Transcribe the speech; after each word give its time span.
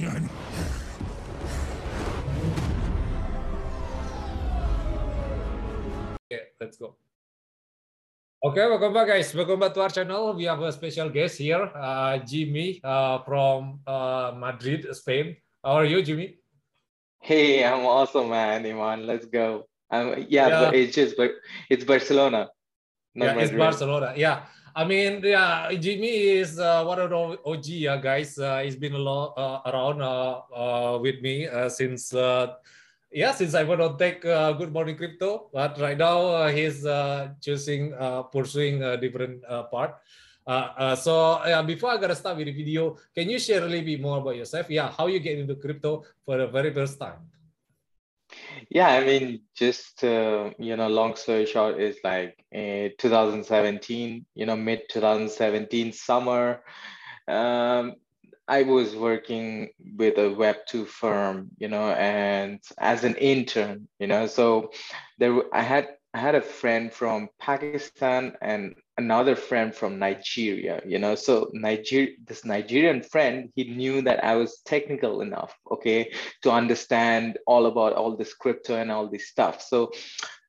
Okay, 0.00 0.20
let's 6.60 6.76
go. 6.78 6.96
Okay, 8.42 8.64
welcome 8.66 8.94
back, 8.94 9.08
guys. 9.08 9.34
Welcome 9.34 9.60
back 9.60 9.74
to 9.74 9.82
our 9.82 9.90
channel. 9.90 10.32
We 10.32 10.44
have 10.44 10.62
a 10.62 10.72
special 10.72 11.10
guest 11.10 11.36
here, 11.36 11.68
uh, 11.76 12.16
Jimmy 12.18 12.80
uh, 12.82 13.18
from 13.28 13.80
uh, 13.86 14.32
Madrid, 14.34 14.86
Spain. 14.96 15.36
How 15.62 15.72
are 15.72 15.84
you, 15.84 16.02
Jimmy? 16.02 16.38
Hey, 17.20 17.62
I'm 17.64 17.84
awesome, 17.84 18.30
man. 18.30 18.64
Iman, 18.64 19.06
let's 19.06 19.26
go. 19.26 19.66
Um, 19.90 20.24
yeah, 20.28 20.48
Yeah. 20.48 20.60
but 20.64 20.74
it's 20.74 20.94
just, 20.94 21.16
but 21.18 21.32
it's 21.68 21.84
Barcelona. 21.84 22.48
not 23.14 23.36
yeah, 23.36 23.42
it's 23.42 23.52
Barcelona. 23.52 24.14
Yeah, 24.16 24.46
I 24.74 24.84
mean, 24.84 25.20
yeah, 25.24 25.72
Jimmy 25.74 26.38
is 26.38 26.58
uh, 26.58 26.84
one 26.84 26.98
of 27.00 27.10
the 27.10 27.38
OG 27.44 27.66
uh, 27.88 27.96
guys. 28.00 28.38
Uh, 28.38 28.60
he's 28.62 28.76
been 28.76 28.94
a 28.94 28.98
lot 28.98 29.34
uh, 29.36 29.70
around 29.70 30.00
uh, 30.00 30.40
uh, 30.54 30.98
with 30.98 31.20
me 31.22 31.48
uh, 31.48 31.68
since, 31.68 32.14
uh, 32.14 32.54
yeah, 33.10 33.32
since 33.32 33.54
Ivan 33.54 33.80
on 33.80 33.98
Tech 33.98 34.22
Good 34.22 34.72
Morning 34.72 34.96
Crypto. 34.96 35.50
But 35.52 35.78
right 35.80 35.98
now, 35.98 36.46
he's 36.48 36.86
choosing, 37.40 37.92
pursuing 38.30 38.82
a 38.82 38.96
different 38.96 39.42
part. 39.70 39.96
So 40.98 41.42
yeah, 41.44 41.62
before 41.62 41.90
I 41.90 41.96
gotta 41.96 42.14
start 42.14 42.36
with 42.36 42.46
the 42.46 42.52
video, 42.52 42.96
can 43.14 43.28
you 43.28 43.38
share 43.38 43.62
a 43.62 43.66
little 43.66 43.84
bit 43.84 44.00
more 44.00 44.18
about 44.18 44.36
yourself? 44.36 44.70
Yeah, 44.70 44.90
how 44.90 45.08
you 45.08 45.18
get 45.18 45.38
into 45.38 45.56
crypto 45.56 46.04
for 46.24 46.38
the 46.38 46.46
very 46.46 46.72
first 46.72 46.98
time? 47.00 47.18
Yeah, 48.70 48.88
I 48.88 49.04
mean, 49.04 49.42
just 49.54 50.04
uh, 50.04 50.50
you 50.58 50.76
know, 50.76 50.88
long 50.88 51.16
story 51.16 51.46
short 51.46 51.80
is 51.80 51.98
like 52.04 52.36
uh, 52.54 52.90
2017, 52.98 54.26
you 54.34 54.46
know, 54.46 54.56
mid 54.56 54.82
2017 54.88 55.92
summer. 55.92 56.62
Um, 57.28 57.96
I 58.48 58.62
was 58.62 58.96
working 58.96 59.70
with 59.96 60.18
a 60.18 60.30
Web2 60.34 60.86
firm, 60.86 61.50
you 61.58 61.68
know, 61.68 61.90
and 61.92 62.60
as 62.78 63.04
an 63.04 63.16
intern, 63.16 63.88
you 63.98 64.06
know, 64.08 64.26
so 64.26 64.70
there 65.18 65.42
i 65.54 65.62
had 65.62 65.88
I 66.14 66.18
had 66.20 66.34
a 66.36 66.42
friend 66.42 66.92
from 66.92 67.28
Pakistan 67.40 68.36
and 68.40 68.74
another 69.04 69.36
friend 69.36 69.74
from 69.74 69.98
Nigeria, 69.98 70.80
you 70.86 70.98
know. 70.98 71.14
So 71.14 71.50
Niger 71.52 72.06
this 72.28 72.44
Nigerian 72.44 73.02
friend, 73.02 73.50
he 73.56 73.64
knew 73.64 74.02
that 74.02 74.22
I 74.24 74.36
was 74.36 74.60
technical 74.64 75.22
enough, 75.22 75.52
okay, 75.74 76.12
to 76.42 76.50
understand 76.50 77.38
all 77.46 77.64
about 77.66 77.94
all 77.94 78.16
this 78.16 78.34
crypto 78.34 78.76
and 78.76 78.90
all 78.90 79.08
this 79.08 79.28
stuff. 79.28 79.62
So 79.62 79.92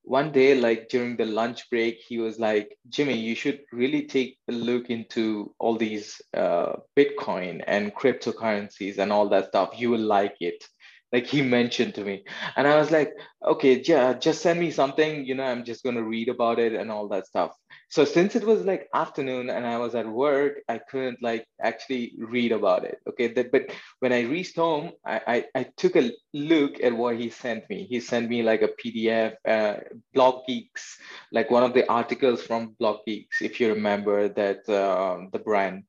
one 0.03 0.31
day, 0.31 0.59
like 0.59 0.89
during 0.89 1.15
the 1.15 1.25
lunch 1.25 1.69
break, 1.69 1.99
he 2.07 2.17
was 2.17 2.39
like, 2.39 2.77
Jimmy, 2.89 3.17
you 3.17 3.35
should 3.35 3.61
really 3.71 4.07
take 4.07 4.37
a 4.49 4.51
look 4.51 4.89
into 4.89 5.53
all 5.59 5.77
these 5.77 6.21
uh, 6.33 6.73
Bitcoin 6.97 7.63
and 7.67 7.93
cryptocurrencies 7.93 8.97
and 8.97 9.11
all 9.11 9.29
that 9.29 9.49
stuff. 9.49 9.79
You 9.79 9.91
will 9.91 10.07
like 10.17 10.35
it. 10.39 10.63
Like 11.11 11.27
he 11.27 11.41
mentioned 11.41 11.95
to 11.95 12.03
me. 12.03 12.23
And 12.55 12.67
I 12.67 12.77
was 12.77 12.91
like, 12.91 13.13
okay, 13.45 13.81
yeah, 13.85 14.13
just 14.13 14.41
send 14.41 14.59
me 14.59 14.71
something, 14.71 15.25
you 15.25 15.35
know, 15.35 15.43
I'm 15.43 15.65
just 15.65 15.83
going 15.83 15.95
to 15.95 16.03
read 16.03 16.29
about 16.29 16.59
it 16.59 16.73
and 16.73 16.91
all 16.91 17.07
that 17.09 17.27
stuff. 17.27 17.51
So 17.89 18.05
since 18.05 18.35
it 18.35 18.45
was 18.45 18.63
like 18.63 18.87
afternoon 18.93 19.49
and 19.49 19.67
I 19.67 19.77
was 19.77 19.95
at 19.95 20.07
work, 20.07 20.59
I 20.69 20.77
couldn't 20.77 21.21
like 21.21 21.45
actually 21.61 22.13
read 22.17 22.53
about 22.53 22.85
it. 22.85 22.99
Okay. 23.09 23.27
That, 23.27 23.51
but 23.51 23.71
when 23.99 24.13
I 24.13 24.21
reached 24.21 24.55
home, 24.55 24.91
I, 25.05 25.21
I, 25.27 25.45
I 25.59 25.63
took 25.75 25.97
a 25.97 26.11
look 26.33 26.81
at 26.81 26.95
what 26.95 27.17
he 27.17 27.29
sent 27.29 27.69
me. 27.69 27.85
He 27.89 27.99
sent 27.99 28.29
me 28.29 28.43
like 28.43 28.61
a 28.61 28.69
PDF, 28.69 29.35
uh, 29.45 29.81
Blockgeeks, 30.15 30.97
like 31.33 31.51
one 31.51 31.63
of 31.63 31.73
the 31.73 31.89
articles 31.91 32.41
from 32.41 32.75
Blockgeeks, 32.79 33.41
if 33.41 33.59
you 33.59 33.69
remember 33.73 34.29
that 34.29 34.69
uh, 34.69 35.27
the 35.33 35.39
brand. 35.39 35.83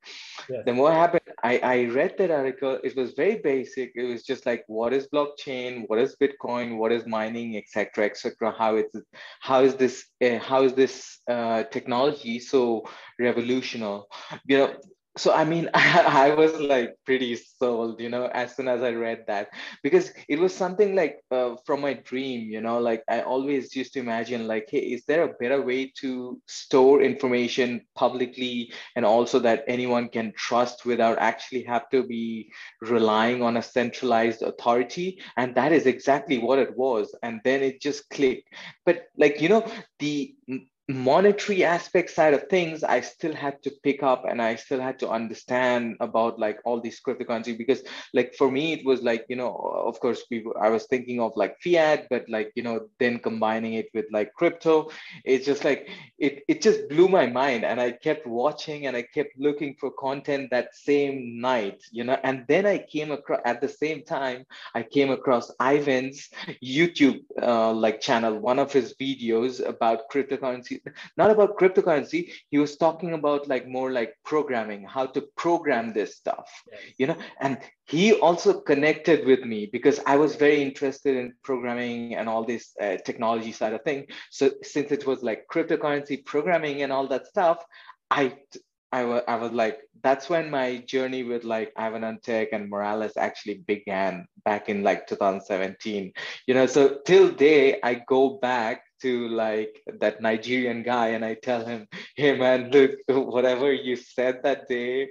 Yes. 0.49 0.63
Then 0.65 0.77
what 0.77 0.93
happened? 0.93 1.22
I, 1.43 1.57
I 1.57 1.85
read 1.85 2.15
that 2.17 2.31
article. 2.31 2.79
It 2.83 2.95
was 2.95 3.11
very 3.13 3.35
basic. 3.35 3.91
It 3.95 4.03
was 4.03 4.23
just 4.23 4.45
like 4.45 4.63
what 4.67 4.93
is 4.93 5.09
blockchain, 5.13 5.83
what 5.87 5.99
is 5.99 6.15
Bitcoin, 6.15 6.77
what 6.77 6.93
is 6.93 7.05
mining, 7.05 7.57
etc., 7.57 8.05
etc. 8.05 8.55
How 8.57 8.77
it's 8.77 8.95
how 9.41 9.61
is 9.63 9.75
this 9.75 10.05
uh, 10.23 10.39
how 10.39 10.63
is 10.63 10.73
this 10.73 11.19
uh, 11.29 11.63
technology 11.63 12.39
so 12.39 12.85
revolutionary? 13.19 14.03
You 14.47 14.57
know, 14.57 14.73
so 15.15 15.31
I 15.31 15.45
mean, 15.45 15.69
I, 15.73 16.33
was 16.33 16.59
like 16.59 16.95
pretty 17.05 17.35
sold, 17.35 18.01
you 18.01 18.09
know, 18.09 18.25
as 18.27 18.55
soon 18.55 18.67
as 18.67 18.81
I 18.81 18.91
read 18.91 19.25
that 19.27 19.49
because 19.83 20.11
it 20.27 20.39
was 20.39 20.55
something 20.55 20.95
like 20.95 21.23
uh, 21.29 21.55
from 21.65 21.81
my 21.81 21.93
dream, 21.93 22.49
you 22.49 22.61
know, 22.61 22.79
like 22.79 23.03
I 23.07 23.21
always 23.21 23.75
used 23.75 23.93
to 23.93 23.99
imagine 23.99 24.47
like, 24.47 24.67
hey, 24.69 24.79
is 24.79 25.05
there 25.05 25.23
a 25.23 25.33
better 25.39 25.61
way 25.61 25.91
to 25.97 26.41
store 26.47 27.01
information 27.01 27.81
publicly 27.95 28.73
and 28.95 29.05
also 29.05 29.39
that 29.39 29.63
anyone 29.67 30.09
can 30.09 30.33
trust 30.35 30.85
without 30.85 31.19
actually 31.19 31.63
have 31.63 31.89
to 31.89 32.03
be 32.03 32.51
relying 32.81 33.43
on 33.43 33.57
a 33.57 33.61
centralized 33.61 34.41
authority? 34.41 35.21
And 35.37 35.53
that 35.55 35.71
is 35.71 35.85
exactly 35.85 36.39
what 36.39 36.57
it 36.57 36.75
was. 36.75 37.15
And 37.21 37.39
then 37.43 37.61
it 37.61 37.81
just 37.81 38.09
clicked. 38.09 38.49
But 38.85 39.05
like, 39.17 39.41
you 39.41 39.49
know, 39.49 39.69
the 39.99 40.35
monetary 40.89 41.63
aspect 41.63 42.09
side 42.09 42.33
of 42.33 42.43
things 42.49 42.83
i 42.83 42.99
still 42.99 43.33
had 43.33 43.61
to 43.63 43.71
pick 43.83 44.03
up 44.03 44.25
and 44.27 44.41
i 44.41 44.53
still 44.53 44.81
had 44.81 44.99
to 44.99 45.09
understand 45.09 45.95
about 46.01 46.37
like 46.37 46.59
all 46.65 46.81
these 46.81 46.99
cryptocurrency 46.99 47.57
because 47.57 47.83
like 48.13 48.35
for 48.35 48.51
me 48.51 48.73
it 48.73 48.85
was 48.85 49.01
like 49.01 49.25
you 49.29 49.35
know 49.37 49.55
of 49.55 49.97
course 50.01 50.25
we 50.29 50.45
i 50.59 50.67
was 50.67 50.85
thinking 50.87 51.21
of 51.21 51.31
like 51.37 51.55
fiat 51.61 52.05
but 52.09 52.25
like 52.27 52.51
you 52.55 52.63
know 52.63 52.81
then 52.99 53.17
combining 53.17 53.75
it 53.75 53.87
with 53.93 54.03
like 54.11 54.33
crypto 54.33 54.89
it's 55.23 55.45
just 55.45 55.63
like 55.63 55.87
it, 56.17 56.43
it 56.49 56.61
just 56.61 56.89
blew 56.89 57.07
my 57.07 57.27
mind 57.27 57.63
and 57.63 57.79
i 57.79 57.89
kept 57.89 58.27
watching 58.27 58.85
and 58.87 58.97
i 58.97 59.01
kept 59.01 59.31
looking 59.39 59.73
for 59.79 59.89
content 59.91 60.49
that 60.51 60.75
same 60.75 61.39
night 61.39 61.81
you 61.93 62.03
know 62.03 62.17
and 62.25 62.43
then 62.49 62.65
i 62.65 62.77
came 62.77 63.11
across 63.11 63.39
at 63.45 63.61
the 63.61 63.69
same 63.69 64.03
time 64.03 64.43
i 64.75 64.83
came 64.83 65.11
across 65.11 65.49
ivan's 65.61 66.29
youtube 66.61 67.21
uh, 67.41 67.71
like 67.71 68.01
channel 68.01 68.37
one 68.37 68.59
of 68.59 68.73
his 68.73 68.93
videos 68.99 69.65
about 69.65 70.09
cryptocurrency 70.11 70.72
not 71.17 71.29
about 71.31 71.57
cryptocurrency 71.57 72.31
he 72.49 72.57
was 72.57 72.75
talking 72.77 73.13
about 73.13 73.47
like 73.47 73.67
more 73.67 73.91
like 73.91 74.13
programming 74.23 74.83
how 74.83 75.05
to 75.05 75.21
program 75.37 75.93
this 75.93 76.15
stuff 76.15 76.49
Yes. 76.71 76.81
you 76.97 77.07
know 77.07 77.17
and 77.41 77.57
he 77.85 78.13
also 78.13 78.59
connected 78.61 79.25
with 79.25 79.41
me 79.43 79.67
because 79.71 79.99
i 80.05 80.15
was 80.15 80.35
very 80.35 80.61
interested 80.61 81.15
in 81.17 81.33
programming 81.43 82.15
and 82.15 82.27
all 82.29 82.43
this 82.43 82.73
uh, 82.81 82.97
technology 83.05 83.51
side 83.51 83.73
of 83.73 83.81
thing 83.83 84.05
so 84.31 84.51
since 84.61 84.91
it 84.91 85.05
was 85.05 85.21
like 85.23 85.45
cryptocurrency 85.53 86.23
programming 86.25 86.81
and 86.83 86.91
all 86.91 87.07
that 87.07 87.27
stuff 87.27 87.63
i 88.11 88.35
I 88.91 89.05
wa- 89.05 89.23
I 89.27 89.37
was 89.37 89.51
like, 89.51 89.79
that's 90.03 90.29
when 90.29 90.51
my 90.51 90.77
journey 90.85 91.23
with 91.23 91.43
like 91.43 91.73
Ivan 91.75 92.19
Tech 92.21 92.49
and 92.51 92.71
Moralis 92.71 93.17
actually 93.17 93.55
began 93.65 94.27
back 94.45 94.69
in 94.69 94.83
like 94.83 95.07
2017. 95.07 96.13
You 96.45 96.53
know, 96.53 96.67
so 96.67 96.99
till 97.03 97.29
day 97.31 97.79
I 97.81 97.95
go 98.07 98.37
back 98.37 98.83
to 99.03 99.27
like 99.29 99.81
that 99.99 100.21
Nigerian 100.21 100.83
guy 100.83 101.09
and 101.09 101.23
I 101.23 101.35
tell 101.35 101.65
him, 101.65 101.87
hey 102.15 102.37
man, 102.37 102.71
look, 102.71 102.91
whatever 103.07 103.71
you 103.71 103.95
said 103.95 104.41
that 104.43 104.67
day, 104.67 105.09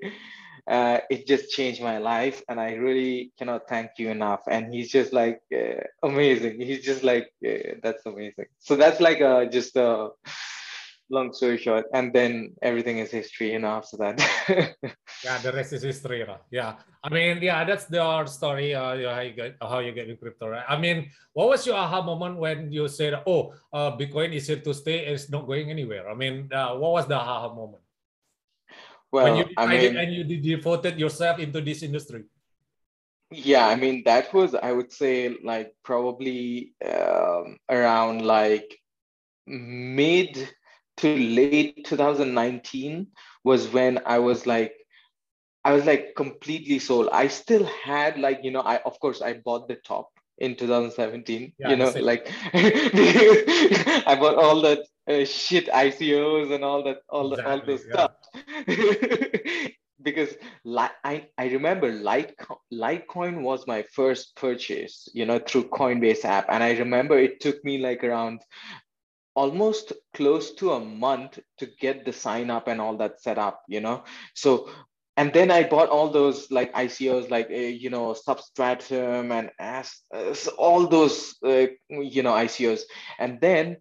uh, 0.66 0.98
it 1.10 1.26
just 1.26 1.50
changed 1.50 1.82
my 1.82 1.98
life 1.98 2.42
and 2.48 2.60
I 2.60 2.74
really 2.74 3.32
cannot 3.38 3.68
thank 3.68 3.90
you 3.98 4.10
enough. 4.10 4.42
And 4.48 4.72
he's 4.74 4.90
just 4.90 5.12
like 5.12 5.40
uh, 5.54 5.82
amazing. 6.02 6.60
He's 6.60 6.84
just 6.84 7.02
like, 7.04 7.28
uh, 7.46 7.78
that's 7.82 8.04
amazing. 8.06 8.46
So 8.58 8.76
that's 8.76 9.00
like 9.00 9.20
uh, 9.20 9.46
just 9.46 9.76
a 9.76 10.10
long 11.12 11.32
story 11.32 11.60
short. 11.60 11.86
And 11.92 12.12
then 12.12 12.56
everything 12.62 12.98
is 12.98 13.12
history, 13.12 13.52
you 13.52 13.60
know, 13.60 13.78
after 13.78 13.96
that. 13.98 14.16
Yeah, 15.22 15.38
the 15.38 15.52
rest 15.52 15.72
is 15.72 15.86
history, 15.86 16.24
right? 16.26 16.42
Yeah, 16.50 16.82
I 16.98 17.08
mean, 17.08 17.38
yeah, 17.38 17.62
that's 17.62 17.86
the 17.86 18.02
story. 18.26 18.74
Uh, 18.74 19.14
how 19.14 19.22
you 19.22 19.30
get 19.30 19.54
how 19.62 19.78
you 19.78 19.92
get 19.92 20.10
in 20.10 20.16
crypto, 20.16 20.48
right? 20.48 20.66
I 20.66 20.74
mean, 20.74 21.14
what 21.32 21.46
was 21.46 21.62
your 21.62 21.76
aha 21.76 22.02
moment 22.02 22.42
when 22.42 22.72
you 22.72 22.88
said, 22.90 23.22
"Oh, 23.22 23.54
uh, 23.70 23.94
Bitcoin 23.94 24.34
is 24.34 24.50
here 24.50 24.58
to 24.58 24.74
stay; 24.74 25.06
it's 25.06 25.30
not 25.30 25.46
going 25.46 25.70
anywhere"? 25.70 26.10
I 26.10 26.18
mean, 26.18 26.50
uh, 26.50 26.74
what 26.74 26.98
was 26.98 27.06
the 27.06 27.14
aha 27.14 27.54
moment 27.54 27.86
when 29.14 29.36
you 29.36 29.44
I 29.56 29.66
mean, 29.70 29.94
and 29.94 30.10
you 30.10 30.24
devoted 30.24 30.98
yourself 30.98 31.38
into 31.38 31.60
this 31.60 31.86
industry? 31.86 32.24
Yeah, 33.30 33.68
I 33.68 33.76
mean, 33.76 34.02
that 34.04 34.34
was, 34.34 34.54
I 34.54 34.72
would 34.72 34.92
say, 34.92 35.36
like 35.42 35.76
probably 35.84 36.74
um, 36.84 37.56
around 37.70 38.26
like 38.26 38.66
mid 39.46 40.50
to 40.98 41.16
late 41.16 41.84
2019 41.86 43.06
was 43.44 43.68
when 43.68 44.00
I 44.06 44.18
was 44.18 44.46
like, 44.46 44.74
I 45.64 45.72
was 45.72 45.84
like 45.86 46.14
completely 46.16 46.78
sold. 46.78 47.08
I 47.12 47.28
still 47.28 47.64
had 47.64 48.18
like, 48.18 48.40
you 48.42 48.50
know, 48.50 48.60
I, 48.60 48.78
of 48.78 48.98
course, 49.00 49.22
I 49.22 49.34
bought 49.34 49.68
the 49.68 49.76
top 49.76 50.10
in 50.38 50.56
2017, 50.56 51.52
Yeah, 51.58 51.70
you 51.70 51.76
know, 51.76 51.90
like 52.00 52.28
I 52.54 54.16
bought 54.18 54.36
all 54.36 54.60
that 54.62 54.80
uh, 55.08 55.24
shit 55.24 55.68
ICOs 55.68 56.52
and 56.52 56.64
all 56.64 56.82
that, 56.84 56.98
all 57.08 57.30
the, 57.30 57.44
all 57.44 57.58
Exactly. 57.58 57.74
those 57.74 57.84
Yeah. 57.88 58.06
stuff. 58.06 59.68
because 60.02 60.34
li- 60.64 60.88
I, 61.04 61.28
I 61.38 61.46
remember 61.46 61.92
Lite, 61.92 62.34
Litecoin 62.72 63.42
was 63.42 63.66
my 63.68 63.82
first 63.94 64.34
purchase, 64.36 65.08
you 65.14 65.26
know, 65.26 65.38
through 65.38 65.68
Coinbase 65.68 66.24
app. 66.24 66.46
And 66.48 66.62
I 66.62 66.72
remember 66.72 67.18
it 67.18 67.40
took 67.40 67.62
me 67.64 67.78
like 67.78 68.02
around 68.02 68.42
almost 69.34 69.92
close 70.14 70.54
to 70.54 70.72
a 70.72 70.80
month 70.80 71.38
to 71.58 71.66
get 71.80 72.04
the 72.04 72.12
sign 72.12 72.50
up 72.50 72.68
and 72.68 72.80
all 72.80 72.96
that 72.98 73.20
set 73.20 73.38
up, 73.38 73.62
you 73.68 73.80
know. 73.80 74.04
So 74.34 74.68
and 75.16 75.32
then 75.32 75.50
I 75.50 75.64
bought 75.64 75.90
all 75.90 76.08
those 76.08 76.50
like 76.50 76.72
ICOs, 76.72 77.30
like 77.30 77.50
uh, 77.50 77.54
you 77.54 77.90
know 77.90 78.14
Substratum 78.14 79.30
and 79.30 79.50
as 79.58 79.94
uh, 80.14 80.34
all 80.56 80.86
those 80.86 81.36
uh, 81.44 81.66
you 81.88 82.22
know 82.22 82.32
ICOs, 82.32 82.82
and 83.18 83.40
then 83.40 83.76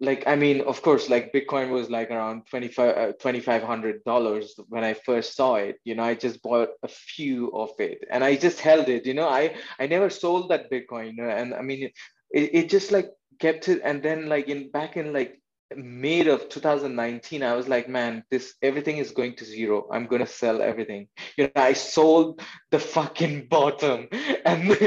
like 0.00 0.24
I 0.26 0.34
mean, 0.36 0.62
of 0.62 0.82
course, 0.82 1.10
like 1.10 1.32
Bitcoin 1.32 1.70
was 1.70 1.90
like 1.90 2.10
around 2.10 2.46
25 2.48 2.96
uh, 2.96 3.12
2500 3.12 4.02
dollars 4.04 4.54
when 4.68 4.82
I 4.82 4.94
first 4.94 5.36
saw 5.36 5.56
it. 5.56 5.76
You 5.84 5.94
know, 5.94 6.04
I 6.04 6.14
just 6.14 6.42
bought 6.42 6.70
a 6.82 6.88
few 6.88 7.52
of 7.52 7.70
it, 7.78 8.04
and 8.10 8.24
I 8.24 8.36
just 8.36 8.58
held 8.60 8.88
it. 8.88 9.06
You 9.06 9.14
know, 9.14 9.28
I 9.28 9.54
I 9.78 9.86
never 9.86 10.10
sold 10.10 10.50
that 10.50 10.70
Bitcoin, 10.70 11.20
and 11.20 11.54
I 11.54 11.60
mean, 11.60 11.90
it, 12.30 12.50
it 12.54 12.70
just 12.70 12.90
like 12.90 13.10
kept 13.42 13.68
it, 13.68 13.82
and 13.82 14.02
then 14.02 14.28
like 14.28 14.48
in 14.48 14.70
back 14.70 14.96
in 14.96 15.12
like 15.12 15.42
May 15.74 16.26
of 16.28 16.48
2019, 16.48 17.42
I 17.42 17.54
was 17.54 17.66
like, 17.66 17.88
man, 17.88 18.22
this 18.30 18.54
everything 18.62 18.98
is 18.98 19.10
going 19.10 19.34
to 19.36 19.44
zero. 19.44 19.88
I'm 19.92 20.06
gonna 20.06 20.26
sell 20.26 20.62
everything. 20.62 21.08
You 21.36 21.50
know, 21.50 21.62
I 21.70 21.72
sold 21.72 22.40
the 22.70 22.78
fucking 22.78 23.48
bottom, 23.48 24.08
and 24.46 24.62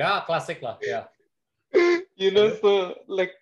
yeah, 0.00 0.22
classic 0.24 0.62
lah. 0.62 0.78
Yeah, 0.80 1.04
you 2.16 2.30
know, 2.30 2.56
so 2.56 2.96
like, 3.08 3.32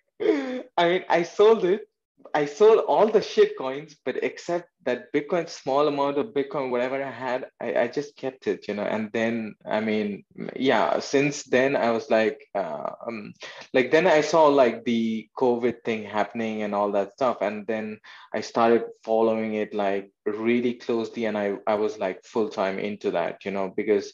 I 0.77 0.83
mean, 0.89 1.03
I 1.07 1.23
sold 1.23 1.63
it, 1.63 1.87
I 2.33 2.45
sold 2.45 2.79
all 2.87 3.07
the 3.07 3.21
shit 3.21 3.57
coins, 3.57 3.95
but 4.05 4.23
except 4.23 4.69
that 4.85 5.11
Bitcoin, 5.13 5.49
small 5.49 5.87
amount 5.87 6.17
of 6.17 6.27
Bitcoin, 6.27 6.69
whatever 6.69 7.01
I 7.01 7.11
had, 7.11 7.47
I, 7.59 7.81
I 7.81 7.87
just 7.87 8.15
kept 8.15 8.47
it, 8.47 8.67
you 8.67 8.73
know. 8.73 8.83
And 8.83 9.11
then, 9.13 9.55
I 9.65 9.79
mean, 9.79 10.23
yeah, 10.55 10.99
since 10.99 11.43
then 11.43 11.75
I 11.75 11.91
was 11.91 12.09
like, 12.09 12.39
uh, 12.55 12.91
um, 13.05 13.33
like 13.73 13.91
then 13.91 14.07
I 14.07 14.21
saw 14.21 14.47
like 14.47 14.83
the 14.85 15.29
COVID 15.37 15.83
thing 15.83 16.03
happening 16.03 16.63
and 16.63 16.73
all 16.73 16.91
that 16.93 17.13
stuff, 17.13 17.37
and 17.41 17.67
then 17.67 17.99
I 18.33 18.41
started 18.41 18.83
following 19.03 19.55
it 19.55 19.73
like 19.73 20.11
really 20.25 20.75
closely, 20.75 21.25
and 21.25 21.37
I 21.37 21.57
I 21.67 21.75
was 21.75 21.97
like 21.97 22.23
full 22.23 22.49
time 22.49 22.79
into 22.79 23.11
that, 23.11 23.45
you 23.45 23.51
know, 23.51 23.73
because 23.75 24.13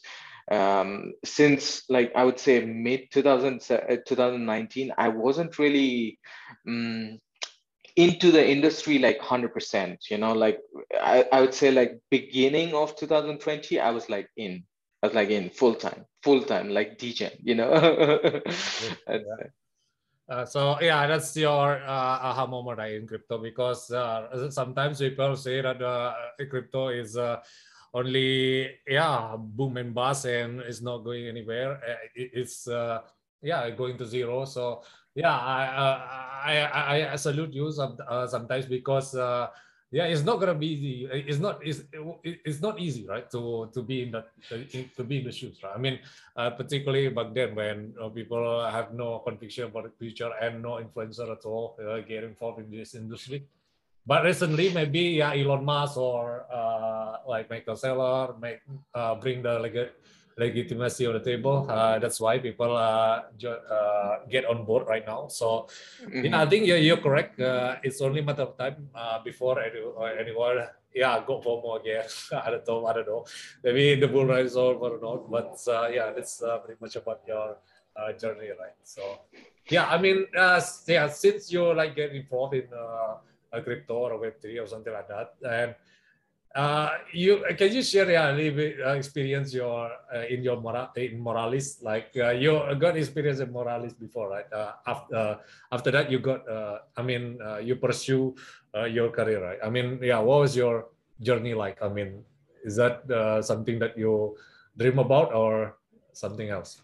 um, 0.50 1.12
since 1.24 1.84
like 1.88 2.12
I 2.14 2.24
would 2.24 2.38
say 2.38 2.64
mid 2.64 3.10
2000, 3.10 3.62
uh, 3.70 3.96
2019, 4.06 4.92
I 4.98 5.08
wasn't 5.08 5.58
really. 5.58 6.18
Um, 6.66 7.18
into 7.98 8.30
the 8.30 8.48
industry 8.48 8.96
like 9.00 9.18
100% 9.20 10.08
you 10.08 10.18
know 10.18 10.32
like 10.32 10.60
I, 11.00 11.26
I 11.32 11.40
would 11.40 11.52
say 11.52 11.72
like 11.72 12.00
beginning 12.10 12.72
of 12.72 12.94
2020 12.96 13.80
i 13.80 13.90
was 13.90 14.08
like 14.08 14.30
in 14.36 14.62
i 15.02 15.08
was 15.08 15.14
like 15.14 15.30
in 15.30 15.50
full 15.50 15.74
time 15.74 16.04
full 16.22 16.42
time 16.42 16.68
like 16.70 16.96
dj 16.96 17.36
you 17.42 17.56
know 17.56 17.72
yeah. 19.08 19.18
Uh, 20.28 20.44
so 20.44 20.76
yeah, 20.82 21.06
that's 21.06 21.34
your 21.38 21.80
uh, 21.88 22.28
aha 22.28 22.46
moment 22.46 22.76
right, 22.76 22.92
in 22.96 23.06
crypto 23.06 23.38
because 23.38 23.90
uh, 23.90 24.50
sometimes 24.50 24.98
people 24.98 25.34
say 25.34 25.62
that 25.62 25.80
uh, 25.80 26.12
crypto 26.50 26.88
is 26.88 27.16
uh, 27.16 27.40
only 27.94 28.68
yeah 28.86 29.34
boom 29.38 29.78
and 29.78 29.94
bust 29.94 30.26
and 30.26 30.60
it's 30.60 30.82
not 30.82 30.98
going 30.98 31.28
anywhere. 31.28 31.80
Uh, 31.80 31.96
it's 32.14 32.68
yeah 33.40 33.70
going 33.70 33.96
to 33.96 34.04
zero. 34.04 34.44
So 34.44 34.82
yeah, 35.14 35.36
I, 35.36 35.62
uh, 35.66 35.98
I, 36.44 37.12
I, 37.12 37.16
salute 37.16 37.52
you 37.52 37.70
some, 37.72 37.96
uh, 38.06 38.26
sometimes 38.26 38.66
because 38.66 39.14
uh, 39.14 39.48
yeah, 39.90 40.04
it's 40.04 40.22
not 40.22 40.38
gonna 40.38 40.54
be 40.54 40.66
easy. 40.66 41.08
It's 41.10 41.38
not 41.38 41.60
it's, 41.64 41.82
it's 42.22 42.60
not 42.60 42.78
easy, 42.78 43.06
right? 43.08 43.28
To 43.30 43.70
to 43.72 43.82
be 43.82 44.02
in 44.02 44.12
that 44.12 44.28
to 44.96 45.04
be 45.04 45.18
in 45.18 45.24
the 45.24 45.32
shoes, 45.32 45.58
right? 45.64 45.72
I 45.74 45.78
mean, 45.78 45.98
uh, 46.36 46.50
particularly 46.50 47.08
back 47.08 47.32
then 47.32 47.54
when 47.54 47.94
uh, 48.00 48.08
people 48.10 48.64
have 48.68 48.92
no 48.92 49.18
conviction 49.20 49.64
about 49.64 49.84
the 49.84 49.94
future 49.98 50.30
and 50.40 50.62
no 50.62 50.76
influencer 50.76 51.30
at 51.32 51.44
all 51.44 51.76
uh, 51.80 52.00
get 52.00 52.22
involved 52.24 52.60
in 52.60 52.70
this 52.70 52.94
industry. 52.94 53.44
But 54.06 54.24
recently, 54.24 54.72
maybe 54.72 55.20
yeah, 55.20 55.32
Elon 55.32 55.64
Musk 55.64 55.96
or 55.96 56.46
like 57.26 57.50
Michael 57.50 57.76
Saylor 57.76 58.38
make 58.40 58.60
bring 59.20 59.42
the 59.42 59.58
like 59.58 59.92
legitimacy 60.38 61.06
on 61.06 61.14
the 61.14 61.20
table. 61.20 61.66
Uh, 61.68 61.98
that's 61.98 62.20
why 62.20 62.38
people 62.38 62.76
uh, 62.76 63.22
uh, 63.46 64.18
get 64.30 64.44
on 64.46 64.64
board 64.64 64.86
right 64.86 65.06
now. 65.06 65.26
So, 65.28 65.66
mm-hmm. 66.02 66.24
you 66.24 66.30
know, 66.30 66.38
I 66.38 66.46
think 66.46 66.66
you're, 66.66 66.78
you're 66.78 67.02
correct. 67.02 67.40
Uh, 67.40 67.76
it's 67.82 68.00
only 68.00 68.20
a 68.20 68.22
matter 68.22 68.42
of 68.42 68.56
time 68.56 68.88
uh, 68.94 69.18
before 69.22 69.60
any, 69.60 69.80
anyone, 70.18 70.66
yeah, 70.94 71.20
go 71.26 71.40
for 71.40 71.60
more 71.60 71.80
again. 71.80 72.04
I 72.32 72.50
don't 72.50 72.66
know. 72.66 72.86
I 72.86 72.92
don't 72.94 73.06
know. 73.06 73.26
Maybe 73.64 73.96
the 73.96 74.08
bull 74.08 74.26
run 74.26 74.40
is 74.40 74.56
over 74.56 74.96
or 74.96 75.00
not. 75.00 75.30
But 75.30 75.58
uh, 75.66 75.88
yeah, 75.88 76.12
that's 76.14 76.38
pretty 76.64 76.78
much 76.80 76.96
about 76.96 77.20
your 77.26 77.56
journey, 78.18 78.48
right? 78.58 78.78
So, 78.84 79.02
yeah, 79.68 79.86
I 79.88 79.98
mean, 79.98 80.26
yeah, 80.34 81.08
since 81.08 81.52
you 81.52 81.74
like 81.74 81.96
get 81.96 82.12
involved 82.12 82.54
in 82.54 82.68
a 83.52 83.60
crypto 83.62 83.94
or 83.94 84.18
Web 84.18 84.40
three 84.40 84.58
or 84.58 84.66
something 84.66 84.92
like 84.92 85.08
that, 85.08 85.34
and 85.48 85.74
uh, 86.54 86.90
you 87.12 87.44
can 87.56 87.72
you 87.72 87.82
share 87.82 88.10
yeah, 88.10 88.30
a 88.30 88.32
little 88.32 88.56
bit 88.56 88.76
uh, 88.80 88.94
experience 88.94 89.52
your 89.52 89.90
uh, 90.14 90.24
in 90.28 90.42
your 90.42 90.60
mora- 90.60 90.90
in 90.96 91.20
Moralis 91.20 91.82
like 91.82 92.10
uh, 92.16 92.30
you 92.30 92.58
got 92.78 92.96
experience 92.96 93.40
in 93.40 93.52
Moralis 93.52 93.98
before 93.98 94.30
right? 94.30 94.50
Uh, 94.52 94.72
after 94.86 95.14
uh, 95.14 95.36
after 95.72 95.90
that 95.90 96.10
you 96.10 96.18
got 96.18 96.42
I 96.96 97.02
mean 97.02 97.38
you 97.62 97.76
pursue 97.76 98.34
your 98.88 99.10
career 99.10 99.42
right? 99.42 99.58
I 99.62 99.68
mean 99.70 100.00
yeah 100.02 100.18
what 100.20 100.40
was 100.40 100.56
your 100.56 100.86
journey 101.20 101.54
like? 101.54 101.82
I 101.82 101.88
mean 101.88 102.24
is 102.64 102.76
that 102.76 103.04
something 103.44 103.78
that 103.78 103.96
you 103.96 104.36
dream 104.76 104.98
about 104.98 105.34
or 105.34 105.76
something 106.12 106.48
else 106.48 106.82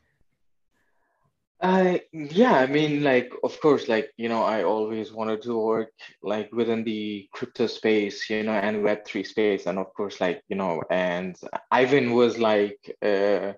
uh, 1.64 1.98
yeah, 2.12 2.58
I 2.58 2.66
mean, 2.66 3.02
like, 3.02 3.32
of 3.42 3.58
course, 3.58 3.88
like, 3.88 4.12
you 4.18 4.28
know, 4.28 4.42
I 4.42 4.64
always 4.64 5.12
wanted 5.12 5.40
to 5.42 5.56
work 5.58 5.92
like 6.22 6.52
within 6.52 6.84
the 6.84 7.26
crypto 7.32 7.68
space, 7.68 8.28
you 8.28 8.42
know, 8.42 8.52
and 8.52 8.84
Web3 8.84 9.26
space. 9.26 9.64
And 9.66 9.78
of 9.78 9.94
course, 9.94 10.20
like, 10.20 10.42
you 10.48 10.56
know, 10.56 10.82
and 10.90 11.34
Ivan 11.70 12.12
was 12.12 12.36
like 12.36 12.94
uh, 13.00 13.54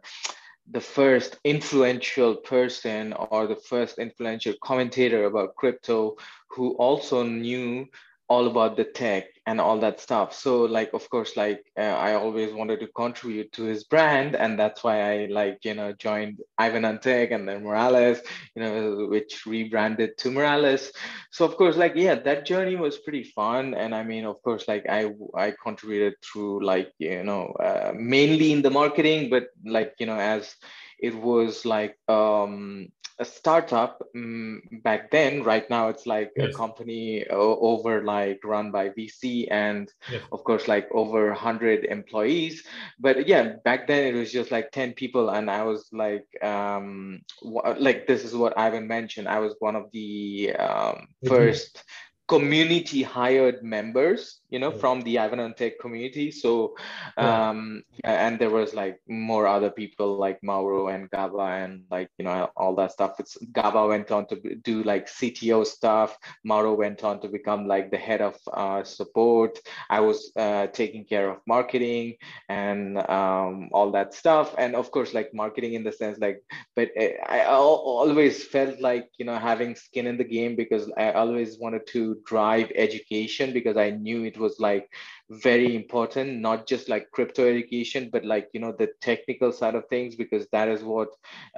the 0.71 0.81
first 0.81 1.39
influential 1.43 2.37
person 2.37 3.13
or 3.13 3.49
the 3.49 3.57
first 3.57 3.99
influential 3.99 4.55
commentator 4.63 5.25
about 5.25 5.57
crypto 5.57 6.17
who 6.51 6.77
also 6.77 7.25
knew 7.25 7.87
all 8.29 8.47
about 8.47 8.77
the 8.77 8.85
tech 8.85 9.27
and 9.47 9.61
all 9.61 9.79
that 9.79 10.01
stuff. 10.01 10.35
So 10.35 10.63
like 10.63 10.93
of 10.93 11.09
course 11.09 11.37
like 11.37 11.65
uh, 11.79 11.83
i 12.07 12.15
always 12.15 12.53
wanted 12.53 12.81
to 12.81 12.89
contribute 12.89 13.53
to 13.53 13.63
his 13.65 13.85
brand 13.85 14.35
and 14.35 14.59
that's 14.59 14.83
why 14.83 14.97
i 15.13 15.27
like 15.27 15.59
you 15.65 15.75
know 15.75 15.93
joined 15.93 16.41
ivan 16.59 16.85
on 16.85 16.99
tech 16.99 17.31
and 17.31 17.49
then 17.49 17.63
Moralis 17.63 18.19
you 18.55 18.63
know 18.63 19.07
which 19.07 19.47
rebranded 19.47 20.19
to 20.19 20.31
Moralis. 20.31 20.91
So 21.31 21.45
of 21.45 21.57
course 21.57 21.77
like 21.77 21.93
yeah 21.95 22.17
that 22.17 22.47
journey 22.47 22.77
was 22.77 22.99
pretty 22.99 23.25
fun. 23.25 23.75
And 23.75 23.95
i 23.95 24.03
mean 24.03 24.25
of 24.25 24.43
course 24.43 24.67
like 24.69 24.85
i 24.89 25.11
i 25.35 25.55
contributed 25.63 26.15
through 26.23 26.65
like 26.65 26.93
you 26.99 27.23
know 27.23 27.53
uh, 27.69 27.93
mainly 27.95 28.53
in 28.53 28.63
the 28.63 28.71
marketing 28.71 29.31
but 29.31 29.45
like 29.65 29.95
you 29.99 30.07
know 30.07 30.19
as 30.19 30.57
it 30.99 31.15
was 31.15 31.65
like 31.65 31.99
um, 32.09 32.89
a 33.19 33.25
startup 33.25 34.03
um, 34.15 34.63
back 34.83 35.11
then. 35.11 35.43
Right 35.43 35.69
now, 35.71 35.89
it's 35.89 36.07
like 36.07 36.33
yes. 36.37 36.51
a 36.51 36.57
company 36.57 37.27
uh, 37.29 37.35
over 37.37 38.03
like 38.03 38.41
run 38.45 38.71
by 38.71 38.91
VC 38.91 39.49
and 39.51 39.91
yes. 40.11 40.23
of 40.33 40.45
course 40.45 40.69
like 40.69 40.89
over 40.93 41.29
100 41.29 41.85
employees. 41.85 42.65
But 42.99 43.27
yeah, 43.27 43.55
back 43.65 43.87
then 43.87 44.15
it 44.15 44.19
was 44.19 44.33
just 44.33 44.51
like 44.51 44.71
10 44.73 44.93
people, 44.93 45.31
and 45.31 45.51
I 45.51 45.63
was 45.63 45.89
like, 45.93 46.27
um, 46.43 47.21
like 47.43 48.07
this 48.07 48.25
is 48.25 48.35
what 48.35 48.59
Ivan 48.59 48.87
mentioned. 48.87 49.29
I 49.29 49.39
was 49.39 49.55
one 49.61 49.77
of 49.77 49.91
the 49.93 50.55
um, 50.59 51.09
mm-hmm. 51.25 51.33
1st 51.33 51.83
community 52.29 53.03
hired 53.03 53.63
members 53.63 54.41
you 54.51 54.59
know 54.59 54.71
from 54.71 55.01
the 55.03 55.19
Ivan 55.19 55.55
Tech 55.55 55.79
community. 55.79 56.31
So 56.31 56.77
um 57.17 57.83
yeah. 58.05 58.27
and 58.27 58.39
there 58.39 58.51
was 58.51 58.75
like 58.75 59.01
more 59.09 59.47
other 59.47 59.71
people 59.71 60.17
like 60.17 60.43
Mauro 60.43 60.89
and 60.89 61.11
Gaba 61.11 61.63
and 61.63 61.85
like 61.91 62.09
you 62.19 62.25
know 62.25 62.51
all 62.57 62.75
that 62.77 62.93
stuff. 62.93 63.19
It's 63.19 63.37
Gaba 63.53 63.87
went 63.87 64.11
on 64.11 64.27
to 64.29 64.37
do 64.63 64.83
like 64.83 65.07
CTO 65.07 65.67
stuff. 65.67 66.17
Mauro 66.45 66.75
went 66.75 67.03
on 67.03 67.21
to 67.21 67.29
become 67.29 67.67
like 67.67 67.91
the 67.91 67.99
head 67.99 68.21
of 68.21 68.37
uh, 68.53 68.85
support. 68.85 69.59
I 69.91 70.01
was 70.01 70.33
uh, 70.37 70.69
taking 70.69 71.05
care 71.05 71.31
of 71.31 71.39
marketing 71.47 72.17
and 72.49 72.99
um, 73.11 73.69
all 73.73 73.91
that 73.93 74.15
stuff. 74.15 74.55
And 74.59 74.75
of 74.75 74.91
course 74.91 75.13
like 75.15 75.35
marketing 75.35 75.75
in 75.75 75.85
the 75.85 75.93
sense 75.93 76.19
like 76.19 76.43
but 76.75 76.91
eh, 76.97 77.15
I 77.27 77.45
always 77.45 78.45
felt 78.45 78.81
like 78.81 79.09
you 79.19 79.27
know 79.27 79.39
having 79.39 79.75
skin 79.75 80.07
in 80.07 80.17
the 80.17 80.25
game 80.25 80.57
because 80.57 80.91
I 80.97 81.13
always 81.13 81.59
wanted 81.59 81.87
to 81.89 82.16
drive 82.25 82.71
education 82.75 83.53
because 83.53 83.77
I 83.77 83.91
knew 83.91 84.25
it 84.25 84.39
was 84.39 84.59
like 84.59 84.89
very 85.31 85.75
important 85.75 86.41
not 86.41 86.67
just 86.67 86.89
like 86.89 87.11
crypto 87.11 87.49
education 87.49 88.09
but 88.13 88.25
like 88.25 88.49
you 88.53 88.61
know 88.61 88.73
the 88.79 88.89
technical 89.01 89.51
side 89.51 89.75
of 89.75 89.85
things 89.89 90.15
because 90.15 90.47
that 90.53 90.69
is 90.69 90.83
what 90.83 91.09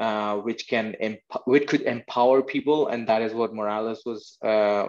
uh, 0.01 0.37
which 0.37 0.69
can 0.69 0.95
emp- 1.01 1.43
which 1.45 1.67
could 1.67 1.83
empower 1.83 2.43
people 2.43 2.89
and 2.89 3.07
that 3.07 3.21
is 3.21 3.35
what 3.35 3.53
Moralis 3.53 3.99
was 4.07 4.39
uh, 4.43 4.89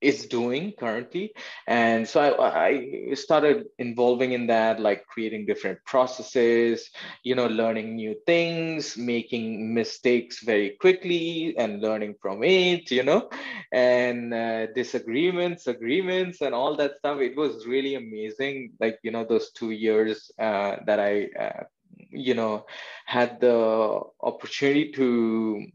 is 0.00 0.26
doing 0.26 0.72
currently. 0.78 1.32
And 1.66 2.08
so 2.08 2.20
I, 2.20 2.66
I 2.68 3.14
started 3.14 3.66
involving 3.78 4.32
in 4.32 4.46
that 4.48 4.80
like 4.80 5.06
creating 5.06 5.46
different 5.46 5.78
processes 5.84 6.90
you 7.22 7.34
know 7.34 7.46
learning 7.46 7.94
new 7.94 8.16
things 8.26 8.96
making 8.96 9.72
mistakes 9.74 10.42
very 10.42 10.70
quickly 10.80 11.54
and 11.58 11.80
learning 11.80 12.14
from 12.20 12.42
it 12.42 12.90
you 12.90 13.02
know 13.02 13.28
and 13.72 14.32
uh, 14.34 14.66
disagreements 14.74 15.66
agreements 15.66 16.40
and 16.40 16.54
all 16.54 16.76
that 16.76 16.96
stuff. 16.98 17.20
It 17.20 17.36
was 17.36 17.66
really 17.66 17.94
amazing 17.94 18.15
amazing. 18.16 18.72
Like 18.80 18.98
you 19.02 19.10
know, 19.10 19.24
those 19.24 19.50
two 19.52 19.70
years 19.70 20.30
uh, 20.38 20.76
that 20.86 21.00
I, 21.00 21.28
uh, 21.38 21.64
you 22.10 22.34
know, 22.34 22.66
had 23.04 23.40
the 23.40 24.00
opportunity 24.20 24.92
to 24.92 25.66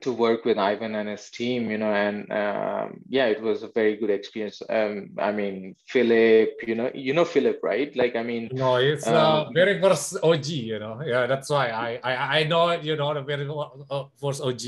to 0.00 0.12
work 0.12 0.44
with 0.44 0.58
Ivan 0.58 0.94
and 0.96 1.08
his 1.08 1.30
team, 1.30 1.70
you 1.70 1.78
know, 1.78 1.92
and 1.92 2.26
um, 2.32 3.00
yeah, 3.08 3.26
it 3.26 3.40
was 3.40 3.62
a 3.62 3.68
very 3.68 3.94
good 3.96 4.10
experience. 4.10 4.62
Um, 4.68 5.10
I 5.18 5.30
mean, 5.30 5.76
Philip, 5.86 6.58
you 6.66 6.74
know, 6.74 6.90
you 6.94 7.12
know 7.12 7.24
Philip, 7.24 7.60
right? 7.62 7.94
Like, 7.94 8.16
I 8.16 8.22
mean, 8.22 8.48
no, 8.52 8.76
it's 8.76 9.06
uh, 9.06 9.14
um, 9.14 9.46
uh, 9.48 9.50
very 9.52 9.80
first 9.80 10.16
OG, 10.22 10.46
you 10.46 10.78
know. 10.78 11.02
Yeah, 11.04 11.26
that's 11.26 11.50
why 11.50 11.68
I 11.68 12.00
I, 12.02 12.12
I 12.40 12.44
know 12.44 12.70
it, 12.70 12.82
you 12.82 12.96
know, 12.96 13.12
the 13.14 13.22
very 13.22 13.46
uh, 13.46 14.04
first 14.16 14.42
OG. 14.42 14.62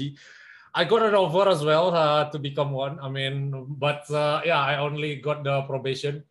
I 0.77 0.83
got 0.83 1.03
an 1.03 1.15
offer 1.15 1.49
as 1.49 1.65
well 1.65 1.95
uh, 1.95 2.29
to 2.31 2.39
become 2.39 2.73
one. 2.73 2.99
I 2.99 3.09
mean, 3.09 3.65
but 3.79 4.11
uh, 4.11 4.43
yeah, 4.45 4.59
I 4.59 4.79
only 4.79 5.17
got 5.17 5.45
the 5.45 5.63
probation 5.63 6.25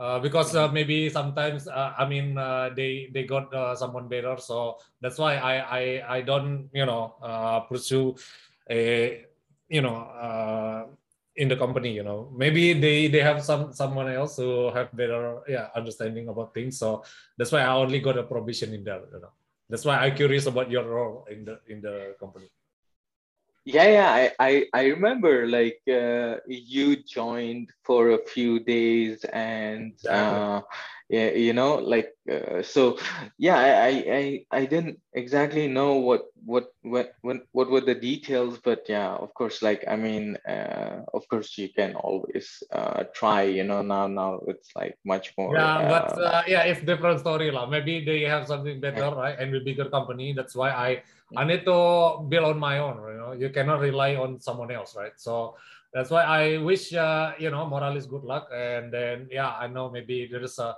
uh, 0.00 0.18
because 0.18 0.56
uh, 0.56 0.66
maybe 0.72 1.12
sometimes 1.12 1.68
uh, 1.68 1.92
I 1.92 2.08
mean 2.08 2.38
uh, 2.38 2.70
they 2.74 3.12
they 3.12 3.24
got 3.24 3.52
uh, 3.52 3.76
someone 3.76 4.08
better, 4.08 4.40
so 4.40 4.80
that's 5.00 5.18
why 5.20 5.36
I 5.36 5.54
I 5.60 5.82
I 6.16 6.18
don't 6.24 6.72
you 6.72 6.86
know 6.88 7.20
pursue 7.68 8.16
a 8.70 9.26
you 9.68 9.82
know 9.84 10.88
in 11.36 11.48
the 11.52 11.56
company. 11.56 11.92
You 11.92 12.02
know 12.02 12.32
maybe 12.32 12.72
they 12.72 13.12
they 13.12 13.20
have 13.20 13.44
some 13.44 13.76
someone 13.76 14.08
else 14.08 14.40
who 14.40 14.72
have 14.72 14.88
better 14.96 15.44
yeah 15.46 15.68
understanding 15.76 16.32
about 16.32 16.54
things. 16.56 16.80
So 16.80 17.04
that's 17.36 17.52
why 17.52 17.60
I 17.60 17.76
only 17.76 18.00
got 18.00 18.16
a 18.16 18.24
probation 18.24 18.72
in 18.72 18.82
there. 18.82 19.04
You 19.12 19.20
know 19.20 19.36
that's 19.68 19.84
why 19.84 20.00
I'm 20.00 20.16
curious 20.16 20.46
about 20.46 20.70
your 20.72 20.88
role 20.88 21.28
in 21.30 21.44
the 21.44 21.60
in 21.68 21.84
the 21.84 22.16
company 22.18 22.48
yeah 23.64 23.88
yeah 23.88 24.10
i 24.10 24.32
i, 24.38 24.64
I 24.72 24.82
remember 24.86 25.46
like 25.46 25.80
uh, 25.88 26.36
you 26.46 26.96
joined 26.96 27.70
for 27.84 28.10
a 28.10 28.24
few 28.24 28.60
days 28.60 29.24
and 29.24 29.92
uh, 30.08 30.62
yeah 31.10 31.30
you 31.32 31.52
know 31.52 31.74
like 31.74 32.14
uh, 32.30 32.62
so 32.62 32.96
yeah 33.36 33.58
I, 33.58 33.90
I 33.90 34.60
i 34.60 34.64
didn't 34.64 35.00
exactly 35.12 35.66
know 35.66 35.94
what 35.94 36.22
what 36.46 36.72
what 36.82 37.14
what 37.22 37.42
what 37.52 37.70
were 37.70 37.80
the 37.80 37.94
details 37.94 38.58
but 38.64 38.86
yeah 38.88 39.12
of 39.14 39.34
course 39.34 39.60
like 39.60 39.84
i 39.88 39.96
mean 39.96 40.38
uh, 40.48 41.02
of 41.12 41.28
course 41.28 41.58
you 41.58 41.68
can 41.68 41.96
always 41.96 42.62
uh, 42.72 43.04
try 43.12 43.42
you 43.42 43.64
know 43.64 43.82
now 43.82 44.06
now 44.06 44.40
it's 44.46 44.70
like 44.76 44.96
much 45.04 45.34
more 45.36 45.54
yeah 45.54 45.88
but 45.88 46.16
uh, 46.16 46.22
uh, 46.22 46.42
yeah 46.46 46.62
it's 46.62 46.80
different 46.80 47.18
story 47.20 47.50
lah 47.50 47.66
maybe 47.66 48.04
they 48.04 48.22
have 48.22 48.46
something 48.46 48.80
better 48.80 49.10
right 49.10 49.36
and 49.38 49.54
a 49.54 49.60
bigger 49.60 49.90
company 49.90 50.32
that's 50.32 50.54
why 50.54 50.70
i 50.70 51.02
I 51.36 51.44
need 51.44 51.64
to 51.64 52.26
build 52.28 52.44
on 52.44 52.58
my 52.58 52.78
own. 52.78 52.98
You 52.98 53.18
know, 53.18 53.32
you 53.32 53.50
cannot 53.50 53.80
rely 53.80 54.16
on 54.16 54.40
someone 54.40 54.70
else, 54.70 54.96
right? 54.96 55.12
So 55.16 55.56
that's 55.92 56.10
why 56.10 56.22
I 56.22 56.58
wish 56.58 56.94
uh, 56.94 57.32
you 57.38 57.50
know 57.50 57.66
Moralis 57.66 58.08
good 58.08 58.24
luck. 58.24 58.48
And 58.54 58.92
then 58.92 59.28
yeah, 59.30 59.54
I 59.54 59.66
know 59.66 59.90
maybe 59.90 60.28
there 60.30 60.42
is 60.42 60.58
a 60.58 60.76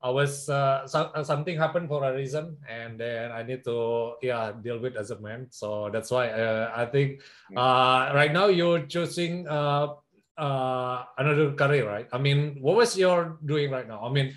I 0.00 0.10
was 0.10 0.48
uh, 0.48 0.86
so, 0.86 1.10
uh, 1.10 1.24
something 1.24 1.58
happened 1.58 1.88
for 1.88 2.04
a 2.04 2.14
reason, 2.14 2.56
and 2.68 3.00
then 3.00 3.32
I 3.32 3.42
need 3.42 3.64
to 3.64 4.14
yeah 4.22 4.52
deal 4.52 4.78
with 4.78 4.94
as 4.96 5.10
a 5.10 5.18
man. 5.18 5.48
So 5.50 5.90
that's 5.90 6.10
why 6.10 6.30
uh, 6.30 6.70
I 6.74 6.86
think 6.86 7.22
uh, 7.56 8.12
right 8.14 8.32
now 8.32 8.46
you're 8.46 8.86
choosing 8.86 9.48
uh, 9.48 9.98
uh, 10.38 11.04
another 11.18 11.52
career, 11.52 11.88
right? 11.88 12.06
I 12.12 12.18
mean, 12.18 12.58
what 12.60 12.76
was 12.76 12.96
your 12.96 13.38
doing 13.44 13.72
right 13.72 13.88
now? 13.88 14.06
I 14.06 14.10
mean, 14.12 14.34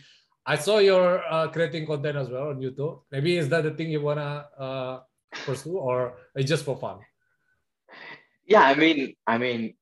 I 0.47 0.57
saw 0.57 0.79
you're 0.79 1.21
uh, 1.29 1.47
creating 1.49 1.85
content 1.85 2.17
as 2.17 2.29
well 2.29 2.49
on 2.49 2.57
YouTube. 2.57 3.01
Maybe 3.11 3.37
is 3.37 3.47
that 3.49 3.63
the 3.63 3.71
thing 3.71 3.91
you 3.91 4.01
wanna 4.01 4.47
uh, 4.57 4.99
pursue 5.31 5.77
or 5.77 6.13
just 6.37 6.65
for 6.65 6.77
fun? 6.77 6.99
Yeah, 8.45 8.61
I 8.61 8.75
mean, 8.75 9.15
I 9.25 9.37
mean, 9.37 9.75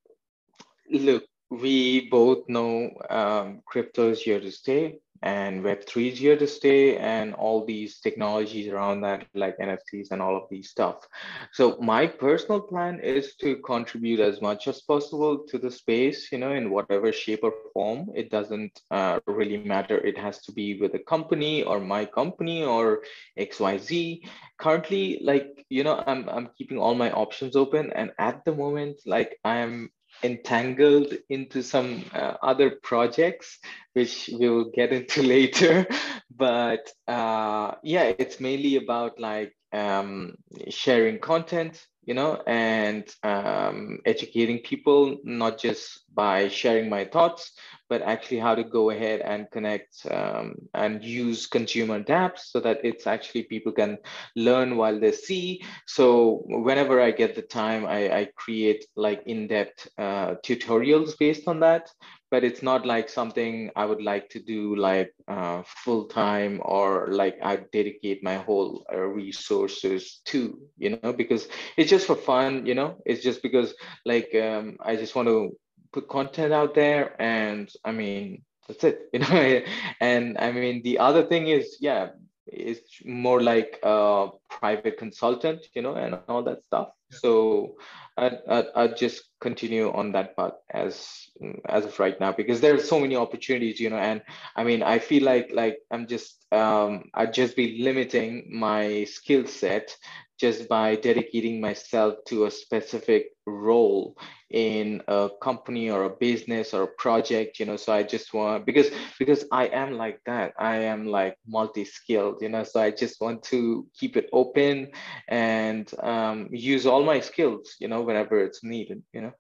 look, 0.92 1.24
we 1.50 2.08
both 2.10 2.48
know 2.48 2.92
um, 3.10 3.62
crypto 3.66 4.12
is 4.12 4.22
here 4.22 4.40
to 4.40 4.52
stay 4.52 5.00
and 5.22 5.64
web3 5.64 6.12
is 6.12 6.20
here 6.20 6.38
to 6.38 6.48
stay 6.48 6.98
and 6.98 7.34
all 7.34 7.66
these 7.66 8.00
technologies 8.00 8.68
around 8.68 9.02
that 9.02 9.26
like 9.34 9.58
nfts 9.58 10.12
and 10.12 10.22
all 10.22 10.36
of 10.38 10.44
these 10.50 10.70
stuff. 10.70 11.08
So 11.52 11.78
my 11.82 12.08
personal 12.08 12.62
plan 12.62 13.00
is 13.00 13.36
to 13.36 13.58
contribute 13.58 14.20
as 14.20 14.42
much 14.42 14.68
as 14.68 14.82
possible 14.82 15.40
to 15.50 15.58
the 15.58 15.72
space 15.72 16.32
you 16.32 16.38
know 16.38 16.54
in 16.54 16.70
whatever 16.70 17.12
shape 17.12 17.44
or 17.44 17.54
form. 17.74 18.10
It 18.16 18.30
doesn't 18.30 18.82
uh, 18.92 19.20
really 19.26 19.58
matter. 19.58 19.98
It 19.98 20.18
has 20.18 20.40
to 20.44 20.52
be 20.52 20.80
with 20.80 20.94
a 20.96 21.00
company 21.00 21.64
or 21.64 21.80
my 21.80 22.06
company 22.06 22.64
or 22.64 23.04
xyz 23.38 24.22
currently 24.60 25.20
like 25.24 25.66
you 25.70 25.84
know 25.84 26.04
i'm, 26.06 26.28
I'm 26.30 26.50
keeping 26.58 26.78
all 26.78 26.96
my 26.96 27.12
options 27.12 27.56
open. 27.56 27.92
And 27.94 28.12
at 28.18 28.46
the 28.46 28.54
moment 28.54 28.98
like 29.06 29.40
i'm 29.44 29.92
entangled 30.24 31.14
into 31.30 31.62
some 31.64 32.04
uh, 32.14 32.36
other 32.42 32.72
projects, 32.84 33.60
which 33.94 34.30
we'll 34.34 34.72
get 34.72 34.92
into 34.92 35.24
later. 35.36 35.88
But 36.36 36.92
uh, 37.08 37.76
yeah, 37.84 38.14
it's 38.18 38.40
mainly 38.40 38.78
about 38.78 39.20
like 39.20 39.54
um, 39.72 40.36
sharing 40.70 41.20
content, 41.20 41.86
you 42.04 42.14
know, 42.14 42.42
and 42.48 43.04
um, 43.24 44.00
educating 44.06 44.60
people, 44.60 45.18
not 45.24 45.60
just 45.60 46.04
by 46.14 46.48
sharing 46.48 46.90
my 46.90 47.06
thoughts, 47.06 47.52
but 47.90 48.02
actually 48.02 48.40
how 48.40 48.56
to 48.56 48.64
go 48.64 48.92
ahead 48.92 49.22
and 49.22 49.50
connect 49.52 50.06
um, 50.12 50.56
and 50.74 51.04
use 51.04 51.48
consumer 51.48 52.02
dApps 52.04 52.52
so 52.52 52.60
that 52.60 52.80
it's 52.84 53.08
actually 53.08 53.44
people 53.44 53.72
can 53.72 53.98
learn 54.36 54.78
while 54.78 55.00
they 55.00 55.12
see. 55.12 55.64
So 55.88 56.44
whenever 56.46 57.02
I 57.02 57.12
get 57.12 57.36
the 57.36 57.42
time, 57.42 57.86
I, 57.86 58.20
I 58.20 58.30
create 58.36 58.86
like 58.96 59.24
in-depth 59.26 59.90
uh, 59.98 60.36
tutorials 60.46 61.18
based 61.18 61.48
on 61.48 61.60
that 61.62 61.90
but 62.32 62.44
it's 62.44 62.62
not 62.62 62.86
like 62.86 63.10
something 63.10 63.72
I 63.76 63.86
would 63.86 64.02
like 64.02 64.30
to 64.30 64.40
do 64.40 64.76
like 64.76 65.14
uh, 65.28 65.64
full 65.66 66.06
time 66.06 66.62
or 66.64 67.08
like 67.12 67.38
I 67.42 67.58
dedicate 67.74 68.24
my 68.24 68.36
whole 68.36 68.86
uh, 68.94 69.00
resources 69.00 70.22
to, 70.26 70.60
you 70.78 70.92
know, 70.92 71.12
because 71.12 71.48
it's 71.76 71.90
just 71.90 72.06
for 72.06 72.16
fun, 72.16 72.66
you 72.66 72.76
know, 72.76 72.98
it's 73.06 73.24
just 73.24 73.42
because 73.42 73.74
like 74.06 74.34
um, 74.36 74.78
I 74.80 74.96
just 74.96 75.16
want 75.16 75.28
to 75.28 75.58
put 75.92 76.08
content 76.08 76.54
out 76.54 76.76
there 76.76 77.20
and 77.22 77.72
I 77.84 77.92
mean, 77.92 78.44
that's 78.68 78.84
it, 78.84 79.10
you 79.14 79.20
know, 79.20 79.62
and 80.00 80.38
I 80.38 80.52
mean, 80.52 80.82
the 80.84 81.00
other 81.00 81.24
thing 81.24 81.48
is, 81.48 81.78
yeah, 81.80 82.10
it's 82.52 83.02
more 83.06 83.42
like 83.42 83.80
a 83.84 84.30
private 84.50 84.98
consultant, 84.98 85.68
you 85.74 85.82
know, 85.82 85.96
and 85.96 86.18
all 86.28 86.44
that 86.44 86.64
stuff. 86.66 86.90
So 87.12 87.76
I'd, 88.18 88.40
I'd, 88.48 88.66
I'd, 88.76 88.98
just 88.98 89.24
continue 89.40 89.92
on 89.92 90.12
that 90.12 90.36
path 90.36 90.54
as 90.72 91.30
as 91.68 91.86
of 91.86 92.00
right 92.00 92.20
now 92.20 92.32
because 92.32 92.62
there 92.62 92.76
are 92.76 92.80
so 92.80 93.00
many 93.00 93.16
opportunities, 93.16 93.80
you 93.80 93.90
know, 93.90 93.98
and 93.98 94.22
I 94.56 94.64
mean, 94.64 94.84
I 94.84 95.00
feel 95.00 95.24
like 95.24 95.52
like 95.54 95.80
I'm 95.92 96.08
just 96.08 96.46
um, 96.52 97.10
I'd 97.14 97.34
just 97.34 97.56
be 97.56 97.82
limiting 97.82 98.50
my 98.52 99.06
skill 99.06 99.48
set 99.48 99.96
just 100.40 100.70
by 100.70 100.96
dedicating 100.96 101.60
myself 101.60 102.16
to 102.28 102.46
a 102.46 102.52
specific 102.52 103.32
role 103.46 104.16
in 104.50 105.02
a 105.08 105.30
company 105.42 105.90
or 105.90 106.06
a 106.06 106.10
business 106.10 106.74
or 106.74 106.84
a 106.84 106.96
project 106.98 107.60
you 107.60 107.66
know 107.66 107.76
so 107.76 107.94
i 107.94 108.02
just 108.02 108.34
want 108.34 108.66
because 108.66 108.90
because 109.20 109.46
i 109.52 109.68
am 109.68 109.94
like 109.94 110.20
that. 110.26 110.54
I 110.58 110.78
am 110.78 111.06
like 111.06 111.36
multi-skilled 111.48 112.42
you 112.42 112.50
know 112.50 112.64
so 112.64 112.82
i 112.82 112.90
just 112.90 113.22
want 113.22 113.44
to 113.44 113.86
keep 114.00 114.18
it 114.18 114.30
open 114.34 114.90
and 115.28 115.92
um, 116.02 116.48
use 116.52 116.86
all 116.86 117.04
my 117.04 117.20
skills 117.20 117.76
you 117.80 117.88
know 117.88 118.02
whenever 118.02 118.40
it's 118.40 118.64
needed 118.64 119.04
you 119.14 119.22
know? 119.22 119.34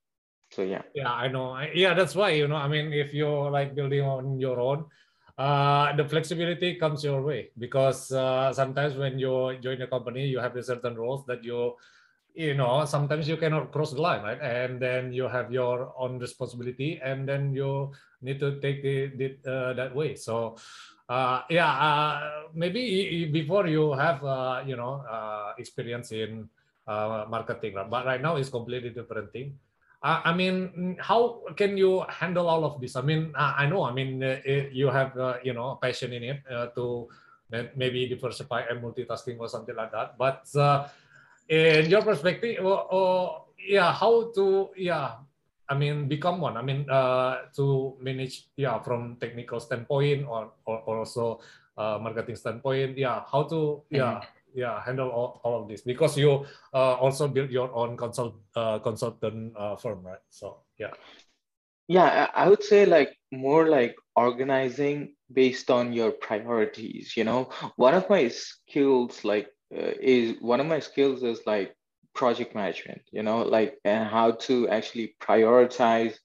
So 0.51 0.63
yeah. 0.63 0.84
Yeah 0.94 1.12
i 1.12 1.27
know. 1.27 1.58
Yeah 1.74 1.94
that's 1.94 2.15
why 2.15 2.32
you 2.32 2.48
know 2.48 2.56
i 2.56 2.68
mean 2.68 2.94
if 2.94 3.13
you're 3.13 3.50
like 3.50 3.75
building 3.75 4.01
on 4.01 4.39
your 4.39 4.60
own 4.60 4.86
uh, 5.39 5.96
the 5.96 6.03
flexibility 6.03 6.75
comes 6.75 7.01
your 7.01 7.24
way 7.24 7.48
because 7.58 8.12
uh, 8.12 8.51
sometimes 8.51 8.96
when 8.96 9.17
you 9.17 9.55
join 9.63 9.81
a 9.81 9.88
company, 9.88 10.27
you 10.27 10.38
have 10.38 10.51
certain 10.60 10.96
roles 11.00 11.25
that 11.27 11.41
you, 11.46 11.75
you 12.36 12.53
know, 12.53 12.84
sometimes 12.84 13.27
you 13.27 13.38
cannot 13.38 13.72
cross 13.72 13.93
the 13.93 14.01
line, 14.01 14.22
right? 14.22 14.41
And 14.41 14.81
then 14.81 15.13
you 15.13 15.29
have 15.29 15.50
your 15.50 15.93
own 15.98 16.19
responsibility, 16.19 17.00
and 17.01 17.27
then 17.27 17.55
you 17.55 17.91
need 18.22 18.39
to 18.41 18.60
take 18.60 18.84
it, 18.84 19.15
it 19.19 19.39
uh, 19.48 19.72
that 19.79 19.96
way. 19.96 20.15
So, 20.15 20.58
uh, 21.08 21.43
yeah, 21.50 21.72
uh, 21.72 22.51
maybe 22.53 23.25
before 23.31 23.67
you 23.67 23.93
have, 23.93 24.24
uh, 24.24 24.62
you 24.67 24.75
know, 24.75 25.08
experience 25.58 26.12
in 26.12 26.50
marketing, 26.86 27.75
right? 27.75 27.89
but 27.89 28.05
right 28.05 28.22
now 28.22 28.36
it's 28.36 28.50
completely 28.50 28.89
different 28.89 29.31
thing. 29.31 29.58
Uh, 30.01 30.22
I 30.24 30.34
mean, 30.34 30.96
how 31.00 31.44
can 31.58 31.75
you 31.75 32.06
handle 32.08 32.48
all 32.48 32.63
of 32.63 32.79
this? 32.79 32.96
I 32.96 33.01
mean, 33.01 33.34
I 33.36 33.68
know, 33.68 33.84
I 33.84 33.91
mean, 33.91 34.24
uh, 34.24 34.39
you 34.72 34.88
have, 34.88 35.18
uh, 35.18 35.36
you 35.44 35.53
know, 35.53 35.72
a 35.72 35.75
passion 35.75 36.13
in 36.13 36.24
it 36.24 36.39
uh, 36.50 36.68
to 36.68 37.10
maybe 37.75 38.08
diversify 38.08 38.63
and 38.70 38.82
multitasking 38.82 39.39
or 39.39 39.50
something 39.50 39.75
like 39.75 39.91
that. 39.91 40.18
But 40.18 40.48
uh, 40.56 40.88
in 41.50 41.89
your 41.89 42.01
perspective, 42.01 42.63
or, 42.63 42.88
or, 42.94 43.46
yeah, 43.60 43.91
how 43.91 44.32
to, 44.36 44.70
yeah, 44.77 45.20
I 45.68 45.75
mean, 45.75 46.08
become 46.08 46.39
one. 46.39 46.56
I 46.56 46.62
mean, 46.62 46.89
uh, 46.89 47.51
to 47.58 47.98
manage, 48.00 48.48
yeah, 48.56 48.79
from 48.79 49.18
technical 49.20 49.60
standpoint 49.60 50.25
or, 50.29 50.51
or 50.65 51.00
also 51.00 51.41
marketing 51.75 52.38
standpoint, 52.38 52.98
yeah, 52.98 53.22
how 53.29 53.44
to, 53.44 53.84
yeah. 53.89 54.22
Yeah 54.53 54.82
handle 54.84 55.10
all, 55.10 55.41
all 55.44 55.62
of 55.62 55.68
this 55.68 55.82
because 55.82 56.18
you 56.18 56.46
uh, 56.74 56.96
also 56.96 57.27
build 57.27 57.51
your 57.51 57.74
own 57.74 57.98
consult 57.98 58.36
uh, 58.56 58.79
consultant 58.79 59.53
uh, 59.58 59.75
firm 59.75 60.03
right? 60.03 60.24
So 60.29 60.63
yeah. 60.77 60.91
Yeah 61.88 62.27
i 62.36 62.48
would 62.48 62.63
say 62.63 62.86
like 62.86 63.18
more 63.32 63.68
like 63.68 63.96
organizing 64.15 65.15
based 65.34 65.70
on 65.70 65.94
your 65.94 66.12
priorities 66.12 67.15
you 67.15 67.24
know? 67.24 67.50
One 67.75 67.94
of 67.94 68.10
my 68.10 68.27
skills 68.27 69.24
like 69.24 69.48
uh, 69.75 69.94
is 70.01 70.36
one 70.41 70.60
of 70.60 70.68
my 70.68 70.79
skills 70.79 71.24
is 71.24 71.41
like 71.46 71.75
project 72.13 72.56
management 72.56 73.01
you 73.12 73.24
know? 73.24 73.44
Like 73.44 73.77
and 73.86 74.08
how 74.08 74.32
to 74.48 74.68
actually 74.70 75.15
prioritize 75.22 76.15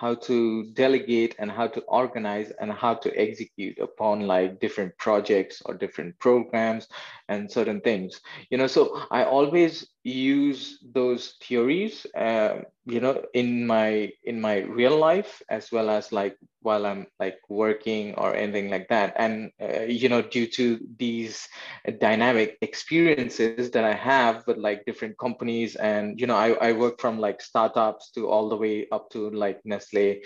how 0.00 0.14
to 0.14 0.64
delegate 0.72 1.36
and 1.38 1.50
how 1.50 1.66
to 1.66 1.80
organize 1.82 2.50
and 2.60 2.72
how 2.72 2.94
to 2.94 3.12
execute 3.20 3.78
upon 3.78 4.26
like 4.26 4.58
different 4.58 4.96
projects 4.96 5.60
or 5.66 5.74
different 5.74 6.18
programs 6.18 6.88
and 7.28 7.50
certain 7.50 7.80
things. 7.82 8.20
You 8.48 8.56
know 8.56 8.66
so 8.66 9.02
i 9.10 9.24
always 9.24 9.89
use 10.04 10.78
those 10.94 11.34
theories 11.42 12.06
uh, 12.16 12.56
you 12.86 13.00
know 13.00 13.22
in 13.34 13.66
my 13.66 14.10
in 14.24 14.40
my 14.40 14.60
real 14.60 14.96
life 14.96 15.42
as 15.50 15.70
well 15.70 15.90
as 15.90 16.12
like 16.12 16.36
while 16.62 16.86
i'm 16.86 17.06
like 17.18 17.38
working 17.48 18.14
or 18.14 18.34
anything 18.34 18.70
like 18.70 18.88
that. 18.88 19.14
And 19.16 19.50
uh, 19.60 19.82
you 19.82 20.08
know 20.08 20.22
due 20.22 20.46
to 20.46 20.78
these 20.98 21.48
dynamic 22.00 22.56
experiences 22.62 23.70
that 23.70 23.84
i 23.84 23.94
have 23.94 24.46
with 24.46 24.56
like 24.56 24.84
different 24.86 25.18
companies 25.18 25.76
and 25.76 26.18
you 26.18 26.26
know 26.26 26.36
i, 26.36 26.52
I 26.68 26.72
work 26.72 27.00
from 27.00 27.18
like 27.18 27.40
startups 27.40 28.10
to 28.12 28.28
all 28.28 28.48
the 28.48 28.56
way 28.56 28.86
up 28.92 29.10
to 29.10 29.30
like 29.30 29.60
nestle 29.64 30.16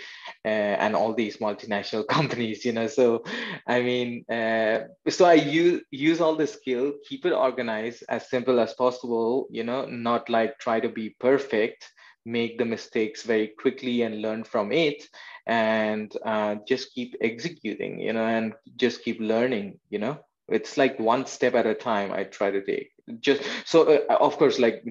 and 0.45 0.95
all 0.95 1.13
these 1.13 1.37
multinational 1.37 2.07
companies 2.17 2.65
you 2.65 2.71
know 2.73 2.87
so 2.87 3.23
i 3.67 3.81
mean 3.81 4.23
uh, 4.29 4.79
so 5.09 5.25
i 5.25 5.33
use 5.33 5.81
use 5.91 6.21
all 6.21 6.35
the 6.35 6.47
skill 6.47 6.93
keep 7.07 7.25
it 7.25 7.33
organized 7.33 8.03
as 8.09 8.29
simple 8.29 8.59
as 8.59 8.73
possible 8.73 9.47
you 9.51 9.63
know 9.63 9.85
not 9.85 10.29
like 10.29 10.57
try 10.59 10.79
to 10.79 10.89
be 10.89 11.15
perfect 11.19 11.89
make 12.25 12.57
the 12.57 12.65
mistakes 12.65 13.23
very 13.23 13.47
quickly 13.59 14.01
and 14.01 14.21
learn 14.21 14.43
from 14.43 14.71
it 14.71 15.03
and 15.45 16.11
uh, 16.25 16.55
just 16.67 16.93
keep 16.93 17.15
executing 17.21 17.99
you 17.99 18.13
know 18.13 18.25
and 18.25 18.53
just 18.77 19.03
keep 19.03 19.19
learning 19.19 19.79
you 19.89 19.99
know. 19.99 20.17
It's 20.47 20.77
like 20.77 20.99
one 20.99 21.25
step 21.25 21.55
at 21.55 21.65
a 21.65 21.73
time 21.73 22.11
i 22.11 22.23
try 22.23 22.51
to 22.51 22.63
take 22.63 22.91
just 23.19 23.41
so 23.65 23.83
uh, 24.09 24.15
of 24.15 24.35
course 24.37 24.57
like 24.57 24.83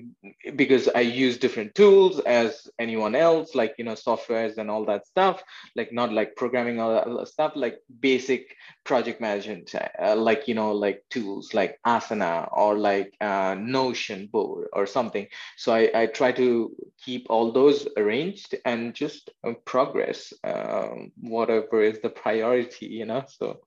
because 0.55 0.89
i 0.95 1.01
use 1.01 1.37
different 1.37 1.75
tools 1.75 2.21
as 2.21 2.69
anyone 2.79 3.15
else 3.15 3.55
like 3.55 3.75
you 3.77 3.85
know 3.85 3.95
softwares 3.95 4.57
and 4.59 4.71
all 4.71 4.85
that 4.85 5.07
stuff 5.07 5.43
like 5.75 5.93
not 5.93 6.13
like 6.13 6.37
programming 6.37 6.79
all 6.79 6.93
that 6.95 7.29
stuff 7.29 7.53
like 7.57 7.81
basic 8.01 8.55
project 8.85 9.21
management 9.21 9.75
uh, 10.01 10.15
like 10.15 10.47
you 10.47 10.55
know 10.55 10.73
like 10.73 11.03
tools 11.11 11.55
like 11.55 11.79
asana 11.87 12.49
or 12.53 12.79
like 12.79 13.15
uh, 13.21 13.55
notion 13.59 14.27
board 14.27 14.69
or 14.73 14.87
something. 14.87 15.27
So 15.57 15.73
I, 15.73 15.91
I 15.95 16.07
try 16.07 16.33
to 16.33 16.75
keep 17.03 17.27
all 17.31 17.53
those 17.53 17.87
arranged 17.97 18.55
and 18.65 18.95
just 18.95 19.31
uh, 19.43 19.53
progress 19.65 20.33
um, 20.45 21.13
whatever 21.21 21.83
is 21.83 22.01
the 22.01 22.11
priority 22.11 22.87
you 22.87 23.07
know 23.07 23.25
so 23.27 23.61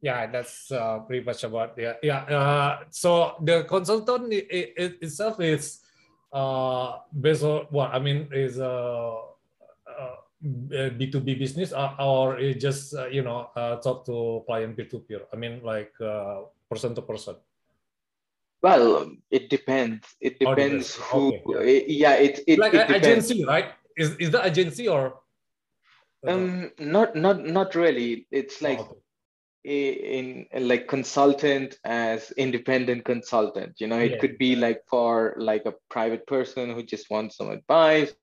yeah 0.00 0.26
that's 0.26 0.70
uh, 0.72 0.98
pretty 1.00 1.24
much 1.24 1.44
about 1.44 1.72
yeah 1.78 1.94
yeah 2.02 2.22
uh, 2.28 2.84
so 2.90 3.36
the 3.42 3.64
consultant 3.64 4.32
it, 4.32 4.46
it 4.76 4.92
itself 5.00 5.40
is 5.40 5.80
uh 6.32 6.98
based 7.20 7.42
on 7.44 7.64
what 7.70 7.94
i 7.94 7.98
mean 7.98 8.28
is 8.32 8.58
uh, 8.60 9.14
uh 9.86 10.16
b2b 10.98 11.38
business 11.38 11.72
or, 11.72 11.94
or 11.98 12.38
it 12.38 12.60
just 12.60 12.94
uh, 12.94 13.06
you 13.06 13.22
know 13.22 13.48
uh, 13.56 13.76
talk 13.76 14.04
to 14.04 14.42
client 14.46 14.76
peer-to-peer 14.76 15.22
i 15.32 15.36
mean 15.36 15.60
like 15.62 15.92
uh, 16.00 16.42
person 16.68 16.94
to 16.94 17.02
person? 17.02 17.36
Well 18.62 19.12
it 19.30 19.50
depends. 19.50 20.02
It 20.20 20.38
oh, 20.44 20.54
depends 20.54 20.96
who 20.96 21.34
okay, 21.36 21.84
yeah. 21.86 22.14
yeah 22.14 22.14
it, 22.14 22.40
it 22.46 22.58
like 22.58 22.74
it 22.74 22.90
agency 22.90 23.44
right? 23.44 23.70
Is, 23.96 24.16
is 24.16 24.30
the 24.30 24.44
agency 24.44 24.88
or? 24.88 25.20
Um 26.26 26.72
not 26.80 27.14
not 27.14 27.46
not 27.46 27.74
really. 27.76 28.26
It's 28.32 28.60
like 28.60 28.80
oh, 28.80 28.82
okay 28.90 29.05
Eh, 29.66 29.94
in, 30.18 30.46
in 30.52 30.68
like 30.68 30.86
consultant 30.86 31.76
as 31.84 32.30
independent 32.36 33.04
consultant 33.04 33.74
you 33.80 33.88
know 33.88 33.98
it 33.98 34.12
yeah. 34.12 34.18
could 34.18 34.38
be 34.38 34.54
like 34.54 34.80
for 34.88 35.34
like 35.38 35.66
a 35.66 35.74
private 35.90 36.24
person 36.28 36.72
who 36.72 36.84
just 36.84 37.10
wants 37.10 37.36
some 37.36 37.50
advice 37.50 38.14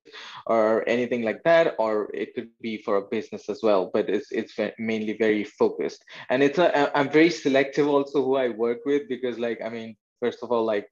or 0.47 0.87
anything 0.87 1.21
like 1.21 1.43
that 1.43 1.75
or 1.79 2.09
it 2.13 2.33
could 2.33 2.47
be 2.61 2.77
for 2.77 2.95
a 2.95 3.09
business 3.11 3.49
as 3.49 3.59
well 3.61 3.91
but 3.93 4.09
it's 4.09 4.31
it's 4.31 4.53
mainly 4.79 5.17
very 5.19 5.43
focused 5.43 6.05
and 6.29 6.41
it's 6.41 6.59
a, 6.59 6.97
i'm 6.97 7.09
very 7.09 7.29
selective 7.29 7.89
also 7.89 8.23
who 8.23 8.37
i 8.37 8.47
work 8.47 8.77
with 8.85 9.01
because 9.09 9.37
like 9.37 9.59
i 9.65 9.67
mean 9.67 9.97
first 10.23 10.43
of 10.45 10.57
all 10.61 10.73
like 10.75 10.91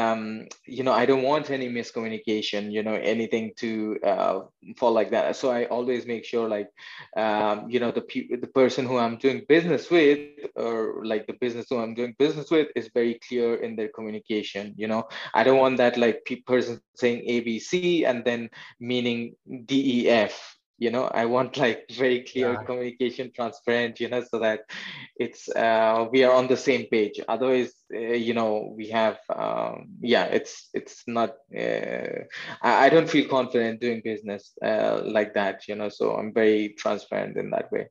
um, 0.00 0.46
you 0.66 0.84
know 0.84 0.92
i 0.92 1.06
don't 1.06 1.22
want 1.22 1.50
any 1.50 1.68
miscommunication 1.78 2.72
you 2.72 2.82
know 2.82 2.94
anything 3.14 3.52
to 3.62 3.98
uh, 4.12 4.40
fall 4.78 4.92
like 4.92 5.10
that. 5.12 5.36
So 5.36 5.50
i 5.50 5.64
always 5.66 6.06
make 6.06 6.24
sure 6.24 6.48
like 6.48 6.68
um, 7.16 7.70
you 7.70 7.80
know 7.80 7.92
the 7.92 8.02
pe- 8.02 8.36
the 8.44 8.52
person 8.60 8.86
who 8.86 8.98
i'm 8.98 9.18
doing 9.18 9.44
business 9.48 9.90
with 9.90 10.44
or 10.56 11.04
like 11.04 11.26
the 11.26 11.34
business 11.44 11.66
who 11.70 11.78
i'm 11.78 11.94
doing 11.94 12.14
business 12.18 12.50
with 12.50 12.68
is 12.76 12.90
very 12.94 13.18
clear 13.28 13.56
in 13.56 13.76
their 13.76 13.90
communication 13.96 14.74
you 14.76 14.88
know. 14.88 15.08
I 15.34 15.44
don't 15.44 15.58
want 15.58 15.78
that 15.78 15.96
like 15.96 16.24
pe- 16.26 16.42
person 16.42 16.80
saying 16.96 17.24
abc 17.28 18.04
and 18.06 18.24
then 18.24 18.50
meaning 18.80 19.36
def 19.66 20.57
you 20.78 20.90
know 20.90 21.04
i 21.12 21.24
want 21.24 21.56
like 21.56 21.84
very 21.90 22.22
clear 22.22 22.52
yeah. 22.52 22.62
communication 22.62 23.30
transparent 23.34 23.98
you 24.00 24.08
know 24.08 24.22
so 24.22 24.38
that 24.38 24.60
it's 25.16 25.48
uh, 25.50 26.06
we 26.12 26.22
are 26.22 26.32
on 26.32 26.46
the 26.46 26.56
same 26.56 26.86
page 26.86 27.20
otherwise 27.28 27.72
uh, 27.94 27.98
you 27.98 28.32
know 28.32 28.72
we 28.76 28.88
have 28.88 29.18
um, 29.34 29.88
yeah 30.00 30.24
it's 30.24 30.70
it's 30.72 31.02
not 31.06 31.30
uh, 31.56 32.22
I, 32.62 32.86
I, 32.86 32.88
don't 32.88 33.10
feel 33.10 33.28
confident 33.28 33.80
doing 33.80 34.00
business 34.04 34.52
uh, 34.64 35.02
like 35.04 35.34
that 35.34 35.66
you 35.68 35.74
know 35.74 35.88
so 35.88 36.14
i'm 36.14 36.32
very 36.32 36.74
transparent 36.78 37.36
in 37.36 37.50
that 37.50 37.70
way 37.72 37.88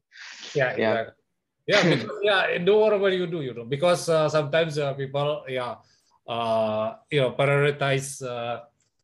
yeah 0.55 0.75
yeah 0.77 0.91
exactly. 0.91 1.13
yeah 1.67 1.83
because, 1.95 2.19
yeah 2.23 2.57
do 2.57 2.77
whatever 2.77 3.09
you 3.09 3.27
do 3.27 3.41
you 3.41 3.53
know 3.53 3.65
because 3.65 4.07
uh, 4.07 4.29
sometimes 4.29 4.77
uh, 4.77 4.93
people 4.93 5.43
yeah 5.47 5.75
uh 6.27 6.95
you 7.09 7.21
know 7.21 7.31
prioritize 7.31 8.21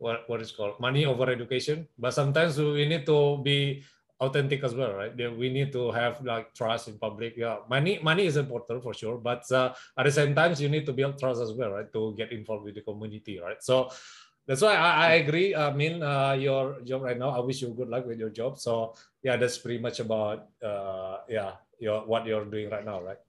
what, 0.03 0.29
what 0.29 0.41
is 0.41 0.51
called 0.51 0.79
money 0.79 1.05
over 1.05 1.29
education 1.37 1.87
but 1.97 2.13
sometimes 2.13 2.57
we 2.57 2.85
need 2.85 3.05
to 3.05 3.19
be 3.43 3.83
authentic 4.19 4.63
as 4.63 4.73
well 4.79 4.93
right 4.93 5.15
we 5.41 5.49
need 5.57 5.71
to 5.71 5.91
have 5.91 6.21
like 6.23 6.53
trust 6.53 6.87
in 6.87 6.97
public 7.05 7.33
yeah 7.35 7.57
money 7.69 7.99
money 8.09 8.25
is 8.31 8.37
important 8.37 8.83
for 8.83 8.93
sure 8.93 9.17
but 9.17 9.43
uh, 9.51 9.73
at 9.97 10.03
the 10.05 10.11
same 10.19 10.33
time 10.35 10.53
you 10.57 10.69
need 10.69 10.85
to 10.85 10.93
build 10.93 11.17
trust 11.17 11.41
as 11.41 11.51
well 11.53 11.71
right 11.71 11.91
to 11.91 12.13
get 12.17 12.31
involved 12.31 12.63
with 12.63 12.75
the 12.75 12.85
community 12.89 13.39
right 13.39 13.61
so 13.63 13.89
that's 14.47 14.61
why 14.61 14.75
I, 14.75 14.91
I 14.91 15.11
agree. 15.23 15.55
I 15.55 15.71
mean, 15.71 16.03
uh, 16.03 16.33
your 16.33 16.81
job 16.83 17.03
right 17.03 17.17
now. 17.17 17.29
I 17.29 17.39
wish 17.39 17.61
you 17.61 17.69
good 17.69 17.87
luck 17.87 18.05
with 18.05 18.19
your 18.19 18.29
job. 18.29 18.59
So 18.59 18.93
yeah, 19.23 19.37
that's 19.37 19.57
pretty 19.57 19.79
much 19.79 19.99
about 19.99 20.49
uh, 20.61 21.19
yeah, 21.29 21.63
your 21.79 22.01
what 22.05 22.25
you're 22.25 22.43
doing 22.43 22.69
right 22.69 22.83
now, 22.83 23.01
right? 23.01 23.21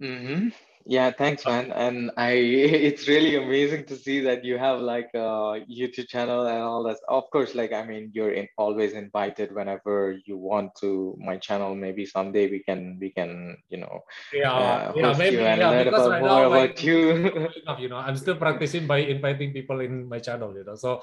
Mm-hmm. 0.00 0.48
Yeah, 0.86 1.10
thanks, 1.10 1.44
man. 1.44 1.72
And 1.72 2.10
I, 2.16 2.30
it's 2.88 3.08
really 3.08 3.36
amazing 3.36 3.84
to 3.86 3.96
see 3.96 4.20
that 4.20 4.44
you 4.44 4.58
have 4.58 4.80
like 4.80 5.10
a 5.14 5.60
YouTube 5.68 6.08
channel 6.08 6.46
and 6.46 6.62
all 6.62 6.82
that. 6.84 6.98
Of 7.08 7.30
course, 7.30 7.54
like 7.54 7.72
I 7.72 7.84
mean, 7.84 8.10
you're 8.14 8.32
in, 8.32 8.48
always 8.56 8.92
invited 8.92 9.54
whenever 9.54 10.18
you 10.24 10.36
want 10.36 10.74
to 10.80 11.16
my 11.20 11.36
channel. 11.36 11.74
Maybe 11.74 12.06
someday 12.06 12.50
we 12.50 12.60
can 12.60 12.98
we 13.00 13.10
can 13.10 13.56
you 13.68 13.78
know 13.78 14.00
yeah 14.32 14.52
uh, 14.52 14.92
yeah 14.96 15.12
maybe 15.16 15.36
yeah 15.36 15.84
because 15.84 16.08
right 16.08 16.22
now 16.22 16.48
like, 16.48 16.82
you. 16.82 17.48
you 17.78 17.88
know 17.88 17.96
I'm 17.96 18.16
still 18.16 18.36
practicing 18.36 18.86
by 18.86 18.98
inviting 18.98 19.52
people 19.52 19.80
in 19.80 20.08
my 20.08 20.18
channel. 20.18 20.54
You 20.54 20.64
know, 20.64 20.76
so 20.76 21.02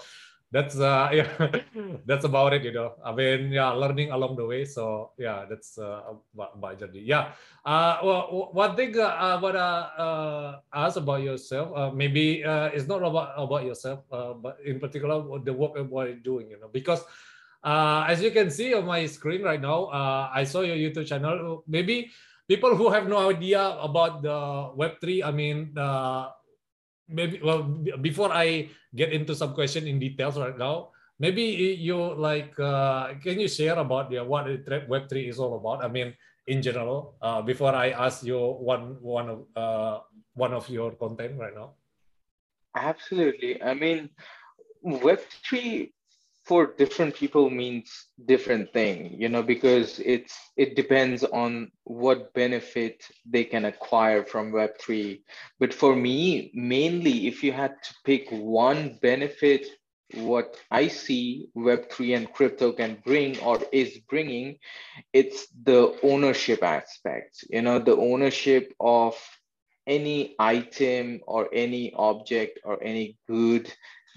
that's 0.51 0.77
uh 0.79 1.09
yeah 1.13 1.29
that's 2.05 2.25
about 2.25 2.53
it 2.53 2.63
you 2.63 2.71
know. 2.71 2.93
I 3.03 3.11
mean 3.13 3.51
yeah 3.51 3.71
learning 3.71 4.11
along 4.11 4.35
the 4.37 4.45
way 4.45 4.65
so 4.65 5.11
yeah 5.17 5.45
that's 5.49 5.77
uh 5.77 6.01
my 6.33 6.75
journey 6.75 7.01
yeah 7.01 7.33
uh 7.65 7.97
well 8.03 8.49
one 8.53 8.75
thing 8.75 8.97
uh, 8.99 9.09
i 9.17 9.35
want 9.41 9.55
to 9.55 9.69
uh, 9.99 10.59
ask 10.73 10.97
about 10.97 11.21
yourself 11.21 11.75
uh, 11.75 11.91
maybe 11.91 12.43
uh, 12.43 12.69
it's 12.73 12.87
not 12.87 13.01
about 13.01 13.33
about 13.37 13.63
yourself 13.65 14.05
uh, 14.11 14.33
but 14.33 14.57
in 14.65 14.79
particular 14.79 15.21
the 15.43 15.53
work 15.53 15.75
of 15.77 15.89
what 15.89 16.07
you're 16.07 16.23
doing 16.23 16.49
you 16.49 16.59
know 16.59 16.69
because 16.71 17.03
uh 17.65 18.05
as 18.07 18.21
you 18.21 18.29
can 18.29 18.49
see 18.51 18.73
on 18.73 18.85
my 18.85 19.05
screen 19.09 19.41
right 19.41 19.61
now 19.61 19.85
uh 19.89 20.29
i 20.33 20.43
saw 20.43 20.61
your 20.61 20.77
youtube 20.77 21.07
channel. 21.07 21.63
Maybe 21.67 22.11
people 22.47 22.75
who 22.77 22.89
have 22.93 23.09
no 23.09 23.29
idea 23.29 23.61
about 23.81 24.21
the 24.21 24.69
web3 24.77 25.25
i 25.25 25.31
mean 25.31 25.73
uh 25.77 26.29
maybe 27.07 27.39
well 27.43 27.63
before 28.01 28.31
i 28.33 28.69
get 28.95 29.13
into 29.13 29.35
some 29.35 29.53
question 29.53 29.87
in 29.87 29.99
details 29.99 30.37
right 30.37 30.57
now 30.57 30.89
maybe 31.19 31.43
you 31.79 31.97
like 32.15 32.57
uh, 32.59 33.13
can 33.23 33.39
you 33.39 33.47
share 33.47 33.77
about 33.79 34.11
yeah, 34.11 34.21
what 34.21 34.45
web3 34.45 35.29
is 35.29 35.39
all 35.39 35.55
about? 35.55 35.83
I 35.83 35.87
mean 35.87 36.13
in 36.47 36.61
general 36.61 37.15
uh, 37.21 37.41
before 37.41 37.73
i 37.73 37.89
ask 37.89 38.23
you 38.23 38.37
one 38.37 38.97
one 39.01 39.29
of 39.29 39.39
uh, 39.55 39.99
one 40.33 40.53
of 40.53 40.69
your 40.69 40.91
content 40.91 41.39
right 41.39 41.55
now. 41.55 41.73
Absolutely. 42.75 43.61
I 43.61 43.73
mean 43.73 44.09
web3 44.83 45.91
for 46.45 46.73
different 46.77 47.15
people 47.15 47.49
means 47.49 48.07
different 48.25 48.71
thing 48.71 49.15
you 49.17 49.29
know 49.29 49.43
because 49.43 49.99
it's 49.99 50.37
it 50.57 50.75
depends 50.75 51.23
on 51.23 51.71
what 51.83 52.33
benefit 52.33 53.03
they 53.25 53.43
can 53.43 53.65
acquire 53.65 54.23
from 54.23 54.51
web3 54.51 55.21
but 55.59 55.73
for 55.73 55.95
me 55.95 56.51
mainly 56.53 57.27
if 57.27 57.43
you 57.43 57.51
had 57.51 57.75
to 57.83 57.93
pick 58.05 58.27
one 58.31 58.97
benefit 59.01 59.65
what 60.13 60.55
I 60.71 60.87
see 60.87 61.47
Web3 61.57 62.15
and 62.15 62.33
crypto 62.33 62.71
can 62.71 63.01
bring 63.05 63.39
or 63.39 63.59
is 63.71 63.99
bringing, 64.07 64.59
it's 65.13 65.47
the 65.63 65.97
ownership 66.03 66.63
aspect, 66.63 67.43
you 67.49 67.61
know, 67.61 67.79
the 67.79 67.95
ownership 67.95 68.73
of 68.79 69.15
any 69.87 70.35
item 70.39 71.21
or 71.27 71.49
any 71.53 71.93
object 71.93 72.59
or 72.63 72.81
any 72.81 73.17
good 73.27 73.71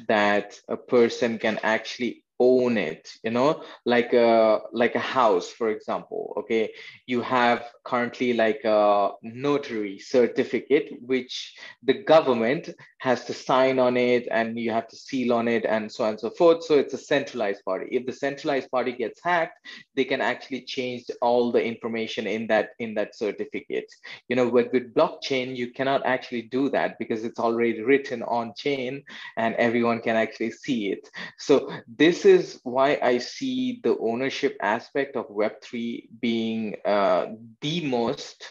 that 0.06 0.60
a 0.68 0.76
person 0.76 1.38
can 1.38 1.58
actually 1.62 2.24
own 2.40 2.76
it 2.76 3.10
you 3.24 3.30
know? 3.30 3.62
Like 3.84 4.12
a 4.12 4.60
like 4.72 4.94
a 4.94 5.00
house 5.00 5.50
for 5.50 5.70
example 5.70 6.34
okay? 6.38 6.72
You 7.06 7.22
have 7.22 7.64
currently 7.84 8.32
like 8.32 8.60
a 8.64 9.10
notary 9.22 9.98
certificate 9.98 10.92
which 11.00 11.56
the 11.82 11.94
government 11.94 12.70
has 12.98 13.24
to 13.26 13.32
sign 13.32 13.78
on 13.78 13.96
it 13.96 14.28
and 14.30 14.58
you 14.58 14.70
have 14.70 14.88
to 14.88 14.96
seal 14.96 15.32
on 15.32 15.48
it 15.48 15.64
and 15.64 15.90
so 15.90 16.04
on 16.04 16.10
and 16.10 16.20
so 16.20 16.30
forth. 16.30 16.64
So 16.64 16.74
it's 16.74 16.94
a 16.94 16.98
centralized 16.98 17.64
party. 17.64 17.86
If 17.92 18.06
the 18.06 18.12
centralized 18.12 18.70
party 18.70 18.92
gets 18.92 19.20
hacked 19.22 19.58
they 19.94 20.04
can 20.04 20.20
actually 20.20 20.62
change 20.62 21.04
all 21.22 21.52
the 21.52 21.62
information 21.62 22.26
in 22.26 22.46
that 22.48 22.70
in 22.78 22.94
that 22.94 23.16
certificate. 23.16 23.92
You 24.28 24.36
know 24.36 24.50
but 24.50 24.72
with 24.72 24.94
blockchain 24.94 25.56
you 25.56 25.72
cannot 25.72 26.04
actually 26.04 26.42
do 26.42 26.68
that 26.70 26.98
because 26.98 27.24
it's 27.24 27.40
already 27.40 27.80
written 27.82 28.22
on 28.22 28.52
chain 28.56 29.02
and 29.36 29.54
everyone 29.56 30.00
can 30.00 30.16
actually 30.16 30.50
see 30.50 30.92
it. 30.92 31.08
So 31.38 31.70
this 31.86 32.24
is 32.28 32.60
why 32.62 32.98
I 33.02 33.18
see 33.18 33.80
the 33.82 33.98
ownership 33.98 34.56
aspect 34.62 35.16
of 35.16 35.28
Web3 35.28 36.08
being 36.20 36.76
uh, 36.84 37.26
the 37.60 37.86
most 37.86 38.44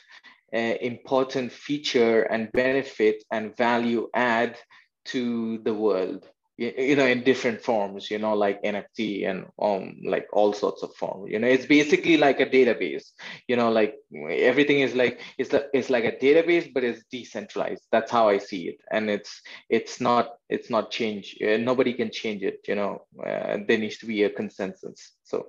uh, 0.53 0.57
important 0.57 1.51
feature 1.51 2.23
and 2.23 2.51
benefit 2.51 3.23
and 3.31 3.55
value 3.55 4.09
add 4.13 4.57
to 5.05 5.59
the 5.59 5.73
world 5.73 6.27
you 6.57 6.95
know 6.95 7.05
in 7.05 7.23
different 7.23 7.61
forms 7.61 8.09
you 8.09 8.17
know 8.17 8.33
like 8.33 8.61
nft 8.63 9.29
and 9.29 9.45
um 9.61 9.95
like 10.03 10.27
all 10.33 10.53
sorts 10.53 10.81
of 10.81 10.93
forms 10.95 11.29
you 11.31 11.37
know 11.37 11.47
it's 11.47 11.67
basically 11.67 12.17
like 12.17 12.39
a 12.39 12.47
database 12.47 13.11
you 13.47 13.55
know 13.55 13.69
like 13.69 13.95
everything 14.29 14.79
is 14.79 14.95
like 14.95 15.21
it's 15.37 15.53
it's 15.73 15.89
like 15.89 16.03
a 16.05 16.17
database 16.17 16.71
but 16.73 16.83
it's 16.83 17.03
decentralized. 17.11 17.83
That's 17.91 18.11
how 18.11 18.29
i 18.29 18.37
see 18.37 18.69
it. 18.69 18.79
And 18.91 19.09
it's 19.09 19.41
it's 19.69 20.01
not 20.01 20.35
it's 20.49 20.69
not 20.69 20.91
change 20.91 21.37
uh, 21.41 21.57
nobody 21.57 21.93
can 21.93 22.11
change 22.11 22.43
it 22.43 22.59
you 22.67 22.75
know 22.75 23.05
uh, 23.25 23.57
there 23.67 23.77
needs 23.77 23.97
to 23.99 24.05
be 24.05 24.23
a 24.23 24.29
consensus. 24.29 25.13
So. 25.23 25.47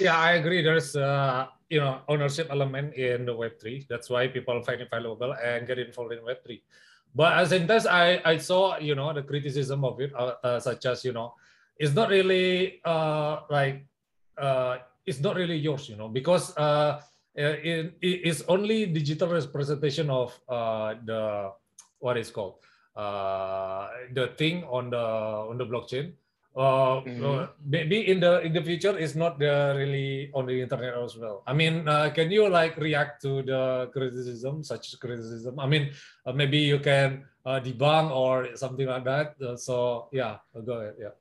Yeah 0.00 0.16
i 0.18 0.32
agree. 0.32 0.62
There's 0.62 0.96
uh 0.96 1.46
you 1.68 1.80
know 1.80 2.00
ownership 2.08 2.48
element 2.50 2.94
in 2.94 3.26
the 3.26 3.34
web3 3.34 3.86
that's 3.88 4.08
why 4.08 4.28
people 4.28 4.62
find 4.62 4.80
it 4.80 4.88
valuable 4.90 5.34
and 5.34 5.66
get 5.66 5.78
involved 5.78 6.12
in 6.12 6.20
web3 6.20 6.60
but 7.16 7.32
at 7.32 7.48
the 7.48 7.50
same 7.56 7.66
time, 7.66 7.80
I, 7.88 8.20
I 8.32 8.36
saw, 8.36 8.76
you 8.76 8.94
know, 8.94 9.10
the 9.12 9.22
criticism 9.22 9.84
of 9.88 9.98
it, 10.04 10.12
uh, 10.14 10.34
uh, 10.44 10.60
such 10.60 10.84
as, 10.84 11.02
you 11.02 11.14
know, 11.16 11.32
it's 11.78 11.94
not 11.94 12.10
really 12.10 12.80
uh, 12.84 13.40
like, 13.48 13.86
uh, 14.36 14.84
it's 15.06 15.20
not 15.20 15.36
really 15.36 15.56
yours, 15.56 15.88
you 15.88 15.96
know, 15.96 16.08
because 16.08 16.54
uh, 16.58 17.00
it, 17.34 17.96
it's 18.02 18.42
only 18.48 18.84
digital 18.84 19.28
representation 19.28 20.10
of 20.10 20.38
uh, 20.46 20.94
the, 21.06 21.52
what 22.00 22.18
is 22.18 22.28
called, 22.30 22.56
uh, 22.96 23.88
the 24.12 24.28
thing 24.36 24.64
on 24.64 24.90
the, 24.90 25.00
on 25.00 25.56
the 25.56 25.64
blockchain. 25.64 26.12
Uh, 26.56 27.04
mm-hmm. 27.04 27.52
maybe 27.68 28.08
in 28.08 28.18
the 28.18 28.40
in 28.40 28.50
the 28.56 28.64
future 28.64 28.96
it's 28.96 29.14
not 29.14 29.38
the 29.38 29.76
really 29.76 30.32
on 30.32 30.46
the 30.46 30.56
internet 30.56 30.96
as 30.96 31.14
well. 31.14 31.44
I 31.46 31.52
mean 31.52 31.86
uh, 31.86 32.08
can 32.08 32.30
you 32.30 32.48
like 32.48 32.78
react 32.78 33.20
to 33.28 33.42
the 33.42 33.90
criticism 33.92 34.64
such 34.64 34.98
criticism? 34.98 35.60
I 35.60 35.66
mean 35.66 35.92
uh, 36.24 36.32
maybe 36.32 36.56
you 36.56 36.78
can 36.78 37.28
uh, 37.44 37.60
debunk 37.60 38.08
or 38.10 38.56
something 38.56 38.88
like 38.88 39.04
that. 39.04 39.36
Uh, 39.36 39.56
so 39.56 40.08
yeah 40.12 40.38
go 40.64 40.80
ahead 40.80 40.94
yeah. 40.98 41.14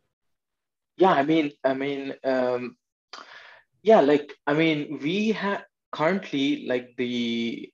Yeah 0.95 1.11
i 1.11 1.23
mean 1.23 1.51
i 1.65 1.73
mean 1.73 2.15
um, 2.23 2.77
yeah 3.83 3.99
like 3.99 4.31
i 4.47 4.53
mean 4.53 4.99
we 5.03 5.33
have 5.35 5.65
currently 5.91 6.65
like 6.65 6.95
the 6.95 7.69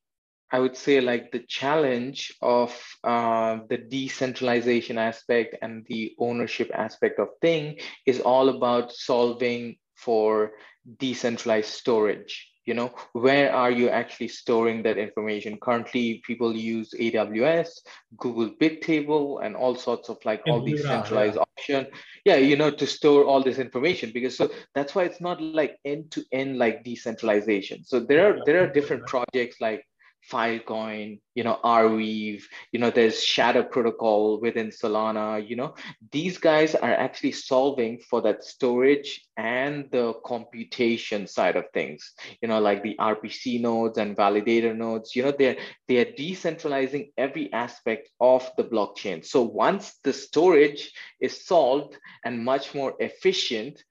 I 0.51 0.59
would 0.59 0.75
say 0.75 0.99
like 0.99 1.31
the 1.31 1.39
challenge 1.47 2.33
of 2.41 2.77
uh, 3.03 3.59
the 3.69 3.77
decentralization 3.77 4.97
aspect 4.97 5.55
and 5.61 5.85
the 5.87 6.13
ownership 6.19 6.69
aspect 6.73 7.19
of 7.19 7.29
thing 7.41 7.79
is 8.05 8.19
all 8.19 8.49
about 8.49 8.91
solving 8.91 9.77
for 9.95 10.51
decentralized 10.99 11.69
storage. 11.69 12.47
You 12.65 12.75
know, 12.75 12.93
where 13.13 13.51
are 13.51 13.71
you 13.71 13.89
actually 13.89 14.27
storing 14.27 14.83
that 14.83 14.99
information? 14.99 15.57
Currently, 15.59 16.21
people 16.27 16.55
use 16.55 16.93
AWS, 16.93 17.69
Google 18.17 18.51
Bigtable, 18.61 19.43
and 19.43 19.55
all 19.55 19.75
sorts 19.75 20.09
of 20.09 20.23
like 20.25 20.43
all 20.47 20.63
these 20.63 20.83
centralized 20.83 21.37
yeah. 21.37 21.41
option. 21.41 21.87
Yeah, 22.23 22.35
you 22.35 22.55
know, 22.55 22.69
to 22.69 22.85
store 22.85 23.25
all 23.25 23.41
this 23.41 23.57
information 23.57 24.11
because 24.13 24.37
so 24.37 24.51
that's 24.75 24.93
why 24.93 25.05
it's 25.05 25.19
not 25.19 25.41
like 25.41 25.79
end 25.85 26.11
to 26.11 26.23
end 26.31 26.59
like 26.59 26.83
decentralization. 26.83 27.83
So 27.83 27.99
there 27.99 28.29
are 28.29 28.45
there 28.45 28.63
are 28.63 28.67
different 28.67 29.07
projects 29.07 29.59
like 29.59 29.83
Filecoin, 30.29 31.19
you 31.35 31.43
know, 31.43 31.59
Arweave, 31.63 32.43
you 32.71 32.79
know, 32.79 32.89
there's 32.89 33.23
Shadow 33.23 33.63
Protocol 33.63 34.39
within 34.39 34.69
Solana, 34.69 35.47
you 35.47 35.55
know, 35.55 35.75
these 36.11 36.37
guys 36.37 36.75
are 36.75 36.91
actually 36.91 37.31
solving 37.31 37.99
for 37.99 38.21
that 38.21 38.43
storage 38.43 39.25
and 39.37 39.89
the 39.91 40.13
computation 40.25 41.27
side 41.27 41.55
of 41.55 41.65
things, 41.73 42.13
you 42.41 42.47
know, 42.47 42.59
like 42.59 42.83
the 42.83 42.95
RPC 42.99 43.61
nodes 43.61 43.97
and 43.97 44.15
validator 44.15 44.75
nodes, 44.75 45.15
you 45.15 45.23
know, 45.23 45.33
they're, 45.37 45.57
they're 45.87 46.05
decentralizing 46.05 47.11
every 47.17 47.51
aspect 47.53 48.09
of 48.19 48.49
the 48.57 48.63
blockchain. 48.63 49.25
So 49.25 49.41
once 49.41 49.97
the 50.03 50.13
storage 50.13 50.91
is 51.19 51.45
solved 51.45 51.97
and 52.23 52.43
much 52.43 52.75
more 52.75 52.93
efficient, 52.99 53.83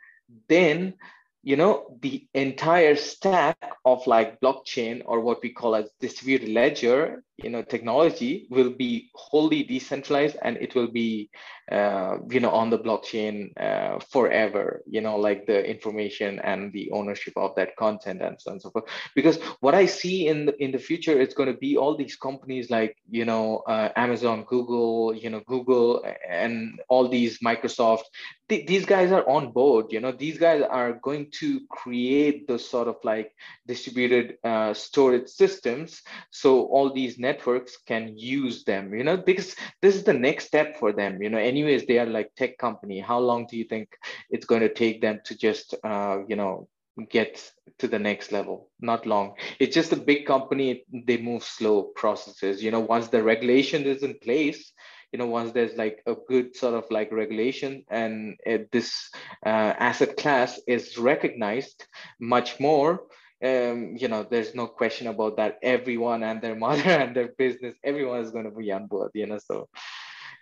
then 0.48 0.94
you 1.42 1.56
know 1.56 1.96
the 2.02 2.26
entire 2.34 2.96
stack 2.96 3.56
of 3.84 4.06
like 4.06 4.40
blockchain 4.40 5.02
or 5.06 5.20
what 5.20 5.42
we 5.42 5.50
call 5.50 5.74
as 5.74 5.88
distributed 6.00 6.48
ledger 6.50 7.22
you 7.38 7.48
know 7.48 7.62
technology 7.62 8.46
will 8.50 8.70
be 8.70 9.10
wholly 9.14 9.62
decentralized 9.62 10.36
and 10.42 10.58
it 10.58 10.74
will 10.74 10.88
be 10.88 11.30
uh, 11.72 12.18
you 12.28 12.40
know 12.40 12.50
on 12.50 12.68
the 12.68 12.78
blockchain 12.78 13.50
uh, 13.58 13.98
forever 14.10 14.82
you 14.86 15.00
know 15.00 15.16
like 15.16 15.46
the 15.46 15.64
information 15.64 16.38
and 16.40 16.72
the 16.72 16.90
ownership 16.90 17.32
of 17.36 17.54
that 17.54 17.74
content 17.76 18.20
and 18.20 18.38
so 18.40 18.50
on 18.50 18.54
and 18.54 18.62
so 18.62 18.70
forth. 18.70 18.84
Because 19.14 19.38
what 19.60 19.74
i 19.74 19.86
see 19.86 20.28
in 20.28 20.46
the 20.46 20.62
in 20.62 20.72
the 20.72 20.78
future 20.78 21.18
is 21.18 21.32
going 21.32 21.50
to 21.50 21.58
be 21.58 21.76
all 21.76 21.96
these 21.96 22.16
companies 22.16 22.70
like 22.70 22.96
you 23.08 23.24
know 23.24 23.62
uh, 23.66 23.88
amazon 23.96 24.44
google 24.46 25.14
you 25.14 25.30
know 25.30 25.40
google 25.46 26.04
and 26.28 26.80
all 26.88 27.08
these 27.08 27.38
microsoft 27.38 28.04
th- 28.50 28.66
these 28.66 28.84
guys 28.84 29.12
are 29.12 29.26
on 29.30 29.52
board 29.52 29.86
you 29.90 30.00
know 30.00 30.12
these 30.12 30.38
guys 30.38 30.62
are 30.68 30.94
going 30.94 31.30
to 31.30 31.60
create 31.70 32.46
those 32.48 32.68
sort 32.68 32.88
of 32.88 32.96
like 33.04 33.32
distributed 33.66 34.36
uh, 34.44 34.74
storage 34.74 35.28
systems 35.28 36.02
so 36.30 36.66
all 36.66 36.92
these 36.92 37.18
networks 37.18 37.78
can 37.86 38.18
use 38.18 38.64
them 38.64 38.94
you 38.94 39.04
know 39.04 39.16
because 39.16 39.56
this 39.80 39.96
is 39.96 40.04
the 40.04 40.12
next 40.12 40.46
step 40.46 40.76
for 40.78 40.92
them 40.92 41.22
you 41.22 41.30
know. 41.30 41.38
Anyways 41.38 41.86
they 41.86 41.98
are 41.98 42.06
like 42.06 42.34
tech 42.36 42.58
company. 42.58 43.00
How 43.00 43.18
long 43.20 43.46
do 43.46 43.56
you 43.56 43.64
think 43.64 43.88
it's 44.30 44.46
going 44.46 44.62
to 44.62 44.72
take 44.72 45.00
them 45.00 45.20
to 45.26 45.36
just 45.36 45.74
uh, 45.84 46.18
you 46.28 46.36
know 46.36 46.68
get 47.08 47.50
to 47.78 47.88
the 47.88 47.98
next 47.98 48.32
level? 48.32 48.70
Not 48.80 49.06
long. 49.06 49.34
It's 49.60 49.74
just 49.74 49.92
a 49.92 49.96
big 49.96 50.26
company. 50.26 50.84
They 50.92 51.18
move 51.18 51.44
slow 51.44 51.84
processes 51.94 52.62
you 52.62 52.70
know. 52.70 52.80
Once 52.80 53.08
the 53.08 53.22
regulation 53.22 53.84
is 53.84 54.02
in 54.02 54.18
place 54.22 54.72
you 55.12 55.18
know 55.18 55.26
once 55.26 55.52
there's 55.52 55.76
like 55.76 56.02
a 56.06 56.14
good 56.28 56.54
sort 56.56 56.74
of 56.74 56.84
like 56.90 57.10
regulation 57.12 57.84
and 57.90 58.36
uh, 58.46 58.58
this 58.72 59.10
uh, 59.44 59.74
asset 59.78 60.16
class 60.16 60.60
is 60.66 60.96
recognized 60.98 61.86
much 62.20 62.60
more 62.60 63.02
um, 63.42 63.96
you 63.96 64.08
know, 64.08 64.22
there's 64.22 64.54
no 64.54 64.66
question 64.66 65.06
about 65.06 65.36
that. 65.38 65.58
Everyone 65.62 66.22
and 66.22 66.42
their 66.42 66.54
mother 66.66 66.90
and 66.90 67.16
their 67.16 67.32
business, 67.38 67.74
everyone 67.82 68.20
is 68.20 68.30
going 68.30 68.44
to 68.44 68.50
be 68.50 68.70
on 68.70 68.86
board, 68.86 69.10
you 69.14 69.26
know. 69.26 69.38
So, 69.38 69.68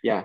yeah. 0.02 0.24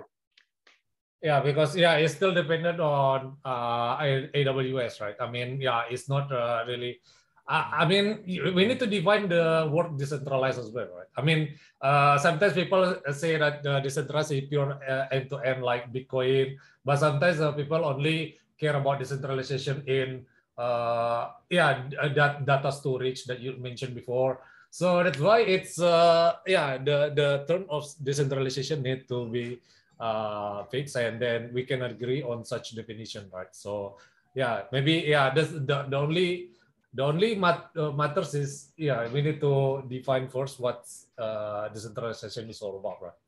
Yeah, 1.22 1.40
because 1.40 1.74
yeah, 1.74 1.94
it's 1.94 2.14
still 2.14 2.34
dependent 2.34 2.80
on 2.80 3.36
uh, 3.44 3.96
AWS, 3.96 5.00
right? 5.00 5.14
I 5.18 5.30
mean, 5.30 5.58
yeah, 5.60 5.84
it's 5.88 6.08
not 6.08 6.30
uh, 6.30 6.64
really. 6.66 7.00
I, 7.46 7.84
I 7.84 7.88
mean, 7.88 8.24
we 8.54 8.66
need 8.66 8.78
to 8.80 8.86
define 8.86 9.28
the 9.28 9.68
word 9.70 9.98
decentralized 9.98 10.58
as 10.58 10.70
well, 10.70 10.88
right? 10.96 11.10
I 11.16 11.22
mean, 11.22 11.54
uh, 11.80 12.18
sometimes 12.18 12.54
people 12.54 12.96
say 13.12 13.36
that 13.36 13.62
the 13.62 13.80
decentralized 13.80 14.32
is 14.32 14.48
pure 14.48 14.78
uh, 14.88 15.06
end 15.12 15.30
to 15.30 15.38
end 15.38 15.62
like 15.62 15.92
Bitcoin, 15.92 16.56
but 16.84 16.96
sometimes 16.96 17.40
uh, 17.40 17.52
people 17.52 17.84
only 17.84 18.38
care 18.58 18.76
about 18.76 18.98
decentralization 18.98 19.82
in 19.86 20.24
uh, 20.58 21.34
yeah 21.50 21.82
that 22.14 22.46
data 22.46 22.70
storage 22.70 23.24
that 23.24 23.40
you 23.40 23.56
mentioned 23.58 23.94
before 23.94 24.38
so 24.70 25.02
that's 25.02 25.18
why 25.18 25.40
it's 25.40 25.80
uh, 25.80 26.34
yeah 26.46 26.78
the 26.78 27.10
the 27.14 27.44
term 27.50 27.66
of 27.70 27.82
decentralization 28.02 28.82
need 28.82 29.06
to 29.08 29.26
be 29.26 29.58
uh, 29.98 30.64
fixed 30.70 30.96
and 30.96 31.20
then 31.20 31.50
we 31.52 31.64
can 31.64 31.82
agree 31.82 32.22
on 32.22 32.44
such 32.44 32.74
definition 32.74 33.26
right 33.32 33.50
so 33.50 33.96
yeah 34.34 34.62
maybe 34.70 35.04
yeah 35.06 35.30
that's 35.34 35.50
the, 35.50 35.86
the 35.90 35.96
only 35.96 36.50
the 36.94 37.02
only 37.02 37.34
mat, 37.34 37.70
uh, 37.76 37.90
matters 37.90 38.34
is 38.34 38.72
yeah 38.76 39.06
we 39.12 39.20
need 39.20 39.40
to 39.40 39.82
define 39.88 40.28
first 40.28 40.60
what 40.60 40.86
uh, 41.18 41.68
decentralization 41.68 42.48
is 42.48 42.62
all 42.62 42.78
about 42.78 43.02
right? 43.02 43.18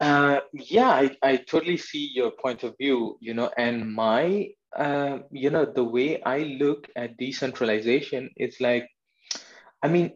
Uh, 0.00 0.40
yeah, 0.52 0.90
I, 0.90 1.16
I 1.22 1.36
totally 1.36 1.76
see 1.76 2.10
your 2.14 2.32
point 2.32 2.64
of 2.64 2.76
view, 2.76 3.16
you 3.20 3.32
know, 3.32 3.50
and 3.56 3.94
my, 3.94 4.48
uh, 4.76 5.18
you 5.30 5.50
know, 5.50 5.64
the 5.64 5.84
way 5.84 6.20
I 6.22 6.40
look 6.60 6.88
at 6.96 7.16
decentralization 7.16 8.30
is 8.36 8.60
like, 8.60 8.88
I 9.82 9.88
mean, 9.88 10.12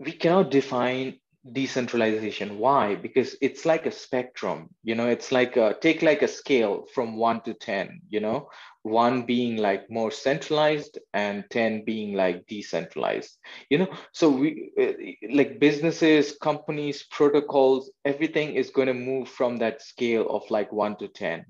we 0.00 0.12
cannot 0.12 0.50
define 0.50 1.21
decentralization. 1.50 2.58
Why? 2.58 2.94
Because 2.94 3.36
it's 3.40 3.64
like 3.64 3.86
a 3.86 3.90
spectrum, 3.90 4.70
you 4.84 4.94
know, 4.94 5.08
it's 5.08 5.32
like 5.32 5.56
a, 5.56 5.74
take 5.80 6.02
like 6.02 6.22
a 6.22 6.28
scale 6.28 6.86
from 6.94 7.16
one 7.16 7.40
to 7.42 7.54
10, 7.54 8.02
you 8.08 8.20
know, 8.20 8.48
one 8.82 9.22
being 9.22 9.56
like 9.56 9.88
more 9.90 10.10
centralized 10.10 10.98
and 11.14 11.44
10 11.50 11.84
being 11.84 12.14
like 12.14 12.46
decentralized 12.48 13.38
you 13.70 13.78
know 13.78 13.86
so 14.12 14.28
we 14.28 14.72
uh, 14.80 14.92
like 15.32 15.60
businesses 15.60 16.36
companies 16.42 17.04
protocols 17.04 17.90
everything 18.04 18.54
is 18.56 18.70
going 18.70 18.88
to 18.88 18.94
move 18.94 19.28
from 19.28 19.56
that 19.56 19.80
scale 19.80 20.28
of 20.30 20.42
like 20.50 20.72
1 20.72 20.96
to 20.96 21.06
10 21.06 21.44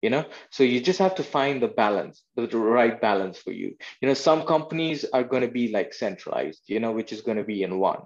you 0.00 0.08
know 0.08 0.24
so 0.50 0.62
you 0.62 0.80
just 0.80 0.98
have 0.98 1.14
to 1.14 1.22
find 1.22 1.62
the 1.62 1.68
balance 1.68 2.24
the 2.36 2.46
right 2.56 3.00
balance 3.02 3.36
for 3.38 3.52
you 3.52 3.76
you 4.00 4.08
know 4.08 4.14
some 4.14 4.46
companies 4.46 5.04
are 5.12 5.24
going 5.24 5.42
to 5.42 5.52
be 5.52 5.70
like 5.70 5.92
centralized 5.92 6.62
you 6.68 6.80
know 6.80 6.92
which 6.92 7.12
is 7.12 7.20
going 7.20 7.36
to 7.36 7.44
be 7.44 7.62
in 7.62 7.78
one 7.78 8.02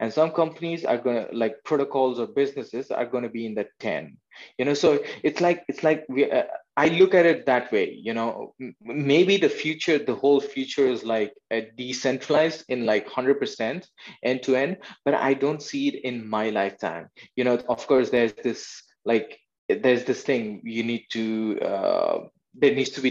and 0.00 0.12
some 0.12 0.30
companies 0.30 0.84
are 0.84 0.98
going 0.98 1.26
to 1.26 1.36
like 1.36 1.56
protocols 1.64 2.18
or 2.18 2.26
businesses 2.26 2.90
are 2.90 3.06
going 3.06 3.24
to 3.24 3.30
be 3.30 3.46
in 3.46 3.54
the 3.54 3.66
10 3.80 4.16
you 4.58 4.64
know 4.64 4.74
so 4.74 4.98
it's 5.22 5.40
like 5.40 5.64
it's 5.68 5.82
like 5.82 6.04
we 6.08 6.30
uh, 6.30 6.44
i 6.76 6.88
look 6.88 7.14
at 7.14 7.26
it 7.26 7.46
that 7.46 7.70
way 7.72 7.92
you 7.92 8.14
know. 8.14 8.54
Maybe 8.82 9.36
the 9.36 9.48
future 9.48 9.98
the 9.98 10.14
whole 10.14 10.40
future 10.40 10.86
is 10.86 11.04
like 11.04 11.32
decentralized 11.76 12.64
in 12.68 12.86
like 12.86 13.08
100% 13.08 13.86
end 14.22 14.42
to 14.42 14.56
end 14.56 14.78
but 15.04 15.14
i 15.14 15.34
don't 15.34 15.62
see 15.62 15.88
it 15.88 16.04
in 16.04 16.28
my 16.28 16.50
lifetime. 16.50 17.08
You 17.36 17.44
know 17.44 17.58
of 17.68 17.86
course 17.86 18.10
there's 18.10 18.34
this 18.34 18.82
like 19.04 19.38
there's 19.68 20.04
this 20.04 20.22
thing 20.22 20.60
you 20.64 20.82
need 20.82 21.06
to 21.12 21.60
uh, 21.60 22.18
there 22.54 22.74
needs 22.74 22.90
to 22.90 23.00
be 23.00 23.10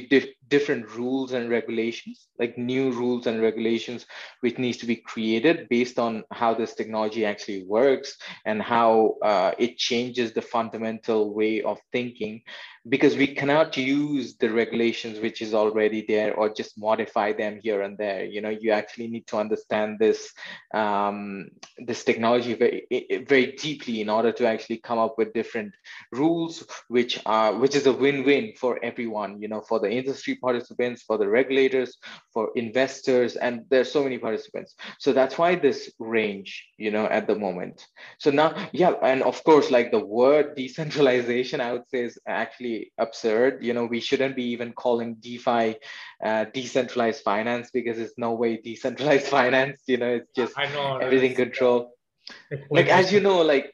different 0.53 0.85
rules 0.95 1.31
and 1.33 1.49
regulations 1.49 2.27
like 2.39 2.57
new 2.57 2.91
rules 2.91 3.27
and 3.27 3.41
regulations 3.41 4.05
which 4.41 4.57
needs 4.57 4.77
to 4.77 4.85
be 4.85 4.95
created 4.95 5.67
based 5.69 5.97
on 5.99 6.23
how 6.31 6.53
this 6.53 6.73
technology 6.73 7.25
actually 7.25 7.63
works 7.63 8.17
and 8.45 8.61
how 8.61 9.15
uh, 9.23 9.51
it 9.57 9.77
changes 9.77 10.33
the 10.33 10.41
fundamental 10.41 11.33
way 11.33 11.61
of 11.61 11.79
thinking. 11.91 12.41
Because 12.89 13.15
we 13.15 13.27
cannot 13.27 13.77
use 13.77 14.35
the 14.35 14.49
regulations 14.49 15.19
which 15.21 15.41
is 15.41 15.53
already 15.53 16.03
there 16.05 16.35
or 16.35 16.49
just 16.49 16.77
modify 16.77 17.31
them 17.31 17.59
here 17.63 17.81
and 17.81 17.97
there. 17.97 18.25
You 18.25 18.41
know 18.41 18.49
you 18.49 18.71
actually 18.71 19.07
need 19.07 19.25
to 19.27 19.37
understand 19.37 19.99
this 19.99 20.33
um, 20.73 21.47
this 21.77 22.03
technology 22.03 22.53
very 22.55 23.25
very 23.25 23.53
deeply 23.53 24.01
in 24.01 24.09
order 24.09 24.33
to 24.33 24.45
actually 24.45 24.79
come 24.79 24.99
up 24.99 25.17
with 25.17 25.33
different 25.33 25.73
rules 26.11 26.65
which 26.89 27.21
are 27.25 27.55
which 27.55 27.75
is 27.79 27.87
a 27.87 27.93
win-win 27.93 28.51
for 28.59 28.83
everyone 28.83 29.41
you 29.41 29.47
know 29.47 29.61
for 29.61 29.79
the 29.79 29.89
industry 29.89 30.35
participants 30.47 31.03
for 31.07 31.17
the 31.17 31.29
regulators 31.39 31.97
for 32.33 32.43
investors 32.55 33.35
and 33.35 33.61
there's 33.69 33.91
so 33.91 34.03
many 34.03 34.17
participants 34.17 34.75
so 34.99 35.13
that's 35.13 35.37
why 35.37 35.55
this 35.55 35.79
range 35.99 36.51
you 36.77 36.91
know 36.91 37.05
at 37.17 37.25
the 37.27 37.37
moment 37.45 37.77
so 38.19 38.29
now 38.41 38.49
yeah 38.73 38.93
and 39.11 39.23
of 39.23 39.43
course 39.43 39.71
like 39.71 39.89
the 39.91 40.05
word 40.19 40.55
decentralization 40.63 41.61
i 41.61 41.71
would 41.73 41.87
say 41.89 42.01
is 42.09 42.19
actually 42.27 42.91
absurd. 42.97 43.63
You 43.63 43.73
know, 43.73 43.85
we 43.85 43.99
shouldn't 43.99 44.35
be 44.35 44.45
even 44.55 44.73
calling 44.73 45.15
DeFi 45.15 45.77
uh, 46.23 46.45
decentralized 46.53 47.23
finance 47.23 47.69
because 47.71 47.97
it's 47.99 48.17
no 48.17 48.33
way 48.33 48.57
decentralized 48.57 49.27
finance. 49.39 49.81
You 49.87 49.97
know, 49.97 50.09
it's 50.09 50.31
just 50.35 50.57
I 50.57 50.67
know, 50.73 50.97
everything 50.97 51.35
control. 51.35 51.93
like 52.69 52.87
as 52.87 53.11
you 53.11 53.19
know, 53.19 53.41
like 53.41 53.73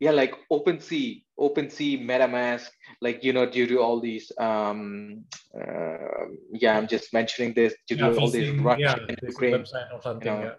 yeah, 0.00 0.12
like 0.12 0.34
OpenSea, 0.50 1.24
OpenSea, 1.38 2.04
MetaMask, 2.04 2.68
like 3.00 3.24
you 3.24 3.32
know, 3.32 3.46
due 3.46 3.66
to 3.66 3.80
all 3.80 4.00
these, 4.00 4.30
um, 4.38 5.24
uh, 5.54 6.26
yeah, 6.52 6.76
I'm 6.76 6.86
just 6.86 7.12
mentioning 7.12 7.52
this 7.54 7.74
due 7.88 7.96
yeah, 7.96 8.10
to 8.10 8.20
all 8.20 8.30
these 8.30 8.50
Russia 8.58 8.80
yeah, 8.80 9.06
and 9.08 9.18
Ukraine, 9.22 9.64
you 9.64 10.20
know, 10.24 10.42
yeah. 10.42 10.54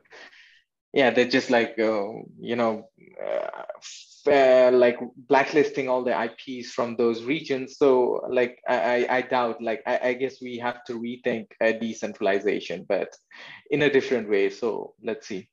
yeah, 0.93 1.09
they're 1.09 1.29
just 1.29 1.49
like 1.49 1.79
uh, 1.79 2.07
you 2.39 2.57
know, 2.57 2.89
uh, 3.23 4.29
uh, 4.29 4.71
like 4.73 4.99
blacklisting 5.15 5.87
all 5.87 6.03
the 6.03 6.23
IPs 6.25 6.71
from 6.71 6.97
those 6.97 7.23
regions. 7.23 7.77
So 7.77 8.21
like 8.29 8.59
I, 8.67 9.07
I 9.09 9.21
doubt 9.21 9.61
like 9.61 9.81
I, 9.87 9.99
I 10.03 10.13
guess 10.13 10.41
we 10.41 10.57
have 10.57 10.83
to 10.85 10.99
rethink 10.99 11.47
decentralization, 11.79 12.85
but 12.89 13.15
in 13.71 13.83
a 13.83 13.89
different 13.89 14.29
way. 14.29 14.49
So 14.49 14.95
let's 15.01 15.27
see. 15.27 15.47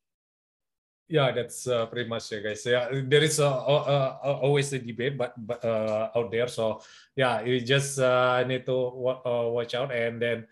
Yeah, 1.09 1.31
that's 1.31 1.69
uh, 1.69 1.87
pretty 1.87 2.11
much 2.11 2.33
it, 2.33 2.43
guys. 2.43 2.67
Yeah, 2.67 2.91
there 2.91 3.23
is 3.23 3.39
uh, 3.39 3.47
uh, 3.47 4.19
uh 4.19 4.39
always 4.43 4.73
a 4.73 4.79
debate, 4.79 5.17
but, 5.17 5.39
but 5.39 5.65
uh, 5.65 6.11
out 6.17 6.33
there. 6.33 6.49
So 6.49 6.83
yeah, 7.15 7.43
you 7.43 7.61
just 7.61 8.01
uh, 8.01 8.43
need 8.43 8.67
to 8.67 8.75
watch 9.55 9.75
out 9.75 9.95
and 9.95 10.21
then 10.21 10.47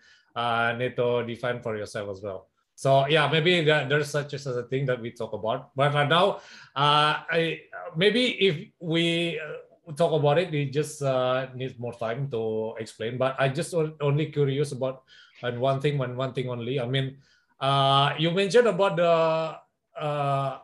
need 0.79 0.95
to 0.95 1.27
define 1.27 1.59
for 1.59 1.75
yourself 1.75 2.09
as 2.09 2.21
well. 2.23 2.47
So 2.75 3.07
yeah, 3.07 3.27
maybe 3.31 3.63
that, 3.63 3.89
there's 3.89 4.09
such 4.09 4.33
as 4.33 4.47
a 4.47 4.63
thing 4.63 4.85
that 4.85 5.01
we 5.01 5.11
talk 5.11 5.33
about. 5.33 5.75
But 5.75 5.93
right 5.93 6.07
now, 6.07 6.39
uh, 6.75 7.23
I 7.27 7.61
maybe 7.95 8.35
if 8.39 8.67
we 8.79 9.39
uh, 9.39 9.91
talk 9.95 10.11
about 10.11 10.37
it, 10.37 10.51
we 10.51 10.69
just 10.69 11.01
uh, 11.01 11.47
need 11.55 11.79
more 11.79 11.95
time 11.95 12.29
to 12.31 12.75
explain. 12.79 13.17
But 13.17 13.35
I 13.39 13.47
just 13.47 13.73
only 13.73 14.27
curious 14.27 14.71
about 14.71 15.03
and 15.43 15.59
one 15.59 15.79
thing, 15.79 15.97
one 15.97 16.15
one 16.15 16.33
thing 16.33 16.49
only. 16.49 16.79
I 16.79 16.87
mean, 16.87 17.17
uh, 17.59 18.13
you 18.19 18.31
mentioned 18.31 18.67
about 18.67 18.95
the 18.95 19.55
uh, 19.97 20.59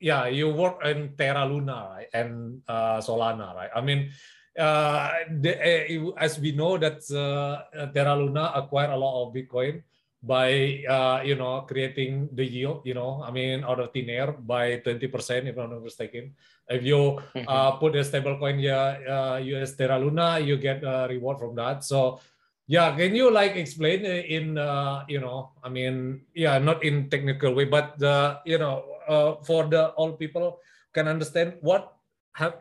yeah, 0.00 0.26
you 0.26 0.50
work 0.50 0.84
in 0.84 1.16
Terra 1.16 1.46
Luna 1.46 1.88
right? 1.94 2.08
and 2.12 2.60
uh, 2.68 2.98
Solana, 2.98 3.54
right? 3.54 3.70
I 3.74 3.80
mean, 3.80 4.10
uh, 4.58 5.10
the, 5.40 5.52
uh, 5.56 6.10
as 6.18 6.38
we 6.38 6.52
know 6.52 6.78
that 6.78 7.02
uh, 7.10 7.88
Terra 7.92 8.14
Luna 8.16 8.52
acquired 8.54 8.90
a 8.90 8.96
lot 8.96 9.26
of 9.26 9.34
Bitcoin 9.34 9.82
by 10.24 10.80
uh, 10.88 11.20
you 11.20 11.36
know 11.36 11.68
creating 11.68 12.32
the 12.32 12.44
yield 12.44 12.80
you 12.88 12.96
know 12.96 13.20
i 13.20 13.30
mean 13.30 13.62
out 13.62 13.78
of 13.78 13.92
thin 13.92 14.08
air 14.08 14.32
by 14.32 14.80
20% 14.80 15.12
if 15.44 15.56
i'm 15.60 15.68
not 15.68 15.84
mistaken 15.84 16.32
if 16.68 16.80
you 16.82 17.20
mm-hmm. 17.36 17.44
uh, 17.44 17.76
put 17.76 17.94
a 17.94 18.02
stable 18.02 18.40
coin 18.40 18.58
yeah 18.58 18.96
uh, 19.04 19.36
us 19.36 19.76
terra 19.76 20.00
luna 20.00 20.40
you 20.40 20.56
get 20.56 20.80
a 20.82 21.06
reward 21.12 21.38
from 21.38 21.54
that 21.54 21.84
so 21.84 22.18
yeah 22.66 22.96
can 22.96 23.14
you 23.14 23.30
like 23.30 23.56
explain 23.56 24.04
in 24.04 24.56
uh, 24.58 25.04
you 25.08 25.20
know 25.20 25.52
i 25.62 25.68
mean 25.68 26.22
yeah 26.34 26.58
not 26.58 26.82
in 26.84 27.10
technical 27.10 27.52
way 27.54 27.64
but 27.64 27.98
the 27.98 28.38
you 28.44 28.58
know 28.58 28.84
uh, 29.08 29.36
for 29.44 29.66
the 29.66 29.88
all 30.00 30.12
people 30.12 30.58
can 30.92 31.08
understand 31.08 31.54
what 31.60 31.96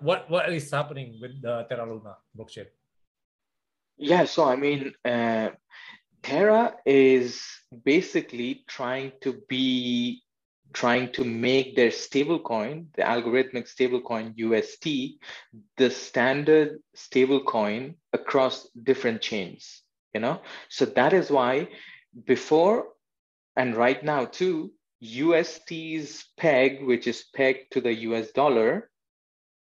what 0.02 0.30
what 0.30 0.52
is 0.52 0.70
happening 0.70 1.18
with 1.22 1.42
the 1.42 1.66
terra 1.70 1.86
luna 1.86 2.16
blockchain 2.38 2.68
yeah 3.98 4.26
so 4.26 4.44
i 4.44 4.56
mean 4.56 4.94
uh, 5.06 5.50
Terra 6.24 6.74
is 6.86 7.44
basically 7.84 8.64
trying 8.68 9.12
to 9.22 9.44
be 9.50 10.24
trying 10.72 11.12
to 11.12 11.24
make 11.24 11.76
their 11.76 11.90
stablecoin, 11.90 12.88
the 12.96 13.04
algorithmic 13.04 13.68
stablecoin 13.70 14.34
UST, 14.36 15.20
the 15.78 15.92
standard 15.92 16.80
stablecoin 16.98 17.96
across 18.12 18.68
different 18.82 19.22
chains. 19.22 19.83
You 20.14 20.22
know, 20.22 20.42
so 20.70 20.86
that 20.86 21.14
is 21.14 21.32
why 21.32 21.70
before 22.26 22.88
and 23.56 23.76
right 23.76 24.04
now 24.04 24.26
too, 24.26 24.72
UST's 25.00 26.26
peg, 26.38 26.84
which 26.84 27.08
is 27.08 27.26
pegged 27.36 27.74
to 27.74 27.82
the 27.82 27.94
US 28.10 28.32
dollar, 28.32 28.90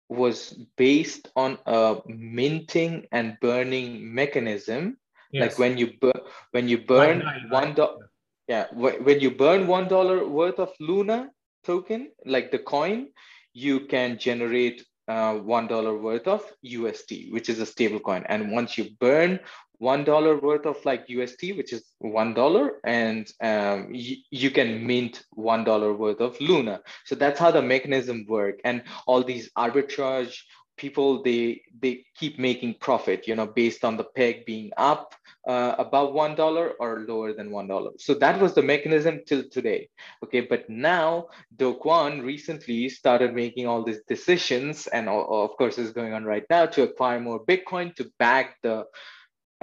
was 0.09 0.53
based 0.77 1.29
on 1.35 1.57
a 1.65 1.97
minting 2.07 3.07
and 3.11 3.37
burning 3.41 4.13
mechanism 4.13 4.97
Yes. 5.33 5.41
Like 5.53 5.59
when 5.59 5.77
you 5.79 5.93
burn 5.99 6.21
when 6.51 6.67
you 6.67 6.77
burn 6.77 7.23
one 7.49 7.73
dollar, 7.73 8.09
yeah, 8.47 8.67
when 8.71 9.19
you 9.19 9.31
burn 9.31 9.65
one 9.65 9.87
dollar 9.87 10.27
worth 10.27 10.59
of 10.59 10.71
Luna 10.79 11.31
token, 11.63 12.11
like 12.25 12.51
the 12.51 12.59
coin, 12.59 13.07
you 13.51 13.87
can 13.87 14.19
generate 14.19 14.85
uh, 15.07 15.33
one 15.33 15.67
dollar 15.67 15.97
worth 15.97 16.27
of 16.27 16.45
UST, 16.61 17.31
which 17.31 17.49
is 17.49 17.59
a 17.59 17.65
stable 17.65 17.99
coin. 17.99 18.23
And 18.29 18.51
once 18.51 18.77
you 18.77 18.91
burn 18.99 19.39
one 19.79 20.03
dollar 20.03 20.39
worth 20.39 20.65
of 20.65 20.83
like 20.85 21.05
UST, 21.09 21.53
which 21.57 21.73
is 21.73 21.83
one 21.99 22.33
dollar, 22.33 22.79
and 22.85 23.31
um, 23.41 23.89
y- 23.93 24.17
you 24.31 24.51
can 24.51 24.85
mint 24.85 25.23
one 25.31 25.63
dollar 25.63 25.93
worth 25.93 26.21
of 26.21 26.39
Luna. 26.39 26.81
So 27.05 27.15
that's 27.15 27.39
how 27.39 27.51
the 27.51 27.61
mechanism 27.61 28.25
work. 28.27 28.59
And 28.63 28.83
all 29.07 29.23
these 29.23 29.49
arbitrage 29.57 30.37
people 30.77 31.21
they 31.23 31.61
they 31.81 32.05
keep 32.15 32.39
making 32.39 32.75
profit 32.79 33.27
you 33.27 33.35
know 33.35 33.45
based 33.45 33.85
on 33.85 33.97
the 33.97 34.03
peg 34.03 34.45
being 34.45 34.71
up 34.77 35.13
uh, 35.47 35.75
above 35.77 36.13
one 36.13 36.35
dollar 36.35 36.71
or 36.79 37.05
lower 37.07 37.33
than 37.33 37.51
one 37.51 37.67
dollar 37.67 37.91
so 37.97 38.13
that 38.13 38.39
was 38.41 38.55
the 38.55 38.61
mechanism 38.61 39.21
till 39.27 39.43
today 39.49 39.87
okay 40.23 40.41
but 40.41 40.67
now 40.69 41.27
do 41.57 41.77
recently 42.21 42.89
started 42.89 43.33
making 43.35 43.67
all 43.67 43.83
these 43.83 44.01
decisions 44.07 44.87
and 44.87 45.07
of 45.09 45.51
course 45.57 45.77
is 45.77 45.91
going 45.91 46.13
on 46.13 46.23
right 46.23 46.45
now 46.49 46.65
to 46.65 46.83
acquire 46.83 47.19
more 47.19 47.43
bitcoin 47.45 47.93
to 47.95 48.11
back 48.17 48.57
the 48.63 48.83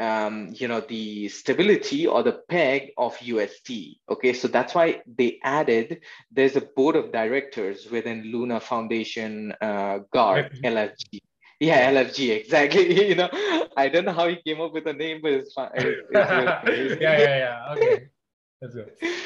um, 0.01 0.49
you 0.53 0.67
know, 0.67 0.81
the 0.81 1.29
stability 1.29 2.07
or 2.07 2.23
the 2.23 2.41
peg 2.49 2.93
of 2.97 3.21
UST. 3.21 3.71
Okay, 4.09 4.33
so 4.33 4.49
that's 4.49 4.75
why 4.75 5.03
they 5.07 5.39
added, 5.45 6.01
there's 6.33 6.57
a 6.57 6.63
board 6.63 6.97
of 6.97 7.13
directors 7.13 7.89
within 7.91 8.33
Luna 8.33 8.61
Foundation 8.61 9.55
uh, 9.61 9.99
Guard, 10.13 10.59
LFG. 10.65 11.21
Yeah, 11.61 11.93
LFG, 11.93 12.41
exactly. 12.41 13.09
you 13.09 13.15
know, 13.15 13.29
I 13.77 13.89
don't 13.89 14.07
know 14.07 14.13
how 14.13 14.29
he 14.29 14.37
came 14.37 14.61
up 14.63 14.73
with 14.73 14.85
the 14.85 14.95
name, 14.95 15.21
but 15.23 15.33
it's 15.33 15.53
fine. 15.53 15.71
It's, 15.75 16.01
it's 16.13 17.01
yeah, 17.03 17.19
yeah, 17.19 17.37
yeah. 17.37 17.75
Okay. 17.77 18.09
That's 18.61 18.75
good. 18.75 18.93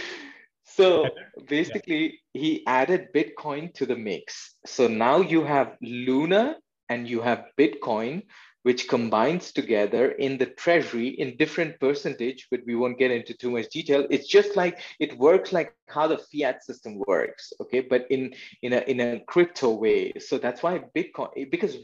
So 0.66 1.08
basically, 1.46 2.20
yeah. 2.32 2.40
he 2.42 2.66
added 2.66 3.12
Bitcoin 3.14 3.72
to 3.74 3.86
the 3.86 3.94
mix. 3.94 4.56
So 4.66 4.88
now 4.88 5.18
you 5.20 5.44
have 5.44 5.76
Luna 5.80 6.56
and 6.88 7.08
you 7.08 7.20
have 7.20 7.44
Bitcoin, 7.56 8.24
which 8.64 8.88
combines 8.88 9.52
together 9.52 10.12
in 10.12 10.38
the 10.38 10.46
treasury 10.46 11.08
in 11.08 11.36
different 11.36 11.78
percentage, 11.78 12.48
but 12.50 12.60
we 12.66 12.74
won't 12.74 12.98
get 12.98 13.10
into 13.10 13.34
too 13.34 13.50
much 13.50 13.68
detail. 13.68 14.06
It's 14.10 14.26
just 14.26 14.56
like 14.56 14.80
it 14.98 15.16
works 15.18 15.52
like 15.52 15.74
how 15.88 16.06
the 16.08 16.18
fiat 16.18 16.64
system 16.64 17.00
works, 17.06 17.52
okay? 17.60 17.80
But 17.80 18.06
in 18.10 18.34
in 18.62 18.72
a 18.72 18.80
in 18.80 19.00
a 19.00 19.20
crypto 19.20 19.70
way. 19.70 20.12
So 20.18 20.38
that's 20.38 20.62
why 20.62 20.82
Bitcoin 20.96 21.50
because 21.50 21.76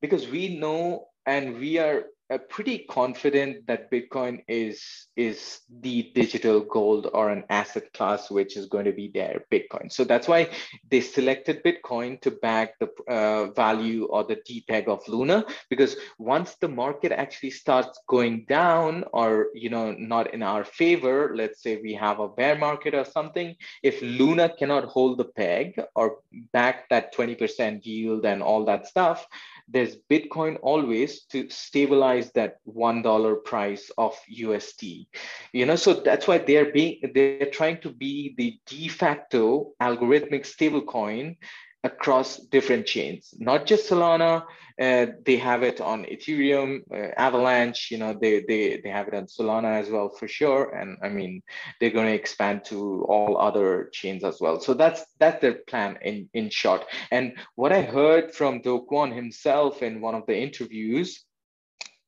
because 0.00 0.28
we 0.28 0.58
know 0.58 1.08
and 1.26 1.58
we 1.58 1.78
are 1.78 2.04
pretty 2.36 2.80
confident 2.90 3.66
that 3.66 3.90
Bitcoin 3.90 4.42
is 4.48 5.06
is 5.16 5.60
the 5.80 6.10
digital 6.14 6.60
gold 6.60 7.08
or 7.14 7.30
an 7.30 7.44
asset 7.48 7.92
class 7.94 8.30
which 8.30 8.56
is 8.56 8.66
going 8.66 8.84
to 8.84 8.92
be 8.92 9.10
there, 9.14 9.44
Bitcoin. 9.50 9.90
So 9.90 10.04
that's 10.04 10.28
why 10.28 10.50
they 10.90 11.00
selected 11.00 11.64
Bitcoin 11.64 12.20
to 12.20 12.30
back 12.30 12.78
the 12.78 12.90
uh, 13.08 13.50
value 13.52 14.04
or 14.04 14.24
the 14.24 14.36
DPEG 14.36 14.88
of 14.88 15.06
Luna, 15.08 15.44
because 15.70 15.96
once 16.18 16.56
the 16.60 16.68
market 16.68 17.12
actually 17.12 17.50
starts 17.50 17.98
going 18.06 18.44
down 18.48 19.04
or 19.14 19.48
you 19.54 19.70
know 19.70 19.92
not 19.92 20.34
in 20.34 20.42
our 20.42 20.64
favor, 20.64 21.32
let's 21.34 21.62
say 21.62 21.80
we 21.82 21.94
have 21.94 22.20
a 22.20 22.28
bear 22.28 22.58
market 22.58 22.94
or 22.94 23.06
something, 23.06 23.56
if 23.82 24.02
Luna 24.02 24.50
cannot 24.58 24.84
hold 24.84 25.16
the 25.16 25.24
peg 25.24 25.80
or 25.94 26.18
back 26.52 26.88
that 26.90 27.14
20% 27.14 27.86
yield 27.86 28.26
and 28.26 28.42
all 28.42 28.64
that 28.66 28.86
stuff, 28.86 29.26
there's 29.68 29.96
Bitcoin 30.10 30.58
always 30.62 31.22
to 31.26 31.48
stabilize 31.50 32.32
that 32.32 32.56
one 32.64 33.02
dollar 33.02 33.36
price 33.36 33.90
of 33.98 34.18
USD. 34.34 35.06
You 35.52 35.66
know, 35.66 35.76
so 35.76 35.94
that's 35.94 36.26
why 36.26 36.38
they're 36.38 36.72
being 36.72 37.00
they're 37.14 37.50
trying 37.50 37.80
to 37.82 37.90
be 37.90 38.34
the 38.38 38.58
de 38.66 38.88
facto 38.88 39.72
algorithmic 39.80 40.46
stablecoin 40.46 41.36
across 41.84 42.36
different 42.36 42.86
chains, 42.86 43.34
not 43.38 43.66
just 43.66 43.88
Solana. 43.88 44.44
Uh, 44.80 45.06
they 45.24 45.36
have 45.36 45.64
it 45.64 45.80
on 45.80 46.04
Ethereum, 46.04 46.82
uh, 46.92 47.10
Avalanche. 47.16 47.90
You 47.90 47.98
know, 47.98 48.16
they 48.20 48.44
they 48.46 48.80
they 48.82 48.90
have 48.90 49.08
it 49.08 49.14
on 49.14 49.26
Solana 49.26 49.80
as 49.80 49.90
well 49.90 50.08
for 50.08 50.28
sure. 50.28 50.70
And 50.70 50.98
I 51.02 51.08
mean, 51.08 51.42
they're 51.80 51.90
going 51.90 52.06
to 52.06 52.14
expand 52.14 52.64
to 52.66 53.04
all 53.08 53.38
other 53.38 53.90
chains 53.92 54.22
as 54.22 54.40
well. 54.40 54.60
So 54.60 54.74
that's 54.74 55.04
that's 55.18 55.40
their 55.40 55.54
plan 55.54 55.98
in 56.02 56.28
in 56.32 56.50
short. 56.50 56.84
And 57.10 57.34
what 57.56 57.72
I 57.72 57.82
heard 57.82 58.32
from 58.34 58.60
Do 58.60 58.86
Kwon 58.88 59.14
himself 59.14 59.82
in 59.82 60.00
one 60.00 60.14
of 60.14 60.26
the 60.26 60.38
interviews 60.38 61.24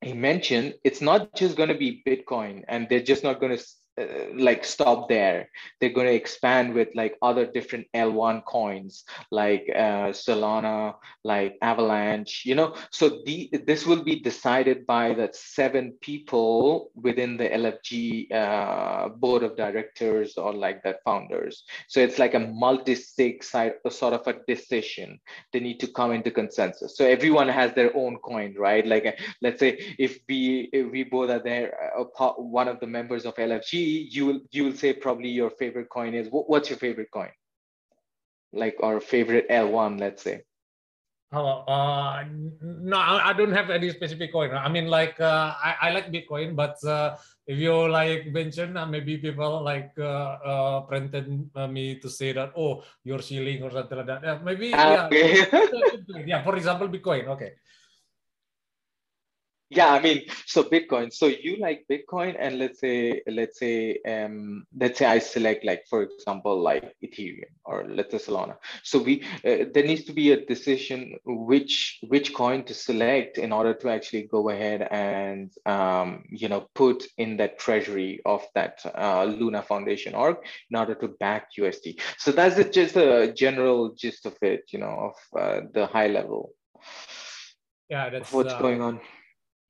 he 0.02 0.14
mentioned 0.14 0.74
it's 0.82 1.00
not 1.00 1.34
just 1.34 1.56
going 1.56 1.68
to 1.68 1.76
be 1.76 2.02
bitcoin 2.06 2.64
and 2.68 2.88
they're 2.88 3.02
just 3.02 3.22
not 3.22 3.38
going 3.38 3.56
to 3.56 3.62
like 4.34 4.64
stop 4.64 5.08
there. 5.08 5.48
They're 5.80 5.92
going 5.92 6.06
to 6.06 6.14
expand 6.14 6.74
with 6.74 6.88
like 6.94 7.16
other 7.22 7.46
different 7.46 7.86
l1 7.94 8.44
coins 8.44 9.04
like 9.30 9.70
uh, 9.74 10.10
solana 10.12 10.94
like 11.24 11.56
avalanche 11.62 12.44
you 12.44 12.54
know? 12.54 12.74
So 12.90 13.20
the, 13.24 13.50
this 13.66 13.86
will 13.86 14.02
be 14.02 14.20
decided 14.20 14.86
by 14.86 15.14
the 15.14 15.30
seven 15.32 15.92
people 16.00 16.90
within 16.94 17.36
the 17.36 17.48
lfg 17.48 18.32
uh, 18.32 19.08
board 19.08 19.42
of 19.42 19.56
directors 19.56 20.36
or 20.36 20.52
like 20.52 20.82
the 20.82 20.96
founders. 21.04 21.64
So 21.88 22.00
it's 22.00 22.18
like 22.18 22.34
a 22.34 22.40
multi-sig 22.40 23.42
side 23.42 23.74
sort 23.88 24.14
of 24.14 24.26
a 24.26 24.36
decision. 24.46 25.18
They 25.52 25.60
need 25.60 25.80
to 25.80 25.88
come 25.88 26.12
into 26.12 26.30
consensus. 26.30 26.96
So 26.96 27.04
everyone 27.04 27.48
has 27.48 27.72
their 27.74 27.94
own 27.96 28.18
coin 28.18 28.54
right? 28.58 28.86
Like 28.86 29.06
uh, 29.06 29.12
let's 29.42 29.60
say 29.60 29.94
if 29.98 30.20
we 30.28 30.68
if 30.72 30.90
we 30.90 31.04
both 31.04 31.30
are 31.30 31.42
there 31.42 31.74
uh, 31.98 32.32
one 32.36 32.68
of 32.68 32.80
the 32.80 32.86
members 32.86 33.24
of 33.26 33.34
lfg 33.34 33.89
you 33.90 34.26
will 34.26 34.40
you 34.50 34.64
will 34.64 34.74
say 34.74 34.92
probably 34.92 35.28
your 35.28 35.50
favorite 35.50 35.88
coin 35.88 36.14
is 36.14 36.28
what's 36.30 36.70
your 36.70 36.78
favorite 36.78 37.10
coin 37.10 37.30
like 38.52 38.76
our 38.82 39.00
favorite 39.00 39.48
l1 39.48 39.98
let's 40.00 40.22
say 40.22 40.42
Oh, 41.32 41.62
uh, 41.62 42.26
no, 42.60 42.98
I 42.98 43.32
don't 43.32 43.54
have 43.54 43.70
any 43.70 43.94
specific 43.94 44.32
coin. 44.32 44.50
I 44.50 44.66
mean, 44.68 44.90
like 44.90 45.14
uh, 45.20 45.54
I, 45.62 45.76
I 45.82 45.90
like 45.94 46.10
Bitcoin, 46.10 46.56
but 46.56 46.74
uh, 46.82 47.14
if 47.46 47.56
you 47.56 47.86
like 47.86 48.26
mention, 48.34 48.76
uh, 48.76 48.84
maybe 48.84 49.16
people 49.16 49.62
like 49.62 49.94
uh, 49.96 50.42
uh, 50.42 50.80
printed 50.90 51.30
uh, 51.54 51.68
me 51.68 52.02
to 52.02 52.10
say 52.10 52.32
that 52.32 52.50
oh, 52.58 52.82
you're 53.04 53.22
shilling 53.22 53.62
or 53.62 53.70
something 53.70 53.98
like 53.98 54.08
that. 54.08 54.22
Yeah, 54.24 54.38
maybe 54.42 54.74
ah, 54.74 55.06
yeah, 55.12 55.46
yeah. 56.26 56.42
For 56.42 56.56
example, 56.56 56.88
Bitcoin. 56.88 57.28
Okay 57.38 57.54
yeah 59.70 59.92
i 59.92 60.00
mean 60.00 60.22
so 60.46 60.64
bitcoin 60.64 61.12
so 61.12 61.26
you 61.26 61.56
like 61.58 61.84
bitcoin 61.90 62.36
and 62.38 62.58
let's 62.58 62.80
say 62.80 63.22
let's 63.28 63.58
say 63.58 63.98
um 64.06 64.66
let's 64.78 64.98
say 64.98 65.06
i 65.06 65.18
select 65.18 65.64
like 65.64 65.84
for 65.88 66.02
example 66.02 66.60
like 66.60 66.94
ethereum 67.04 67.44
or 67.64 67.86
let's 67.88 68.10
say 68.10 68.18
solana. 68.18 68.56
So 68.82 68.98
we 68.98 69.22
uh, 69.44 69.64
there 69.72 69.84
needs 69.84 70.04
to 70.04 70.12
be 70.12 70.32
a 70.32 70.44
decision 70.44 71.16
which 71.24 71.98
which 72.08 72.34
coin 72.34 72.64
to 72.64 72.74
select 72.74 73.38
in 73.38 73.52
order 73.52 73.74
to 73.74 73.88
actually 73.88 74.24
go 74.24 74.48
ahead 74.50 74.88
and 74.90 75.52
um, 75.66 76.24
you 76.30 76.48
know 76.48 76.68
put 76.74 77.06
in 77.16 77.36
that 77.36 77.58
treasury 77.58 78.20
of 78.24 78.44
that 78.54 78.80
uh, 78.94 79.24
luna 79.24 79.62
foundation 79.62 80.12
guard 80.12 80.36
in 80.70 80.76
order 80.76 80.94
to 80.94 81.08
back 81.20 81.48
usd 81.58 82.00
so 82.18 82.32
that's 82.32 82.56
just 82.70 82.96
a 82.96 83.32
general 83.32 83.94
gist 83.94 84.26
of 84.26 84.36
it 84.42 84.62
you 84.72 84.78
know 84.78 85.12
of 85.12 85.40
uh, 85.40 85.60
the 85.74 85.86
high 85.86 86.08
level 86.08 86.52
yeah 87.88 88.08
that's 88.10 88.32
what's 88.32 88.54
uh, 88.54 88.58
going 88.58 88.80
on 88.80 89.00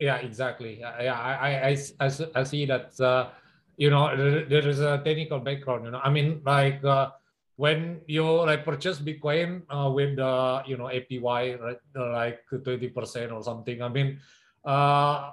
yeah, 0.00 0.16
exactly. 0.16 0.80
Yeah, 0.80 1.14
I, 1.14 1.70
I, 1.70 1.76
I, 2.00 2.10
I 2.34 2.42
see 2.42 2.64
that, 2.66 2.98
uh, 3.00 3.28
you 3.76 3.90
know, 3.90 4.16
there 4.16 4.66
is 4.66 4.80
a 4.80 4.98
technical 5.04 5.38
background, 5.38 5.84
you 5.84 5.90
know, 5.92 6.00
I 6.02 6.10
mean, 6.10 6.40
like 6.44 6.82
uh, 6.84 7.10
when 7.56 8.00
you 8.06 8.24
like 8.24 8.64
purchase 8.64 8.98
Bitcoin 8.98 9.62
uh, 9.68 9.90
with 9.90 10.16
the, 10.16 10.62
you 10.66 10.76
know, 10.76 10.88
APY, 10.88 11.60
right, 11.60 11.78
like 11.94 12.40
20% 12.50 13.32
or 13.32 13.42
something, 13.42 13.82
I 13.82 13.88
mean, 13.88 14.18
uh, 14.64 15.32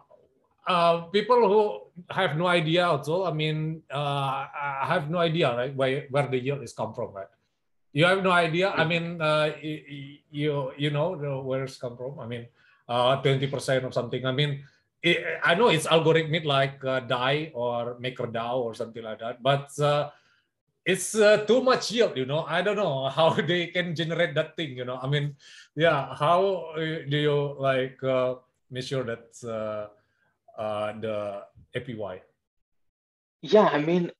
uh, 0.67 1.01
people 1.15 1.47
who 1.47 2.13
have 2.13 2.37
no 2.37 2.47
idea 2.47 2.85
also, 2.85 3.25
I 3.25 3.31
mean, 3.31 3.81
uh, 3.91 4.47
I 4.51 4.85
have 4.85 5.09
no 5.09 5.19
idea, 5.19 5.55
right, 5.55 5.73
where, 5.73 6.07
where 6.09 6.27
the 6.27 6.37
yield 6.37 6.61
is 6.61 6.73
come 6.73 6.93
from, 6.93 7.13
right? 7.13 7.27
You 7.93 8.05
have 8.05 8.21
no 8.21 8.31
idea. 8.31 8.69
I 8.71 8.85
mean, 8.85 9.21
uh, 9.21 9.53
you, 9.61 10.17
you, 10.29 10.71
you 10.77 10.89
know 10.91 11.15
where 11.43 11.63
it's 11.63 11.77
come 11.77 11.97
from. 11.97 12.19
I 12.19 12.27
mean, 12.27 12.45
uh, 12.87 13.21
20% 13.21 13.83
or 13.83 13.91
something. 13.91 14.25
I 14.25 14.31
mean, 14.31 14.63
it, 15.03 15.23
I 15.43 15.55
know 15.55 15.69
it's 15.69 15.87
algorithmic 15.87 16.45
like 16.45 16.83
uh, 16.83 17.01
DAI 17.01 17.51
or 17.53 17.95
MakerDAO 18.01 18.57
or 18.57 18.73
something 18.73 19.03
like 19.03 19.19
that, 19.19 19.43
but 19.43 19.77
uh, 19.79 20.09
it's 20.85 21.15
uh, 21.15 21.45
too 21.45 21.61
much 21.61 21.91
yield, 21.91 22.17
you 22.17 22.25
know. 22.25 22.45
I 22.47 22.61
don't 22.61 22.77
know 22.77 23.09
how 23.17 23.29
they 23.33 23.67
can 23.67 23.95
generate 23.95 24.33
that 24.35 24.55
thing, 24.55 24.77
you 24.77 24.85
know. 24.85 24.99
I 25.01 25.07
mean, 25.07 25.35
yeah, 25.75 26.15
how 26.15 26.73
uh, 26.75 27.03
do 27.07 27.17
you 27.17 27.55
like 27.59 28.01
uh, 28.03 28.35
measure 28.71 29.03
that 29.03 29.27
uh, 29.45 30.93
the 30.99 31.43
APY? 31.75 32.21
Yeah, 33.41 33.67
I 33.67 33.79
mean, 33.79 34.11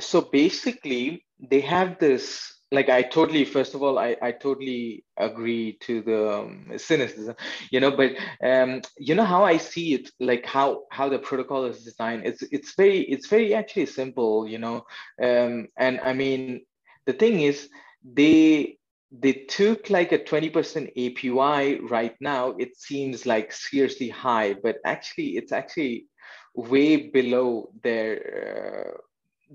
so 0.00 0.20
basically 0.20 1.24
they 1.40 1.60
have 1.60 1.98
this 1.98 2.53
like 2.72 2.88
i 2.88 3.02
totally 3.02 3.44
first 3.44 3.74
of 3.74 3.82
all 3.82 3.98
i, 3.98 4.16
I 4.20 4.32
totally 4.32 5.04
agree 5.16 5.78
to 5.82 6.02
the 6.02 6.38
um, 6.38 6.72
cynicism 6.76 7.36
you 7.70 7.80
know 7.80 7.90
but 7.90 8.12
um, 8.42 8.82
you 8.98 9.14
know 9.14 9.24
how 9.24 9.44
i 9.44 9.56
see 9.56 9.94
it 9.94 10.10
like 10.20 10.44
how 10.44 10.82
how 10.90 11.08
the 11.08 11.18
protocol 11.18 11.64
is 11.66 11.84
designed? 11.84 12.26
It's 12.26 12.42
it's 12.42 12.74
very 12.74 13.00
it's 13.00 13.28
very 13.28 13.54
actually 13.54 13.86
simple 13.86 14.48
you 14.48 14.58
know 14.58 14.84
um, 15.22 15.68
and 15.76 16.00
i 16.00 16.12
mean 16.12 16.64
the 17.06 17.12
thing 17.12 17.40
is 17.40 17.68
they 18.04 18.78
they 19.16 19.32
took 19.32 19.90
like 19.90 20.10
a 20.12 20.18
20% 20.18 20.52
apy 20.96 21.78
right 21.88 22.16
now 22.20 22.50
it 22.58 22.76
seems 22.76 23.26
like 23.26 23.52
seriously 23.52 24.08
high 24.08 24.54
but 24.54 24.78
actually 24.84 25.36
it's 25.36 25.52
actually 25.52 26.06
way 26.54 27.08
below 27.10 27.70
their 27.82 28.96
uh, 28.96 28.98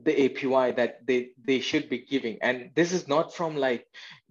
the 0.03 0.29
APY 0.29 0.75
that 0.75 1.05
they 1.05 1.29
they 1.45 1.59
should 1.59 1.89
be 1.89 1.99
giving. 1.99 2.37
And 2.41 2.71
this 2.75 2.91
is 2.91 3.07
not 3.07 3.33
from 3.33 3.55
like 3.55 3.85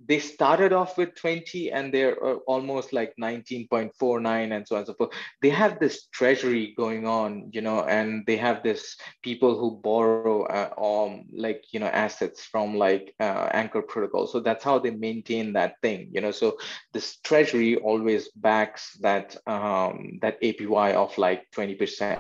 they 0.06 0.18
started 0.20 0.72
off 0.72 0.96
with 0.96 1.14
20 1.16 1.72
and 1.72 1.92
they're 1.92 2.22
uh, 2.24 2.36
almost 2.46 2.92
like 2.92 3.12
19.49 3.20 4.52
and 4.52 4.66
so 4.66 4.76
on 4.76 4.78
and 4.80 4.86
so 4.86 4.94
forth. 4.94 5.10
They 5.42 5.48
have 5.48 5.80
this 5.80 6.06
treasury 6.06 6.74
going 6.76 7.06
on, 7.06 7.50
you 7.52 7.60
know, 7.60 7.82
and 7.84 8.24
they 8.26 8.36
have 8.36 8.62
this 8.62 8.96
people 9.22 9.58
who 9.58 9.80
borrow 9.82 10.44
uh, 10.44 10.70
um 10.78 11.24
like 11.32 11.64
you 11.72 11.80
know 11.80 11.86
assets 11.86 12.44
from 12.44 12.76
like 12.76 13.14
uh, 13.20 13.48
Anchor 13.52 13.82
Protocol. 13.82 14.26
So 14.26 14.40
that's 14.40 14.64
how 14.64 14.78
they 14.78 14.90
maintain 14.90 15.52
that 15.54 15.74
thing, 15.82 16.10
you 16.12 16.20
know. 16.20 16.30
So 16.30 16.56
this 16.92 17.16
treasury 17.24 17.76
always 17.76 18.28
backs 18.36 18.96
that 19.00 19.36
um 19.46 20.18
that 20.22 20.40
APY 20.42 20.94
of 20.94 21.16
like 21.18 21.50
20%. 21.56 22.18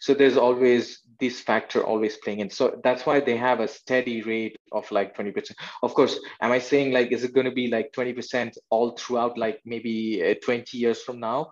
So 0.00 0.14
there's 0.14 0.36
always 0.36 1.00
this 1.22 1.40
factor 1.40 1.84
always 1.84 2.16
playing 2.16 2.40
in. 2.40 2.50
So 2.50 2.80
that's 2.82 3.06
why 3.06 3.20
they 3.20 3.36
have 3.36 3.60
a 3.60 3.68
steady 3.68 4.22
rate 4.22 4.56
of 4.72 4.90
like 4.90 5.16
20%. 5.16 5.52
Of 5.84 5.94
course, 5.94 6.18
am 6.40 6.50
I 6.50 6.58
saying 6.58 6.92
like, 6.92 7.12
is 7.12 7.22
it 7.22 7.32
going 7.32 7.46
to 7.46 7.52
be 7.52 7.68
like 7.68 7.92
20% 7.92 8.58
all 8.70 8.90
throughout, 8.98 9.38
like 9.38 9.60
maybe 9.64 10.20
uh, 10.22 10.34
20 10.44 10.76
years 10.76 11.00
from 11.00 11.20
now? 11.20 11.50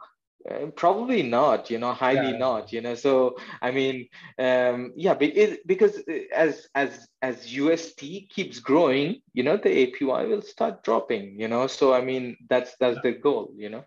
Uh, 0.51 0.69
probably 0.75 1.23
not 1.23 1.69
you 1.69 1.77
know 1.77 1.93
highly 1.93 2.31
yeah. 2.31 2.39
not 2.39 2.73
you 2.73 2.81
know 2.81 2.95
so 2.95 3.37
i 3.61 3.71
mean 3.71 4.09
um 4.39 4.91
yeah 4.97 5.15
it, 5.21 5.61
because 5.67 5.99
uh, 6.09 6.21
as 6.35 6.67
as 6.75 7.07
as 7.21 7.45
ust 7.59 7.99
keeps 7.99 8.59
growing 8.59 9.17
you 9.35 9.43
know 9.43 9.59
the 9.59 9.69
apy 9.69 10.27
will 10.31 10.41
start 10.41 10.83
dropping 10.83 11.39
you 11.39 11.47
know 11.47 11.67
so 11.67 11.93
i 11.93 12.01
mean 12.01 12.39
that's 12.49 12.75
that's 12.81 12.99
the 13.03 13.13
goal 13.13 13.53
you 13.55 13.69
know 13.69 13.85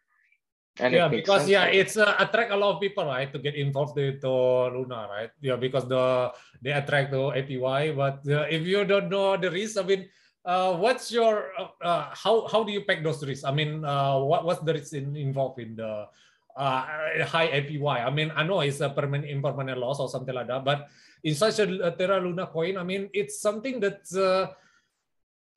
and 0.79 0.93
yeah 0.93 1.07
because 1.07 1.45
yeah 1.47 1.65
it's 1.69 1.97
uh, 1.97 2.15
attract 2.17 2.49
a 2.51 2.57
lot 2.57 2.75
of 2.75 2.81
people 2.81 3.05
right 3.05 3.31
to 3.31 3.37
get 3.37 3.53
involved 3.53 3.97
into 3.97 4.29
luna 4.73 5.05
right? 5.09 5.29
Yeah 5.41 5.55
because 5.55 5.85
the 5.87 6.33
they 6.61 6.71
attract 6.71 7.11
the 7.11 7.29
apy 7.37 7.93
but 7.95 8.25
uh, 8.25 8.49
if 8.49 8.65
you 8.65 8.85
don't 8.85 9.09
know 9.09 9.37
the 9.37 9.51
risk 9.51 9.77
i 9.77 9.83
mean 9.85 10.09
uh, 10.45 10.75
what's 10.75 11.11
your 11.11 11.51
uh, 11.81 12.09
how 12.11 12.47
how 12.47 12.63
do 12.63 12.71
you 12.71 12.83
pack 12.83 13.01
those 13.01 13.23
risks? 13.23 13.45
I 13.47 13.51
mean 13.55 13.79
what 13.81 14.43
what's 14.43 14.59
the 14.59 14.73
risk 14.73 14.91
in, 14.91 15.15
involved 15.15 15.59
in 15.59 15.75
the 15.77 16.07
uh, 16.55 17.25
high 17.25 17.49
APY. 17.49 18.05
I 18.05 18.09
mean, 18.09 18.31
I 18.35 18.43
know 18.43 18.61
it's 18.61 18.81
a 18.81 18.89
permanent 18.89 19.29
impermanent 19.29 19.77
loss 19.79 19.99
or 19.99 20.09
something 20.09 20.33
like 20.33 20.47
that, 20.47 20.63
but 20.63 20.87
in 21.23 21.35
such 21.35 21.59
a, 21.59 21.91
Terra 21.97 22.19
Luna 22.19 22.47
coin, 22.47 22.77
I 22.77 22.83
mean, 22.83 23.09
it's 23.13 23.39
something 23.39 23.79
that 23.79 24.03
uh, 24.13 24.53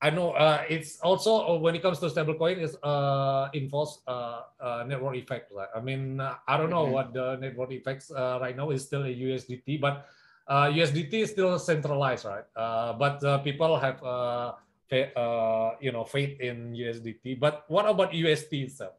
I 0.03 0.11
know 0.11 0.33
uh, 0.37 0.63
it's 0.69 1.01
also 1.01 1.41
uh, 1.41 1.59
when 1.59 1.75
it 1.75 1.81
comes 1.81 1.99
to 2.01 2.11
stable 2.11 2.35
coin, 2.35 2.61
is 2.61 2.77
uh, 2.83 3.49
involves 3.55 4.01
uh, 4.07 4.43
uh, 4.61 4.85
network 4.87 5.17
effect. 5.17 5.51
Right? 5.53 5.69
I 5.75 5.81
mean, 5.81 6.21
uh, 6.21 6.37
I 6.47 6.57
don't 6.57 6.69
know 6.69 6.85
mm-hmm. 6.85 6.93
what 6.93 7.15
the 7.15 7.37
network 7.41 7.73
effects 7.73 8.11
uh, 8.11 8.39
right 8.41 8.57
now 8.57 8.71
is 8.71 8.85
still 8.85 9.05
a 9.05 9.13
USDT, 9.13 9.81
but 9.81 10.07
uh, 10.47 10.69
USDT 10.69 11.13
is 11.25 11.31
still 11.31 11.59
centralized, 11.59 12.25
right? 12.25 12.45
Uh, 12.55 12.93
but 12.93 13.25
uh, 13.25 13.39
people 13.39 13.79
have 13.79 14.03
uh, 14.03 14.53
uh, 14.93 15.71
you 15.81 15.93
know 15.93 16.05
faith 16.05 16.41
in 16.41 16.77
USDT. 16.77 17.41
But 17.41 17.65
what 17.69 17.89
about 17.89 18.13
UST 18.13 18.53
itself? 18.53 18.95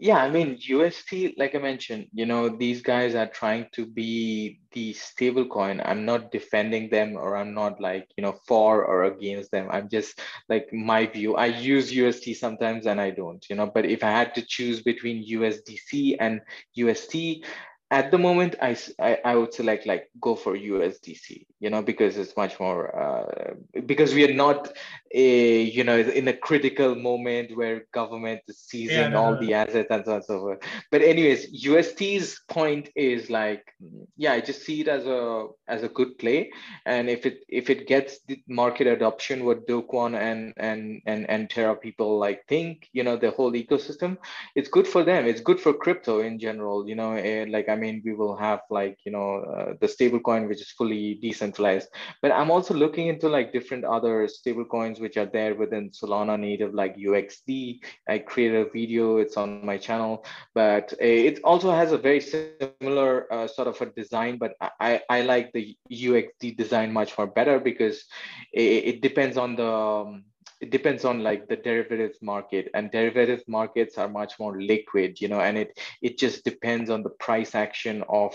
Yeah, 0.00 0.18
I 0.18 0.30
mean, 0.30 0.56
UST, 0.60 1.34
like 1.38 1.56
I 1.56 1.58
mentioned, 1.58 2.06
you 2.12 2.24
know, 2.24 2.48
these 2.48 2.82
guys 2.82 3.16
are 3.16 3.26
trying 3.26 3.66
to 3.72 3.84
be 3.84 4.60
the 4.70 4.92
stable 4.92 5.46
coin. 5.46 5.80
I'm 5.84 6.04
not 6.04 6.30
defending 6.30 6.88
them 6.88 7.16
or 7.16 7.36
I'm 7.36 7.52
not 7.52 7.80
like, 7.80 8.06
you 8.16 8.22
know, 8.22 8.38
for 8.46 8.84
or 8.84 9.04
against 9.04 9.50
them. 9.50 9.66
I'm 9.72 9.88
just 9.88 10.20
like 10.48 10.72
my 10.72 11.06
view. 11.06 11.34
I 11.34 11.46
use 11.46 11.92
UST 11.92 12.36
sometimes 12.36 12.86
and 12.86 13.00
I 13.00 13.10
don't, 13.10 13.44
you 13.50 13.56
know, 13.56 13.66
but 13.66 13.86
if 13.86 14.04
I 14.04 14.10
had 14.10 14.36
to 14.36 14.42
choose 14.42 14.82
between 14.82 15.26
USDC 15.28 16.16
and 16.20 16.42
UST, 16.74 17.44
at 17.90 18.10
the 18.10 18.18
moment 18.18 18.54
I, 18.60 18.76
I, 19.00 19.18
I 19.24 19.34
would 19.34 19.54
select 19.54 19.86
like 19.86 20.10
go 20.20 20.34
for 20.34 20.54
usdc 20.54 21.46
you 21.58 21.70
know 21.70 21.82
because 21.82 22.16
it's 22.18 22.36
much 22.36 22.60
more 22.60 22.94
uh, 22.94 23.54
because 23.86 24.12
we 24.12 24.28
are 24.28 24.34
not 24.34 24.70
a 25.12 25.62
you 25.62 25.84
know 25.84 25.98
in 25.98 26.28
a 26.28 26.36
critical 26.36 26.94
moment 26.94 27.56
where 27.56 27.86
government 27.92 28.40
is 28.48 28.58
seizing 28.58 28.96
yeah, 28.96 29.08
no, 29.08 29.24
all 29.24 29.32
no. 29.32 29.40
the 29.40 29.54
assets 29.54 29.88
and 29.90 30.04
so 30.04 30.10
on 30.10 30.16
and 30.16 30.24
so 30.24 30.40
forth. 30.40 30.58
But 30.90 31.02
anyways 31.02 31.48
ust's 31.66 32.40
point 32.48 32.90
is 32.94 33.30
like 33.30 33.64
yeah 34.16 34.32
i 34.32 34.40
just 34.40 34.62
see 34.62 34.82
it 34.82 34.88
as 34.88 35.06
a 35.06 35.48
as 35.66 35.82
a 35.82 35.88
good 35.88 36.18
play. 36.18 36.50
And 36.84 37.08
if 37.08 37.24
it 37.26 37.40
if 37.48 37.70
it 37.70 37.86
gets 37.86 38.20
the 38.26 38.42
market 38.48 38.86
adoption 38.86 39.44
what 39.44 39.66
Do 39.66 39.82
Kwon 39.82 40.14
and 40.14 40.52
and 40.56 41.00
and 41.06 41.28
and 41.28 41.48
terra 41.48 41.76
people 41.76 42.18
like 42.18 42.46
think 42.46 42.88
you 42.92 43.02
know 43.02 43.16
the 43.16 43.30
whole 43.30 43.52
ecosystem 43.52 44.18
it's 44.54 44.68
good 44.68 44.86
for 44.86 45.04
them. 45.04 45.26
It's 45.26 45.40
good 45.40 45.60
for 45.60 45.72
crypto 45.72 46.20
in 46.20 46.38
general 46.38 46.88
you 46.88 46.94
know 46.94 47.12
like 47.48 47.68
i 47.68 47.76
mean 47.76 48.02
we 48.04 48.14
will 48.14 48.36
have 48.36 48.60
like 48.70 48.98
you 49.04 49.12
know 49.12 49.40
uh, 49.40 49.72
the 49.80 49.88
stable 49.88 50.20
coin 50.20 50.48
which 50.48 50.60
is 50.60 50.70
fully 50.72 51.18
decentralized. 51.22 51.88
But 52.20 52.32
i'm 52.32 52.50
also 52.50 52.74
looking 52.74 53.08
into 53.08 53.28
like 53.28 53.52
different 53.52 53.84
other 53.84 54.28
stable 54.28 54.64
coins 54.64 54.97
which 54.98 55.16
are 55.16 55.26
there 55.26 55.54
within 55.54 55.90
solana 55.90 56.38
native 56.38 56.74
like 56.74 56.96
uxd 56.96 57.80
i 58.08 58.18
created 58.18 58.66
a 58.66 58.70
video 58.70 59.18
it's 59.18 59.36
on 59.36 59.64
my 59.64 59.76
channel 59.76 60.24
but 60.54 60.92
it 61.00 61.40
also 61.44 61.70
has 61.70 61.92
a 61.92 61.98
very 61.98 62.20
similar 62.20 63.32
uh, 63.32 63.46
sort 63.46 63.68
of 63.68 63.80
a 63.80 63.86
design 63.86 64.38
but 64.38 64.54
i 64.80 65.00
i 65.08 65.22
like 65.22 65.52
the 65.52 65.76
uxd 65.90 66.56
design 66.56 66.92
much 66.92 67.16
more 67.18 67.26
better 67.26 67.58
because 67.58 68.04
it, 68.52 68.84
it 68.94 69.02
depends 69.02 69.36
on 69.36 69.56
the 69.56 69.72
um, 69.72 70.24
it 70.60 70.70
depends 70.70 71.04
on 71.04 71.22
like 71.22 71.48
the 71.48 71.56
derivatives 71.56 72.18
market 72.20 72.68
and 72.74 72.90
derivatives 72.90 73.44
markets 73.46 73.96
are 73.96 74.08
much 74.08 74.38
more 74.40 74.60
liquid 74.60 75.20
you 75.20 75.28
know 75.28 75.40
and 75.40 75.56
it 75.56 75.78
it 76.02 76.18
just 76.18 76.44
depends 76.44 76.90
on 76.90 77.02
the 77.02 77.10
price 77.10 77.54
action 77.54 78.04
of 78.08 78.34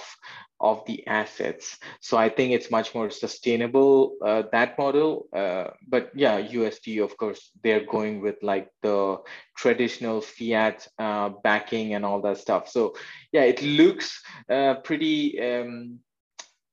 of 0.60 0.86
the 0.86 1.06
assets. 1.08 1.78
So 2.00 2.16
i 2.16 2.30
think 2.30 2.54
it's 2.54 2.72
much 2.72 2.96
more 2.96 3.10
sustainable 3.10 4.16
uh, 4.26 4.44
that 4.54 4.78
model 4.78 5.28
uh, 5.36 5.72
but 5.88 6.12
yeah 6.16 6.42
usd 6.42 7.04
of 7.04 7.18
course 7.18 7.52
they're 7.64 7.86
going 7.86 8.22
with 8.22 8.38
like 8.42 8.70
the 8.82 9.18
traditional 9.58 10.22
fiat 10.22 10.88
uh, 11.00 11.30
backing 11.44 11.94
and 11.94 12.06
all 12.06 12.22
that 12.22 12.38
stuff. 12.38 12.70
So 12.70 12.96
yeah 13.34 13.44
it 13.44 13.62
looks 13.62 14.24
uh, 14.50 14.76
pretty 14.76 15.42
um, 15.42 16.00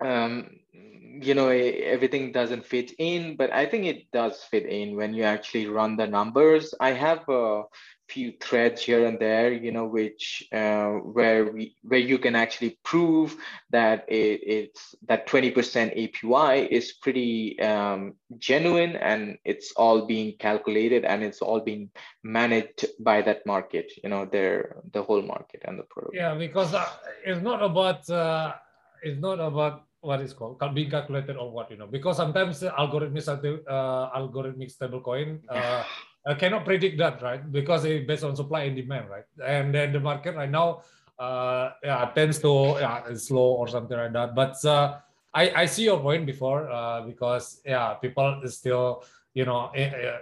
um, 0.01 0.60
you 0.73 1.35
know 1.35 1.49
everything 1.49 2.33
doesn't 2.33 2.65
fit 2.65 2.93
in 2.99 3.37
but 3.37 3.53
i 3.53 3.67
think 3.67 3.85
it 3.85 4.11
does 4.13 4.43
fit 4.45 4.67
in 4.67 4.97
when 4.97 5.13
you 5.13 5.23
actually 5.25 5.67
run 5.67 5.97
the 5.97 6.07
numbers. 6.07 6.75
I 6.81 6.93
have 6.93 7.29
a 7.29 7.65
few 8.09 8.33
threads 8.41 8.83
here 8.83 9.07
and 9.07 9.19
there 9.21 9.53
you 9.53 9.71
know 9.71 9.87
which 9.87 10.43
uh, 10.53 10.91
where 11.17 11.53
we 11.53 11.77
where 11.83 12.01
you 12.01 12.19
can 12.19 12.35
actually 12.35 12.79
prove 12.85 13.37
that 13.71 14.05
it, 14.09 14.41
it's 14.43 14.95
that 15.07 15.29
20% 15.29 15.55
apy 15.97 16.67
is 16.71 16.93
pretty 16.93 17.59
um, 17.61 18.15
genuine 18.39 18.97
and 18.97 19.39
it's 19.45 19.73
all 19.77 20.07
being 20.07 20.35
calculated 20.39 21.05
and 21.05 21.23
it's 21.23 21.41
all 21.41 21.61
being 21.61 21.91
managed 22.25 22.87
by 22.99 23.23
that 23.23 23.47
market 23.47 23.93
you 24.03 24.09
know 24.09 24.25
their 24.25 24.77
the 24.93 25.03
whole 25.03 25.23
market 25.23 25.63
and 25.65 25.79
the 25.79 25.85
product. 25.85 26.15
Yeah 26.15 26.35
because 26.35 26.75
uh, 26.75 26.87
it's 27.25 27.43
not 27.43 27.63
about 27.63 28.09
uh, 28.11 28.55
it's 29.03 29.21
not 29.21 29.39
about 29.41 29.90
what 30.01 30.21
is 30.21 30.33
called 30.33 30.59
being 30.75 30.91
calculated 30.91 31.37
or 31.37 31.51
what 31.51 31.71
you 31.71 31.77
know. 31.77 31.87
Because 31.87 32.17
sometimes 32.17 32.63
algorithmic 32.63 33.27
uh, 33.69 34.11
algorithmic 34.19 34.75
stablecoin 34.75 35.41
uh, 35.49 35.85
uh, 36.27 36.35
cannot 36.35 36.65
predict 36.65 36.99
that 36.99 37.23
right? 37.23 37.51
Because 37.53 37.85
it's 37.85 38.07
based 38.07 38.25
on 38.25 38.35
supply 38.37 38.63
and 38.65 38.77
demand 38.77 39.11
right? 39.11 39.25
And 39.45 39.75
then 39.75 39.93
the 39.93 40.01
market 40.01 40.37
right 40.37 40.51
now 40.51 40.83
uh, 41.19 41.71
yeah 41.85 42.11
tends 42.15 42.39
to 42.39 42.77
yeah 42.81 43.15
slow 43.15 43.61
or 43.61 43.69
something 43.69 43.97
like 43.97 44.13
that. 44.13 44.35
But 44.35 44.65
uh, 44.65 44.99
I 45.35 45.63
I 45.63 45.67
see 45.67 45.85
your 45.85 46.01
point 46.01 46.27
before 46.27 46.71
uh, 46.71 47.03
because 47.03 47.61
yeah 47.65 47.95
people 47.95 48.41
still 48.47 49.05
you 49.35 49.45
know 49.45 49.71
eh, 49.75 49.91
eh, 49.93 50.19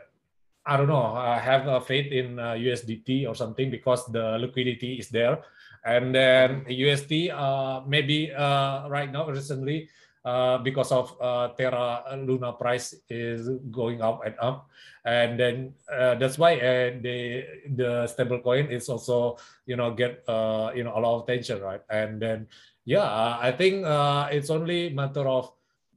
I 0.69 0.77
don't 0.77 0.89
know 0.89 1.17
I 1.17 1.39
have 1.41 1.67
a 1.67 1.81
faith 1.81 2.13
in 2.13 2.37
USDT 2.37 3.27
or 3.27 3.35
something 3.35 3.71
because 3.71 4.05
the 4.13 4.37
liquidity 4.37 5.01
is 5.01 5.09
there 5.09 5.41
and 5.85 6.15
then 6.15 6.69
UST 6.69 7.31
uh, 7.33 7.81
maybe 7.87 8.33
uh, 8.33 8.89
right 8.89 9.11
now 9.11 9.29
recently 9.29 9.89
uh, 10.25 10.59
because 10.59 10.93
of 10.93 11.17
uh, 11.21 11.49
Terra 11.57 12.05
Luna 12.21 12.53
price 12.53 12.95
is 13.09 13.49
going 13.71 14.03
up 14.03 14.21
and 14.27 14.35
up, 14.41 14.69
and 15.05 15.39
then 15.41 15.73
uh, 15.89 16.15
that's 16.17 16.37
why 16.37 16.61
uh, 16.61 16.93
the 17.01 17.45
the 17.73 18.07
stable 18.07 18.41
coin 18.41 18.69
is 18.69 18.89
also 18.89 19.39
you 19.65 19.77
know 19.77 19.91
get 19.95 20.25
uh, 20.29 20.71
you 20.75 20.85
know 20.85 20.93
a 20.93 21.01
lot 21.01 21.17
of 21.17 21.23
attention, 21.25 21.63
right? 21.63 21.81
And 21.89 22.21
then 22.21 22.47
yeah, 22.85 23.39
I 23.41 23.53
think 23.53 23.87
uh, 23.87 24.29
it's 24.31 24.51
only 24.51 24.91
matter 24.91 25.25
of 25.25 25.53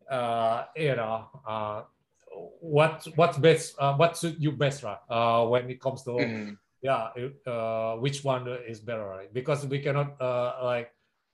uh, 0.10 0.66
you 0.76 0.96
know 0.96 1.28
uh, 1.44 1.84
what 2.60 3.08
what's 3.16 3.38
best, 3.38 3.76
uh, 3.80 3.94
what 3.96 4.18
suit 4.18 4.36
you 4.40 4.52
best, 4.52 4.84
right? 4.84 5.00
Uh, 5.10 5.46
when 5.48 5.70
it 5.70 5.82
comes 5.82 6.04
to 6.04 6.12
mm 6.12 6.58
yeah 6.82 7.14
uh, 7.46 7.96
which 8.02 8.24
one 8.24 8.48
is 8.68 8.80
better 8.82 9.06
right 9.06 9.34
because 9.34 9.66
we 9.66 9.80
cannot 9.80 10.20
uh, 10.20 10.58
like 10.64 10.92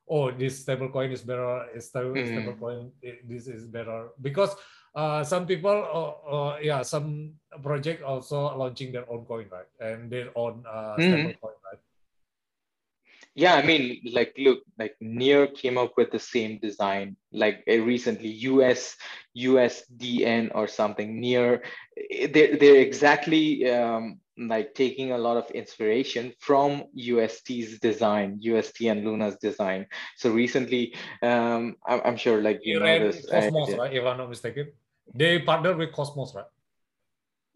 oh 0.10 0.32
this 0.32 0.60
stable 0.60 0.89
coin 0.89 1.12
is 1.12 1.22
better 1.22 1.66
stable, 1.80 2.12
mm. 2.12 2.28
stable 2.28 2.55
coin 2.60 2.91
this 3.26 3.47
is 3.47 3.66
better 3.66 4.10
because 4.22 4.55
uh, 4.95 5.24
some 5.24 5.47
people 5.47 5.72
uh, 5.72 6.12
uh, 6.28 6.58
yeah 6.60 6.82
some 6.82 7.32
project 7.64 8.03
also 8.03 8.55
launching 8.58 8.91
their 8.91 9.10
own 9.10 9.24
coin 9.26 9.47
right 9.51 9.72
and 9.80 10.12
their 10.12 10.30
own 10.36 10.64
uh, 10.68 10.95
stable 10.95 11.32
mm. 11.32 11.41
coin 11.41 11.57
yeah 13.38 13.53
i 13.53 13.61
mean 13.61 14.01
like 14.11 14.33
look 14.38 14.59
like 14.77 14.95
near 14.99 15.47
came 15.47 15.77
up 15.77 15.93
with 15.95 16.11
the 16.11 16.19
same 16.19 16.59
design 16.59 17.15
like 17.31 17.63
recently 17.67 18.29
us 18.29 18.97
usdn 19.38 20.51
or 20.53 20.67
something 20.67 21.21
near 21.21 21.61
they're, 22.33 22.57
they're 22.57 22.81
exactly 22.81 23.69
um, 23.69 24.19
like 24.38 24.73
taking 24.73 25.11
a 25.11 25.17
lot 25.17 25.38
of 25.38 25.49
inspiration 25.51 26.33
from 26.39 26.83
UST's 26.93 27.79
design, 27.79 28.38
UST 28.39 28.81
and 28.81 29.03
Luna's 29.03 29.35
design. 29.38 29.88
So 30.15 30.31
recently, 30.31 30.95
um, 31.23 31.75
I'm, 31.88 32.01
I'm 32.05 32.17
sure 32.17 32.41
like 32.41 32.59
you, 32.61 32.75
you 32.75 32.79
know 32.79 33.11
this. 33.11 33.25
Cosmos, 33.29 33.73
uh, 33.73 33.77
right? 33.77 33.93
If 33.93 34.05
I'm 34.05 34.17
not 34.17 34.29
mistaken, 34.29 34.71
they 35.13 35.39
partnered 35.39 35.77
with 35.77 35.91
Cosmos, 35.91 36.33
right? 36.35 36.45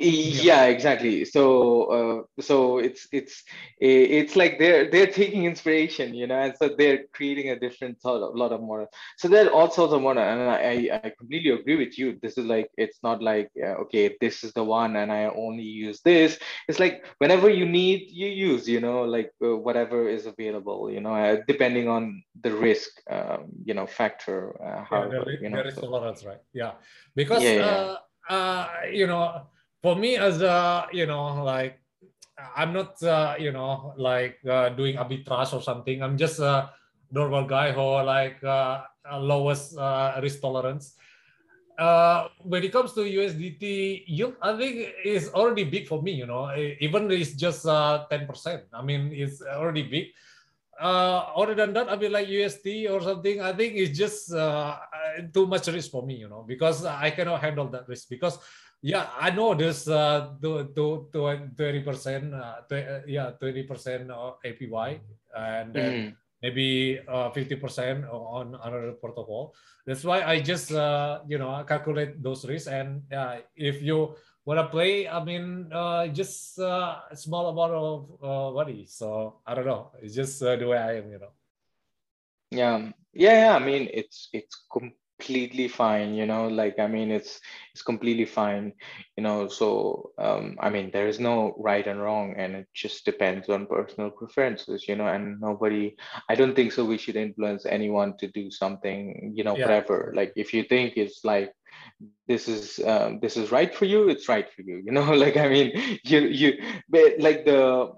Yeah, 0.02 0.66
exactly. 0.66 1.26
So 1.26 1.44
uh, 1.84 2.42
so 2.42 2.80
it's 2.80 3.08
it's 3.12 3.44
it's 3.80 4.36
like 4.36 4.60
they're 4.60 4.90
they're 4.90 5.08
taking 5.08 5.46
inspiration 5.46 6.14
you 6.14 6.28
know 6.28 6.40
and 6.40 6.54
so 6.58 6.70
they're 6.78 7.04
creating 7.14 7.50
a 7.50 7.60
different 7.60 8.02
sort 8.02 8.22
of 8.22 8.36
lot 8.36 8.52
of 8.52 8.62
models. 8.62 8.90
So 9.18 9.28
there 9.28 9.48
are 9.48 9.52
all 9.52 9.70
sorts 9.70 9.94
of 9.94 10.02
models 10.02 10.26
and 10.26 10.42
i 10.42 10.90
i 11.06 11.10
completely 11.18 11.52
agree 11.52 11.78
with 11.78 11.98
you. 11.98 12.18
This 12.22 12.38
is 12.38 12.46
like 12.46 12.70
it's 12.78 13.00
not 13.04 13.22
like 13.22 13.50
uh, 13.62 13.76
okay 13.84 14.16
this 14.20 14.44
is 14.44 14.54
the 14.54 14.64
one 14.64 14.96
and 14.96 15.12
i 15.12 15.26
only 15.26 15.64
use 15.64 16.02
this. 16.02 16.40
It's 16.68 16.80
like 16.80 17.06
whenever 17.20 17.50
you 17.50 17.66
need 17.66 18.10
you 18.12 18.28
use 18.28 18.68
you 18.68 18.80
know 18.80 19.04
like 19.04 19.32
uh, 19.44 19.56
whatever 19.56 20.08
is 20.08 20.26
available 20.26 20.92
you 20.92 21.02
know 21.02 21.16
uh, 21.16 21.38
depending 21.48 21.88
on 21.88 22.24
the 22.44 22.52
risk 22.52 22.90
um, 23.10 23.46
you 23.64 23.74
know 23.74 23.86
factor 23.86 24.56
uh, 24.64 24.84
how 24.84 25.04
yeah, 25.04 25.10
there, 25.10 25.42
you 25.42 25.50
know, 25.50 25.58
there 25.58 25.68
is 25.68 25.76
tolerance 25.76 26.26
right? 26.26 26.42
Yeah. 26.54 26.74
Because 27.16 27.44
yeah, 27.44 27.54
yeah. 27.54 27.66
Uh, 27.66 27.98
uh, 28.30 28.68
you 28.92 29.08
know 29.08 29.44
for 29.82 29.96
me 29.96 30.16
as 30.18 30.42
a 30.42 30.88
you 30.92 31.06
know 31.06 31.44
like 31.44 31.80
i'm 32.56 32.74
not 32.74 33.02
uh, 33.04 33.36
you 33.38 33.52
know 33.52 33.94
like 33.98 34.38
uh, 34.50 34.70
doing 34.70 34.96
arbitrage 34.96 35.54
or 35.54 35.62
something 35.62 36.02
i'm 36.02 36.18
just 36.18 36.40
a 36.40 36.70
normal 37.12 37.46
guy 37.46 37.72
who 37.72 37.82
like 38.04 38.42
uh, 38.44 38.82
lowest 39.20 39.78
uh, 39.78 40.20
risk 40.22 40.42
tolerance 40.42 40.96
uh, 41.82 42.28
when 42.44 42.64
it 42.64 42.72
comes 42.72 42.94
to 42.94 43.02
USDT 43.02 44.04
yield, 44.06 44.36
I 44.42 44.56
think 44.58 44.94
is 45.04 45.30
already 45.34 45.64
big 45.64 45.88
for 45.88 46.02
me. 46.02 46.14
You 46.14 46.28
know, 46.28 46.54
even 46.80 47.10
it's 47.12 47.34
just 47.34 47.66
uh, 47.66 48.06
ten 48.10 48.28
percent. 48.28 48.64
I 48.74 48.82
mean, 48.82 49.12
it's 49.14 49.42
already 49.42 49.84
big. 49.84 50.08
Uh, 50.80 51.34
other 51.38 51.54
than 51.54 51.74
that, 51.74 51.90
I 51.90 51.96
mean, 51.96 52.12
like 52.12 52.28
USD 52.28 52.90
or 52.90 53.02
something, 53.02 53.42
I 53.42 53.54
think 53.54 53.74
it's 53.76 53.98
just 53.98 54.34
uh, 54.34 54.78
too 55.34 55.46
much 55.48 55.68
risk 55.68 55.90
for 55.90 56.06
me. 56.06 56.16
You 56.16 56.30
know, 56.30 56.46
because 56.46 56.86
I 56.86 57.10
cannot 57.10 57.42
handle 57.42 57.68
that 57.70 57.88
risk 57.88 58.10
because 58.10 58.38
yeah, 58.82 59.08
I 59.18 59.30
know 59.30 59.54
there's 59.54 59.88
uh, 59.88 60.34
to, 60.42 60.74
to, 60.76 61.08
to 61.14 61.20
20%, 61.56 62.34
uh, 62.34 62.76
uh, 62.76 63.02
yeah, 63.08 63.32
20% 63.40 64.10
APY 64.46 65.00
and 65.38 65.74
then 65.74 65.94
mm. 65.94 66.16
maybe 66.42 67.00
uh, 67.08 67.30
50% 67.30 68.10
on 68.12 68.58
another 68.64 68.94
protocol. 68.94 69.54
That's 69.86 70.04
why 70.04 70.24
I 70.24 70.42
just, 70.42 70.72
uh, 70.72 71.22
you 71.28 71.38
know, 71.38 71.64
calculate 71.68 72.22
those 72.22 72.46
risks. 72.46 72.68
And 72.68 73.02
uh, 73.14 73.38
if 73.56 73.82
you 73.82 74.16
want 74.46 74.60
to 74.60 74.68
play, 74.68 75.08
I 75.08 75.24
mean, 75.24 75.70
uh, 75.72 76.08
just 76.08 76.60
uh, 76.60 77.02
a 77.10 77.16
small 77.16 77.50
amount 77.50 77.74
of 77.74 78.24
uh, 78.24 78.52
money. 78.56 78.86
So 78.88 79.42
I 79.46 79.54
don't 79.54 79.66
know. 79.66 79.92
It's 80.02 80.16
just 80.16 80.42
uh, 80.42 80.56
the 80.56 80.68
way 80.68 80.78
I 80.78 80.98
am, 80.98 81.12
you 81.12 81.20
know. 81.20 81.34
Yeah, 82.50 82.92
yeah, 83.14 83.46
yeah. 83.46 83.56
I 83.56 83.60
mean, 83.60 83.88
it's 83.94 84.28
it's 84.34 84.66
com- 84.70 84.94
completely 85.22 85.68
fine 85.68 86.16
you 86.16 86.26
know 86.26 86.48
like 86.48 86.80
i 86.80 86.88
mean 86.88 87.12
it's 87.12 87.40
it's 87.74 87.84
completely 87.84 88.26
fine 88.26 88.74
you 89.16 89.24
know 89.24 89.48
so 89.48 90.12
um 90.18 90.58
i 90.60 90.70
mean 90.70 90.90
there 90.92 91.08
is 91.08 91.20
no 91.20 91.54
right 91.60 91.86
and 91.86 92.02
wrong 92.02 92.34
and 92.38 92.56
it 92.56 92.68
just 92.74 93.06
depends 93.06 93.48
on 93.48 93.68
personal 93.68 94.10
preferences 94.10 94.88
you 94.88 94.96
know 94.96 95.08
and 95.08 95.40
nobody 95.40 95.96
i 96.28 96.34
don't 96.34 96.56
think 96.56 96.72
so 96.72 96.84
we 96.84 96.98
should 96.98 97.16
influence 97.16 97.66
anyone 97.68 98.18
to 98.18 98.28
do 98.30 98.50
something 98.50 99.32
you 99.36 99.44
know 99.44 99.56
yeah. 99.56 99.66
whatever 99.66 100.12
like 100.16 100.34
if 100.36 100.54
you 100.54 100.64
think 100.64 100.94
it's 100.98 101.24
like 101.24 101.54
this 102.28 102.48
is 102.48 102.80
um, 102.86 103.20
this 103.20 103.36
is 103.38 103.52
right 103.52 103.74
for 103.74 103.86
you 103.86 104.10
it's 104.10 104.30
right 104.30 104.50
for 104.54 104.62
you 104.62 104.78
you 104.86 104.92
know 104.92 105.14
like 105.14 105.38
i 105.38 105.48
mean 105.48 105.72
you 106.04 106.20
you 106.22 106.54
but 106.90 107.20
like 107.20 107.46
the 107.46 107.92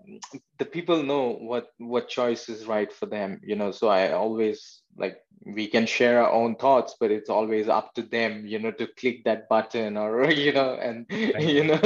the 0.58 0.66
people 0.66 1.04
know 1.04 1.34
what 1.34 1.68
what 1.78 2.10
choice 2.10 2.50
is 2.50 2.66
right 2.66 2.92
for 2.92 3.06
them 3.06 3.40
you 3.44 3.56
know 3.56 3.72
so 3.72 3.88
i 3.88 4.12
always 4.12 4.82
like 4.98 5.18
we 5.46 5.68
can 5.68 5.86
share 5.86 6.24
our 6.24 6.32
own 6.32 6.56
thoughts 6.56 6.96
but 7.00 7.12
it's 7.12 7.30
always 7.30 7.68
up 7.68 7.94
to 7.94 8.02
them 8.02 8.46
you 8.46 8.58
know 8.60 8.72
to 8.72 8.88
click 8.98 9.24
that 9.26 9.48
button 9.50 9.98
or 9.98 10.32
you 10.46 10.54
know 10.54 10.76
and 10.76 11.06
you 11.40 11.64
know 11.64 11.78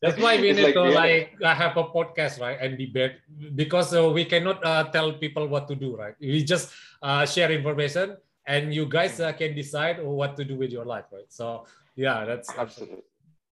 that's 0.00 0.18
why 0.18 0.40
we 0.40 0.52
need 0.52 0.72
like, 0.72 0.74
to 0.74 0.82
like 0.82 1.36
have 1.42 1.76
a 1.76 1.84
podcast 1.84 2.40
right 2.40 2.58
and 2.60 2.78
debate 2.78 3.16
because 3.54 3.94
uh, 3.94 4.08
we 4.10 4.24
cannot 4.24 4.64
uh, 4.64 4.84
tell 4.90 5.12
people 5.12 5.46
what 5.46 5.68
to 5.68 5.74
do 5.74 5.96
right 5.96 6.14
we 6.20 6.42
just 6.42 6.72
uh, 7.02 7.26
share 7.26 7.50
information 7.52 8.16
and 8.46 8.74
you 8.74 8.86
guys 8.86 9.20
uh, 9.20 9.32
can 9.32 9.54
decide 9.54 10.02
what 10.02 10.36
to 10.36 10.44
do 10.44 10.56
with 10.56 10.70
your 10.70 10.84
life 10.84 11.04
right? 11.12 11.30
So 11.30 11.66
yeah 11.96 12.24
that's 12.24 12.50
absolutely. 12.56 13.02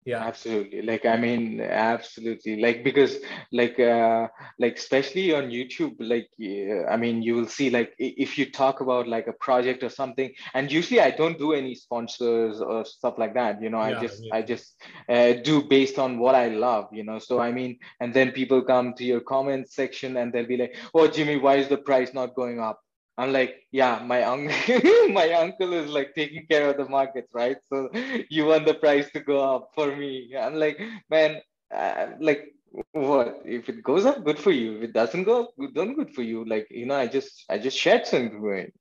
Yeah. 0.06 0.24
Absolutely. 0.24 0.84
Like 0.84 1.04
i 1.08 1.18
mean 1.18 1.60
absolutely. 1.60 2.62
Like 2.62 2.84
because 2.84 3.18
like 3.52 3.80
uh 3.80 4.28
like 4.60 4.78
especially 4.78 5.34
on 5.34 5.46
youtube 5.50 5.96
like 6.00 6.30
uh, 6.40 6.86
i 6.94 6.96
mean 6.96 7.24
you 7.24 7.34
will 7.34 7.48
see 7.48 7.72
like 7.72 7.92
if 7.98 8.38
you 8.38 8.52
talk 8.52 8.82
about 8.82 9.08
like 9.08 9.26
a 9.26 9.34
project 9.34 9.82
or 9.84 9.90
something 9.90 10.32
and 10.54 10.72
usually 10.72 11.02
i 11.02 11.10
don't 11.10 11.40
do 11.40 11.54
any 11.54 11.74
sponsors 11.74 12.62
or 12.62 12.86
stuff 12.86 13.16
like 13.18 13.34
that 13.34 13.60
you 13.62 13.72
know 13.72 13.80
yeah, 13.80 13.98
i 13.98 14.02
just 14.02 14.24
yeah. 14.24 14.36
i 14.36 14.42
just 14.44 14.80
uh, 15.10 15.34
do 15.44 15.64
based 15.64 15.98
on 15.98 16.20
what 16.20 16.36
i 16.36 16.50
love 16.50 16.88
you 16.92 17.04
know. 17.04 17.18
So 17.18 17.40
i 17.40 17.52
mean 17.52 17.80
and 18.00 18.14
then 18.14 18.32
people 18.32 18.62
come 18.62 18.94
to 18.94 19.04
your 19.04 19.22
comment 19.22 19.72
section 19.72 20.18
and 20.18 20.32
they'll 20.32 20.46
be 20.46 20.58
like 20.58 20.76
oh 20.94 21.08
jimmy 21.08 21.38
why 21.38 21.56
is 21.56 21.68
the 21.68 21.78
price 21.78 22.14
not 22.14 22.36
going 22.36 22.60
up 22.60 22.80
I'm 23.18 23.32
like, 23.32 23.63
yeah, 23.72 24.01
my 24.05 24.24
uncle, 24.24 24.82
my 25.11 25.32
uncle 25.34 25.74
is 25.74 25.89
like 25.89 26.13
taking 26.16 26.45
care 26.47 26.70
of 26.70 26.78
the 26.78 26.88
markets, 26.89 27.32
right? 27.34 27.57
So 27.70 27.89
you 28.30 28.45
want 28.45 28.66
the 28.66 28.74
price 28.76 29.09
to 29.11 29.20
go 29.22 29.39
up 29.55 29.70
for 29.76 29.95
me. 29.95 30.36
I'm 30.38 30.55
like, 30.55 30.80
man, 31.09 31.41
uh, 31.74 32.07
like 32.20 32.55
what? 32.92 33.42
If 33.46 33.70
it 33.70 33.84
goes 33.84 34.06
up 34.06 34.24
good 34.24 34.40
for 34.40 34.52
you. 34.52 34.78
If 34.78 34.84
it 34.84 34.94
doesn't 34.94 35.24
go 35.24 35.44
up 35.44 35.50
don't 35.74 35.96
good 35.96 36.14
for 36.14 36.22
you. 36.22 36.46
Like 36.46 36.68
you 36.70 36.86
know 36.86 36.96
i 36.96 37.08
just 37.08 37.46
i 37.50 37.58
just 37.58 37.78
shared 37.78 38.06
some 38.06 38.26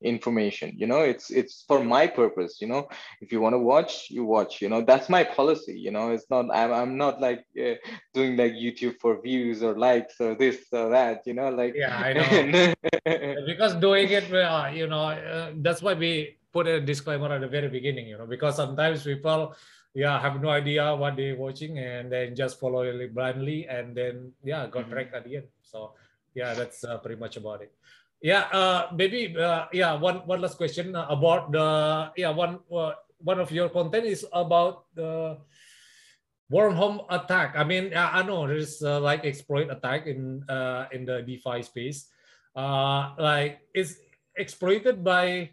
information 0.02 0.72
you 0.76 0.86
know? 0.86 1.00
It's 1.00 1.30
it's 1.30 1.64
for 1.68 1.82
my 1.82 2.06
purpose 2.06 2.60
you 2.60 2.68
know? 2.68 2.88
If 3.20 3.32
you 3.32 3.40
want 3.40 3.54
to 3.54 3.58
watch 3.58 4.10
you 4.10 4.24
watch 4.24 4.60
you 4.62 4.68
know? 4.68 4.82
That's 4.82 5.08
my 5.08 5.24
policy 5.24 5.78
you 5.78 5.90
know? 5.90 6.10
It's 6.10 6.28
not 6.30 6.46
i'm, 6.52 6.72
I'm 6.72 6.96
not 6.96 7.20
like 7.20 7.44
uh, 7.60 7.74
doing 8.12 8.36
like 8.36 8.52
youtube 8.52 8.96
for 9.00 9.20
views 9.20 9.62
or 9.62 9.76
likes 9.76 10.20
or 10.20 10.34
this 10.34 10.66
or 10.72 10.90
that 10.90 11.22
you 11.26 11.34
know? 11.34 11.50
Like 11.50 11.74
yeah 11.76 11.98
i 11.98 12.12
know. 12.12 12.74
Because 13.46 13.74
doing 13.76 14.08
it 14.10 14.32
uh, 14.32 14.70
you 14.72 14.86
know 14.86 15.04
uh, 15.04 15.52
that's 15.56 15.82
why 15.82 15.94
we 15.94 16.38
put 16.52 16.66
a 16.66 16.80
disclaimer 16.80 17.32
at 17.32 17.40
the 17.40 17.48
very 17.48 17.68
beginning 17.68 18.08
you 18.08 18.18
know? 18.18 18.26
Because 18.26 18.56
sometimes 18.56 19.04
people 19.04 19.54
yeah 19.94 20.18
I 20.18 20.20
have 20.20 20.42
no 20.42 20.50
idea 20.50 20.94
what 20.94 21.16
they're 21.16 21.38
watching 21.38 21.78
and 21.78 22.10
then 22.10 22.34
just 22.34 22.58
follow 22.58 22.82
it 22.82 23.14
blindly 23.14 23.66
and 23.70 23.94
then 23.94 24.34
yeah 24.42 24.66
got 24.66 24.90
mm-hmm. 24.90 25.14
at 25.14 25.24
the 25.24 25.36
end. 25.38 25.48
So 25.62 25.94
yeah 26.34 26.52
that's 26.52 26.82
uh, 26.82 26.98
pretty 26.98 27.18
much 27.18 27.38
about 27.38 27.62
it. 27.62 27.72
Yeah 28.20 28.50
uh, 28.50 28.90
maybe 28.92 29.38
uh, 29.38 29.70
yeah 29.72 29.94
one 29.94 30.26
one 30.26 30.42
last 30.42 30.58
question 30.58 30.98
about 30.98 31.54
the 31.54 32.10
yeah 32.18 32.34
one 32.34 32.58
uh, 32.74 32.98
one 33.22 33.38
of 33.38 33.54
your 33.54 33.70
content 33.70 34.04
is 34.04 34.26
about 34.34 34.90
the 34.94 35.38
wormhole 36.50 37.06
attack. 37.08 37.54
I 37.56 37.62
mean 37.62 37.94
i 37.94 38.20
know 38.22 38.46
there's 38.50 38.82
uh, 38.82 39.00
like 39.00 39.24
exploit 39.24 39.70
attack 39.70 40.10
in 40.10 40.42
uh, 40.50 40.90
in 40.90 41.06
the 41.06 41.22
defi 41.22 41.62
space. 41.62 42.10
Uh, 42.54 43.14
like 43.18 43.62
it's 43.74 43.98
exploited 44.36 45.02
by 45.02 45.50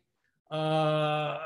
uh, 0.50 1.38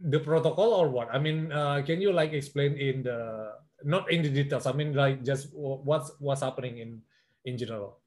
the 0.00 0.20
protocol 0.20 0.72
or 0.74 0.88
what? 0.88 1.08
I 1.12 1.18
mean, 1.18 1.52
uh, 1.52 1.82
can 1.84 2.00
you 2.00 2.12
like 2.12 2.32
explain 2.32 2.74
in 2.74 3.02
the 3.02 3.52
not 3.84 4.10
in 4.10 4.22
the 4.22 4.30
details? 4.30 4.66
I 4.66 4.72
mean, 4.72 4.94
like 4.94 5.24
just 5.24 5.48
what's 5.52 6.12
what's 6.18 6.42
happening 6.42 6.78
in 6.78 7.02
in 7.44 7.58
general. 7.58 8.00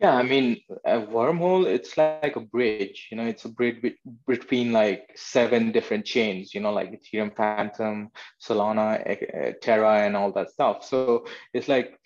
Yeah, 0.00 0.14
I 0.14 0.22
mean, 0.22 0.60
a 0.86 1.00
wormhole, 1.00 1.66
it's 1.66 1.96
like 1.96 2.36
a 2.36 2.40
bridge, 2.40 3.08
you 3.10 3.16
know, 3.16 3.26
it's 3.26 3.44
a 3.46 3.48
bridge 3.48 3.82
between 4.28 4.72
like 4.72 5.10
seven 5.16 5.72
different 5.72 6.04
chains, 6.06 6.54
you 6.54 6.60
know, 6.60 6.72
like 6.72 6.92
Ethereum 6.92 7.34
Fantom, 7.34 8.10
Solana, 8.40 9.60
Terra, 9.60 10.06
and 10.06 10.16
all 10.16 10.30
that 10.34 10.50
stuff. 10.50 10.84
So 10.84 11.26
it's 11.52 11.66
like, 11.66 11.98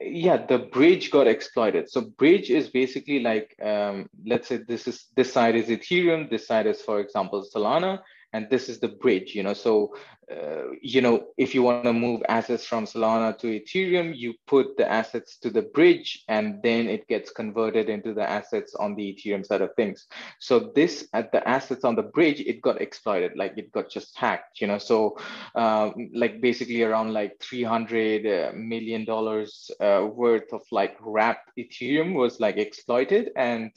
yeah, 0.00 0.38
the 0.46 0.58
bridge 0.58 1.10
got 1.10 1.26
exploited. 1.26 1.90
So 1.90 2.00
bridge 2.16 2.48
is 2.48 2.70
basically 2.70 3.20
like, 3.20 3.54
um, 3.62 4.08
let's 4.24 4.48
say 4.48 4.60
this 4.66 4.88
is, 4.88 5.08
this 5.14 5.30
side 5.30 5.54
is 5.54 5.66
Ethereum, 5.66 6.30
this 6.30 6.46
side 6.46 6.66
is, 6.66 6.80
for 6.80 6.98
example, 6.98 7.46
Solana, 7.54 8.00
and 8.34 8.50
this 8.50 8.68
is 8.68 8.80
the 8.80 8.88
bridge 8.88 9.34
you 9.34 9.42
know. 9.42 9.54
So 9.54 9.94
uh, 10.30 10.72
you 10.82 11.00
know 11.00 11.26
if 11.38 11.54
you 11.54 11.62
want 11.62 11.84
to 11.84 11.92
move 11.92 12.22
assets 12.28 12.64
from 12.64 12.86
solana 12.86 13.38
to 13.38 13.46
ethereum 13.60 14.16
you 14.16 14.32
put 14.46 14.76
the 14.78 14.90
assets 14.90 15.36
to 15.38 15.50
the 15.50 15.62
bridge 15.76 16.24
and 16.28 16.62
then 16.62 16.88
it 16.88 17.06
gets 17.08 17.30
converted 17.30 17.88
into 17.88 18.14
the 18.14 18.28
assets 18.28 18.74
on 18.74 18.94
the 18.94 19.04
ethereum 19.14 19.46
side 19.46 19.60
of 19.60 19.70
things. 19.76 20.06
So 20.40 20.72
this 20.74 21.08
at 21.12 21.30
the 21.30 21.46
assets 21.48 21.84
on 21.84 21.94
the 21.94 22.02
bridge 22.02 22.40
it 22.40 22.60
got 22.60 22.80
exploited 22.80 23.32
like 23.36 23.56
it 23.56 23.70
got 23.72 23.88
just 23.88 24.18
hacked 24.18 24.60
you 24.60 24.66
know. 24.66 24.78
So 24.78 25.16
um, 25.54 26.10
like 26.12 26.40
basically 26.40 26.82
around 26.82 27.12
like 27.12 27.38
300 27.40 28.26
uh, 28.26 29.04
dollars 29.04 29.70
uh, 29.80 30.08
worth 30.12 30.52
of 30.52 30.62
like 30.72 30.96
wrapped 31.00 31.50
ethereum 31.58 32.14
was 32.14 32.40
like 32.40 32.56
exploited. 32.56 33.30
And 33.36 33.70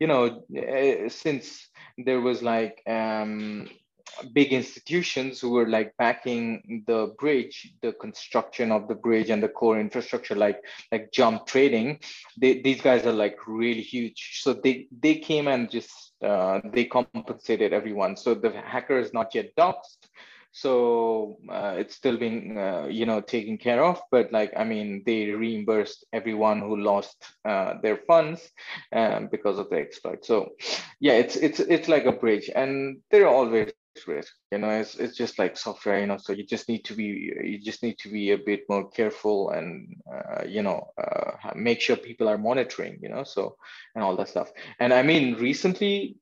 you 0.00 0.06
know 0.06 0.44
uh, 0.56 1.08
since 1.08 1.68
there 1.98 2.20
was 2.20 2.42
like 2.42 2.82
um, 2.86 3.68
big 4.32 4.52
institutions 4.52 5.40
who 5.40 5.50
were 5.50 5.68
like 5.68 5.96
backing 5.98 6.84
the 6.86 7.14
bridge, 7.18 7.72
the 7.82 7.92
construction 7.92 8.70
of 8.72 8.88
the 8.88 8.94
bridge 8.94 9.30
and 9.30 9.42
the 9.42 9.48
core 9.48 9.78
infrastructure, 9.78 10.34
like 10.34 10.60
like 10.92 11.12
Jump 11.12 11.46
Trading. 11.46 12.00
They, 12.36 12.60
these 12.60 12.80
guys 12.80 13.06
are 13.06 13.12
like 13.12 13.36
really 13.46 13.82
huge. 13.82 14.40
So 14.42 14.54
they 14.54 14.88
they 15.00 15.16
came 15.16 15.48
and 15.48 15.70
just 15.70 16.12
uh, 16.22 16.60
they 16.72 16.84
compensated 16.86 17.60
everyone. 17.60 18.04
So 18.04 18.34
the 18.34 18.38
hacker 18.42 18.86
is 18.86 19.02
not 19.02 19.22
yet 19.22 19.42
doxxed. 19.46 19.98
so 20.50 21.36
uh, 21.48 21.74
it's 21.78 21.94
still 21.94 22.16
being 22.16 22.56
uh, 22.58 22.86
you 22.90 23.04
know 23.06 23.20
taken 23.20 23.56
care 23.56 23.82
of 23.84 24.00
but 24.10 24.32
like 24.32 24.52
i 24.56 24.64
mean 24.64 25.02
they 25.06 25.30
reimbursed 25.30 26.04
everyone 26.12 26.60
who 26.60 26.76
lost 26.76 27.16
uh, 27.44 27.74
their 27.82 27.96
funds 28.08 28.50
um, 28.92 29.28
because 29.30 29.58
of 29.58 29.68
the 29.70 29.76
exploit 29.76 30.24
so 30.24 30.50
yeah 31.00 31.14
it's 31.14 31.36
it's 31.36 31.60
it's 31.60 31.88
like 31.88 32.06
a 32.06 32.12
bridge 32.12 32.50
and 32.54 32.98
there 33.10 33.26
are 33.26 33.34
always 33.34 33.70
risks 34.06 34.34
you 34.52 34.58
know 34.58 34.70
it's, 34.70 34.96
it's 34.96 35.16
just 35.16 35.38
like 35.38 35.56
software 35.56 36.00
you 36.00 36.06
know 36.06 36.18
so 36.18 36.32
you 36.32 36.44
just 36.44 36.68
need 36.68 36.84
to 36.84 36.94
be 36.94 37.32
you 37.42 37.58
just 37.58 37.82
need 37.82 37.98
to 37.98 38.08
be 38.08 38.30
a 38.30 38.38
bit 38.38 38.62
more 38.68 38.88
careful 38.90 39.50
and 39.50 39.96
uh, 40.12 40.44
you 40.46 40.62
know 40.62 40.88
uh, 41.02 41.32
make 41.54 41.80
sure 41.80 41.96
people 41.96 42.28
are 42.28 42.38
monitoring 42.38 42.98
you 43.02 43.08
know 43.08 43.24
so 43.24 43.56
and 43.94 44.04
all 44.04 44.16
that 44.16 44.28
stuff 44.28 44.50
and 44.78 44.92
i 44.92 45.02
mean 45.02 45.34
recently 45.34 46.16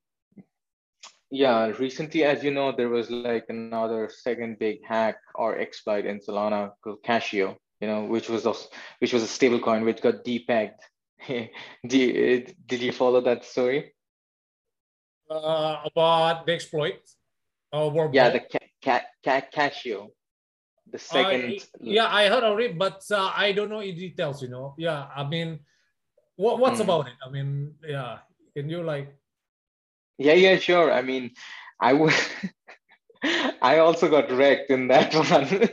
yeah, 1.30 1.66
recently, 1.78 2.22
as 2.24 2.44
you 2.44 2.52
know, 2.52 2.72
there 2.72 2.88
was 2.88 3.10
like 3.10 3.46
another 3.48 4.08
second 4.08 4.58
big 4.58 4.84
hack 4.84 5.16
or 5.34 5.58
exploit 5.58 6.06
in 6.06 6.20
Solana 6.20 6.72
called 6.82 7.02
Cashio, 7.02 7.56
you 7.80 7.88
know, 7.88 8.04
which 8.04 8.28
was 8.28 8.46
a, 8.46 8.54
which 9.00 9.12
was 9.12 9.22
a 9.22 9.26
stable 9.26 9.58
coin 9.58 9.84
which 9.84 10.00
got 10.00 10.24
depegged. 10.24 10.78
did, 11.86 12.56
did 12.66 12.80
you 12.80 12.92
follow 12.92 13.20
that 13.22 13.44
story? 13.44 13.92
Uh, 15.28 15.82
about 15.84 16.46
the 16.46 16.52
exploit? 16.52 17.00
Uh, 17.72 18.08
yeah, 18.12 18.30
the 18.30 18.40
ca- 18.40 18.68
ca- 18.82 19.06
ca- 19.24 19.48
Cashio. 19.54 20.08
The 20.90 20.98
second. 20.98 21.52
Uh, 21.52 21.64
yeah, 21.80 22.06
I 22.06 22.28
heard 22.28 22.44
of 22.44 22.58
it, 22.60 22.78
but 22.78 23.02
uh, 23.10 23.32
I 23.34 23.52
don't 23.52 23.70
know 23.70 23.80
in 23.80 23.96
details, 23.96 24.40
you 24.40 24.48
know. 24.48 24.74
Yeah, 24.78 25.06
I 25.14 25.24
mean, 25.24 25.60
what, 26.36 26.58
what's 26.58 26.80
mm. 26.80 26.84
about 26.84 27.08
it? 27.08 27.14
I 27.26 27.30
mean, 27.30 27.74
yeah, 27.82 28.18
can 28.54 28.70
you 28.70 28.82
like 28.82 29.16
yeah, 30.18 30.32
yeah, 30.32 30.56
sure. 30.56 30.92
I 30.92 31.02
mean, 31.02 31.32
I 31.80 31.92
would. 31.92 32.14
I 33.62 33.78
also 33.78 34.08
got 34.08 34.30
wrecked 34.30 34.70
in 34.70 34.88
that 34.88 35.14
one. 35.30 35.68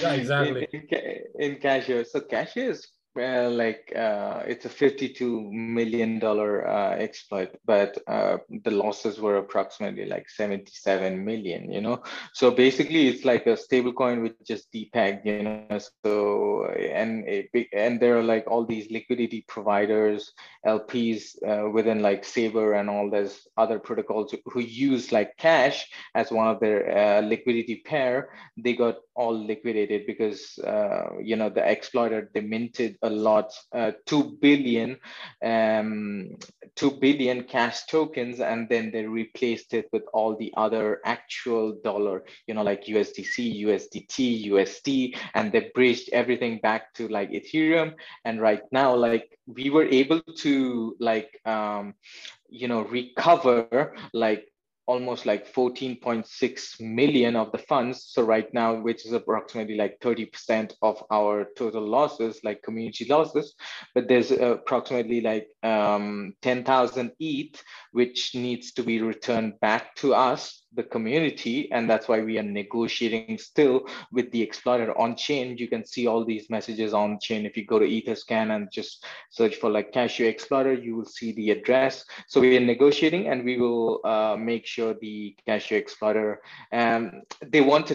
yeah, 0.00 0.12
exactly. 0.12 0.66
In, 0.72 0.88
in, 0.90 1.52
in 1.52 1.56
Cashio. 1.56 2.06
So 2.06 2.20
Cashio 2.20 2.70
is 2.70 2.86
well, 3.14 3.50
like 3.50 3.92
uh, 3.94 4.42
it's 4.44 4.64
a 4.64 4.68
52 4.68 5.40
million 5.52 6.18
dollar 6.18 6.66
uh, 6.66 6.96
exploit, 6.96 7.54
but 7.64 7.96
uh, 8.08 8.38
the 8.64 8.72
losses 8.72 9.20
were 9.20 9.36
approximately 9.36 10.04
like 10.04 10.28
77 10.28 11.24
million. 11.24 11.70
You 11.70 11.80
know, 11.80 12.02
so 12.32 12.50
basically 12.50 13.06
it's 13.06 13.24
like 13.24 13.46
a 13.46 13.56
stable 13.56 13.92
coin 13.92 14.20
which 14.22 14.34
just 14.44 14.72
depegged. 14.72 15.24
You 15.24 15.44
know, 15.44 15.78
so 16.04 16.66
and 16.66 17.24
big 17.52 17.68
and 17.72 18.00
there 18.00 18.18
are 18.18 18.22
like 18.22 18.46
all 18.48 18.66
these 18.66 18.90
liquidity 18.90 19.44
providers, 19.46 20.32
LPs 20.66 21.36
uh, 21.46 21.70
within 21.70 22.02
like 22.02 22.24
Saber 22.24 22.74
and 22.74 22.90
all 22.90 23.10
those 23.10 23.46
other 23.56 23.78
protocols 23.78 24.34
who 24.46 24.60
use 24.60 25.12
like 25.12 25.36
cash 25.36 25.88
as 26.16 26.32
one 26.32 26.48
of 26.48 26.58
their 26.58 26.90
uh, 26.90 27.20
liquidity 27.20 27.82
pair. 27.86 28.30
They 28.56 28.74
got 28.74 28.96
all 29.14 29.36
liquidated 29.36 30.04
because 30.06 30.58
you 31.22 31.36
know 31.36 31.48
the 31.48 31.64
exploiter 31.64 32.28
they 32.34 32.40
minted 32.40 32.98
a 33.04 33.10
lot, 33.10 33.52
uh, 33.72 33.92
2 34.06 34.38
billion, 34.40 34.98
um, 35.44 36.36
2 36.76 36.90
billion 36.92 37.44
cash 37.44 37.84
tokens, 37.86 38.40
and 38.40 38.68
then 38.68 38.90
they 38.90 39.04
replaced 39.04 39.74
it 39.74 39.88
with 39.92 40.02
all 40.12 40.36
the 40.36 40.52
other 40.56 41.00
actual 41.04 41.78
dollar, 41.84 42.24
you 42.46 42.54
know, 42.54 42.62
like 42.62 42.86
USDC, 42.86 43.62
USDT, 43.64 44.46
USD, 44.50 45.16
and 45.34 45.52
they 45.52 45.70
bridged 45.74 46.08
everything 46.12 46.58
back 46.58 46.92
to 46.94 47.08
like 47.08 47.30
Ethereum. 47.30 47.94
And 48.24 48.40
right 48.40 48.62
now, 48.72 48.96
like 48.96 49.38
we 49.46 49.70
were 49.70 49.84
able 49.86 50.20
to 50.38 50.96
like, 50.98 51.40
um, 51.44 51.94
you 52.48 52.68
know, 52.68 52.82
recover 52.82 53.94
like 54.12 54.48
almost 54.86 55.26
like 55.26 55.52
14.6 55.52 56.80
million 56.80 57.36
of 57.36 57.52
the 57.52 57.58
funds. 57.58 58.04
So 58.08 58.22
right 58.22 58.52
now, 58.52 58.74
which 58.74 59.06
is 59.06 59.12
approximately 59.12 59.76
like 59.76 59.98
30% 60.00 60.74
of 60.82 61.02
our 61.10 61.46
total 61.56 61.86
losses, 61.86 62.40
like 62.44 62.62
community 62.62 63.06
losses, 63.06 63.54
but 63.94 64.08
there's 64.08 64.30
approximately 64.30 65.20
like 65.20 65.48
um, 65.62 66.34
10,000 66.42 67.12
ETH, 67.18 67.62
which 67.92 68.34
needs 68.34 68.72
to 68.72 68.82
be 68.82 69.00
returned 69.00 69.58
back 69.60 69.94
to 69.96 70.14
us 70.14 70.63
the 70.74 70.82
community 70.82 71.70
and 71.72 71.88
that's 71.88 72.08
why 72.08 72.20
we 72.20 72.38
are 72.38 72.42
negotiating 72.42 73.38
still 73.38 73.86
with 74.12 74.30
the 74.32 74.42
exploiter 74.42 74.96
on 74.98 75.16
chain. 75.16 75.56
You 75.56 75.68
can 75.68 75.84
see 75.84 76.06
all 76.06 76.24
these 76.24 76.50
messages 76.50 76.94
on 76.94 77.18
chain. 77.20 77.46
If 77.46 77.56
you 77.56 77.64
go 77.66 77.78
to 77.78 77.86
etherscan 77.86 78.54
and 78.54 78.70
just 78.70 79.04
search 79.30 79.56
for 79.56 79.70
like 79.70 79.92
cashio 79.92 80.28
exploiter 80.28 80.74
you 80.74 80.96
will 80.96 81.04
see 81.04 81.32
the 81.32 81.50
address. 81.50 82.04
So 82.28 82.40
we 82.40 82.56
are 82.56 82.60
negotiating 82.60 83.28
and 83.28 83.44
we 83.44 83.58
will 83.58 84.00
uh, 84.04 84.36
make 84.38 84.66
sure 84.66 84.94
the 84.94 85.36
cashio 85.48 85.78
exploiter 85.78 86.40
um, 86.72 87.22
they 87.42 87.60
want 87.60 87.86
to 87.88 87.94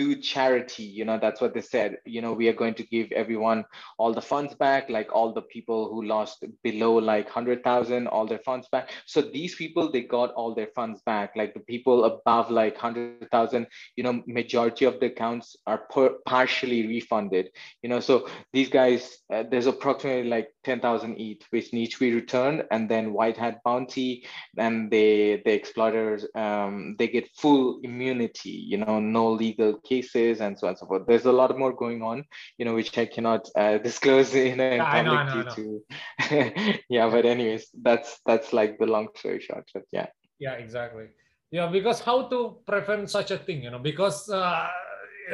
do 0.00 0.16
charity 0.16 0.88
you 0.98 1.04
know 1.04 1.18
that's 1.18 1.40
what 1.40 1.54
they 1.54 1.60
said. 1.60 1.98
You 2.04 2.20
know 2.22 2.32
we 2.32 2.48
are 2.48 2.58
going 2.62 2.74
to 2.80 2.84
give 2.94 3.12
everyone 3.12 3.64
all 3.98 4.12
the 4.18 4.26
funds 4.32 4.54
back 4.54 4.88
like 4.96 5.08
all 5.12 5.32
the 5.32 5.46
people 5.54 5.80
who 5.90 6.02
lost 6.14 6.44
below 6.62 6.94
like 7.12 7.26
100000 7.26 8.06
all 8.06 8.26
their 8.26 8.44
funds 8.50 8.66
back. 8.72 8.90
So 9.06 9.20
these 9.20 9.54
people 9.54 9.90
they 9.90 10.02
got 10.02 10.32
all 10.32 10.54
their 10.54 10.72
funds 10.78 11.02
back. 11.04 11.36
Like 11.36 11.52
the 11.54 11.64
people 11.72 12.04
above 12.04 12.50
like 12.50 12.74
100000 12.74 13.66
you 13.96 14.04
know 14.04 14.22
majority 14.26 14.84
of 14.86 15.00
the 15.00 15.06
accounts 15.06 15.56
are 15.66 15.80
per- 15.94 16.16
partially 16.26 16.86
refunded. 16.86 17.50
You 17.82 17.90
know 17.90 18.00
so 18.00 18.26
these 18.52 18.68
guys 18.68 19.02
uh, 19.32 19.44
there's 19.50 19.66
approximately 19.66 20.28
like 20.28 20.48
10000 20.64 21.16
ETH 21.18 21.42
which 21.50 21.72
needs 21.72 21.94
to 21.94 22.00
be 22.00 22.14
returned 22.14 22.64
and 22.70 22.88
then 22.88 23.12
white 23.12 23.36
hat 23.36 23.60
bounty 23.64 24.26
and 24.56 24.90
they 24.90 25.42
the 25.44 25.52
exploiters 25.52 26.26
um, 26.34 26.96
they 26.98 27.08
get 27.08 27.28
full 27.36 27.80
immunity 27.82 28.56
you 28.72 28.78
know 28.78 29.00
no 29.00 29.30
legal 29.32 29.72
cases 29.90 30.40
and 30.40 30.58
so 30.58 30.66
on 30.66 30.70
and 30.70 30.78
so 30.78 30.86
forth. 30.86 31.02
There's 31.06 31.26
a 31.26 31.32
lot 31.40 31.56
more 31.58 31.72
going 31.72 32.00
on, 32.02 32.24
you 32.58 32.64
know, 32.64 32.74
which 32.74 32.96
I 32.96 33.06
cannot 33.06 33.48
uh, 33.56 33.78
disclose 33.88 34.34
in 34.34 34.60
a 34.60 34.76
yeah, 34.76 35.02
public 35.02 35.22
know, 35.28 35.42
know, 35.42 35.54
to. 35.56 36.78
yeah, 36.88 37.10
but 37.10 37.26
anyways, 37.26 37.68
that's 37.82 38.20
that's 38.24 38.52
like 38.52 38.78
the 38.78 38.86
long 38.86 39.08
story 39.16 39.40
short. 39.40 39.66
But 39.74 39.84
yeah. 39.92 40.08
Yeah, 40.38 40.54
exactly. 40.54 41.08
Yeah, 41.50 41.66
because 41.66 42.00
how 42.00 42.28
to 42.28 42.58
prevent 42.64 43.10
such 43.10 43.30
a 43.32 43.38
thing, 43.38 43.64
you 43.64 43.70
know, 43.70 43.82
because 43.82 44.30
uh, 44.30 44.68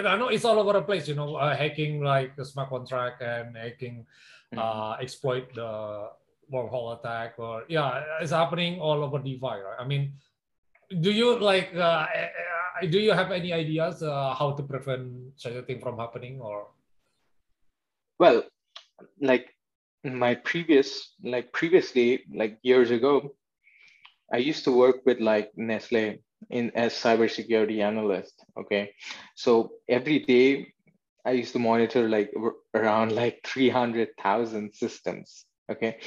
I 0.04 0.16
know 0.16 0.28
it's 0.28 0.44
all 0.44 0.58
over 0.58 0.72
the 0.72 0.82
place, 0.82 1.06
you 1.08 1.14
know, 1.14 1.36
uh, 1.36 1.54
hacking 1.54 2.02
like 2.02 2.36
the 2.36 2.44
smart 2.44 2.70
contract 2.70 3.22
and 3.22 3.56
hacking, 3.56 4.06
mm-hmm. 4.52 4.58
uh, 4.58 4.96
exploit 4.96 5.54
the 5.54 6.08
wormhole 6.52 6.98
attack, 6.98 7.34
or 7.38 7.64
yeah, 7.68 8.02
it's 8.20 8.32
happening 8.32 8.80
all 8.80 9.04
over 9.04 9.18
DeFi, 9.18 9.40
right? 9.40 9.76
I 9.78 9.86
mean, 9.86 10.14
do 11.00 11.10
you 11.10 11.38
like 11.38 11.74
uh, 11.74 12.06
do 12.82 12.98
you 12.98 13.12
have 13.12 13.32
any 13.32 13.52
ideas 13.52 14.02
uh, 14.02 14.34
how 14.34 14.52
to 14.52 14.62
prevent 14.62 15.32
such 15.36 15.54
a 15.54 15.62
thing 15.62 15.80
from 15.80 15.98
happening 15.98 16.40
or? 16.40 16.66
Well 18.18 18.44
like 19.20 19.54
my 20.04 20.34
previous 20.34 21.14
like 21.22 21.52
previously 21.52 22.24
like 22.32 22.58
years 22.62 22.90
ago 22.90 23.34
i 24.32 24.36
used 24.36 24.64
to 24.64 24.70
work 24.70 25.04
with 25.04 25.20
like 25.20 25.50
nestle 25.56 26.16
in 26.50 26.70
as 26.74 26.92
cybersecurity 26.92 27.82
analyst 27.82 28.44
okay? 28.58 28.92
So 29.34 29.72
every 29.88 30.20
day 30.20 30.72
i 31.24 31.32
used 31.32 31.52
to 31.54 31.58
monitor 31.58 32.08
like 32.08 32.30
around 32.74 33.12
like 33.12 33.40
300000 33.44 34.74
systems 34.74 35.44
okay? 35.70 35.98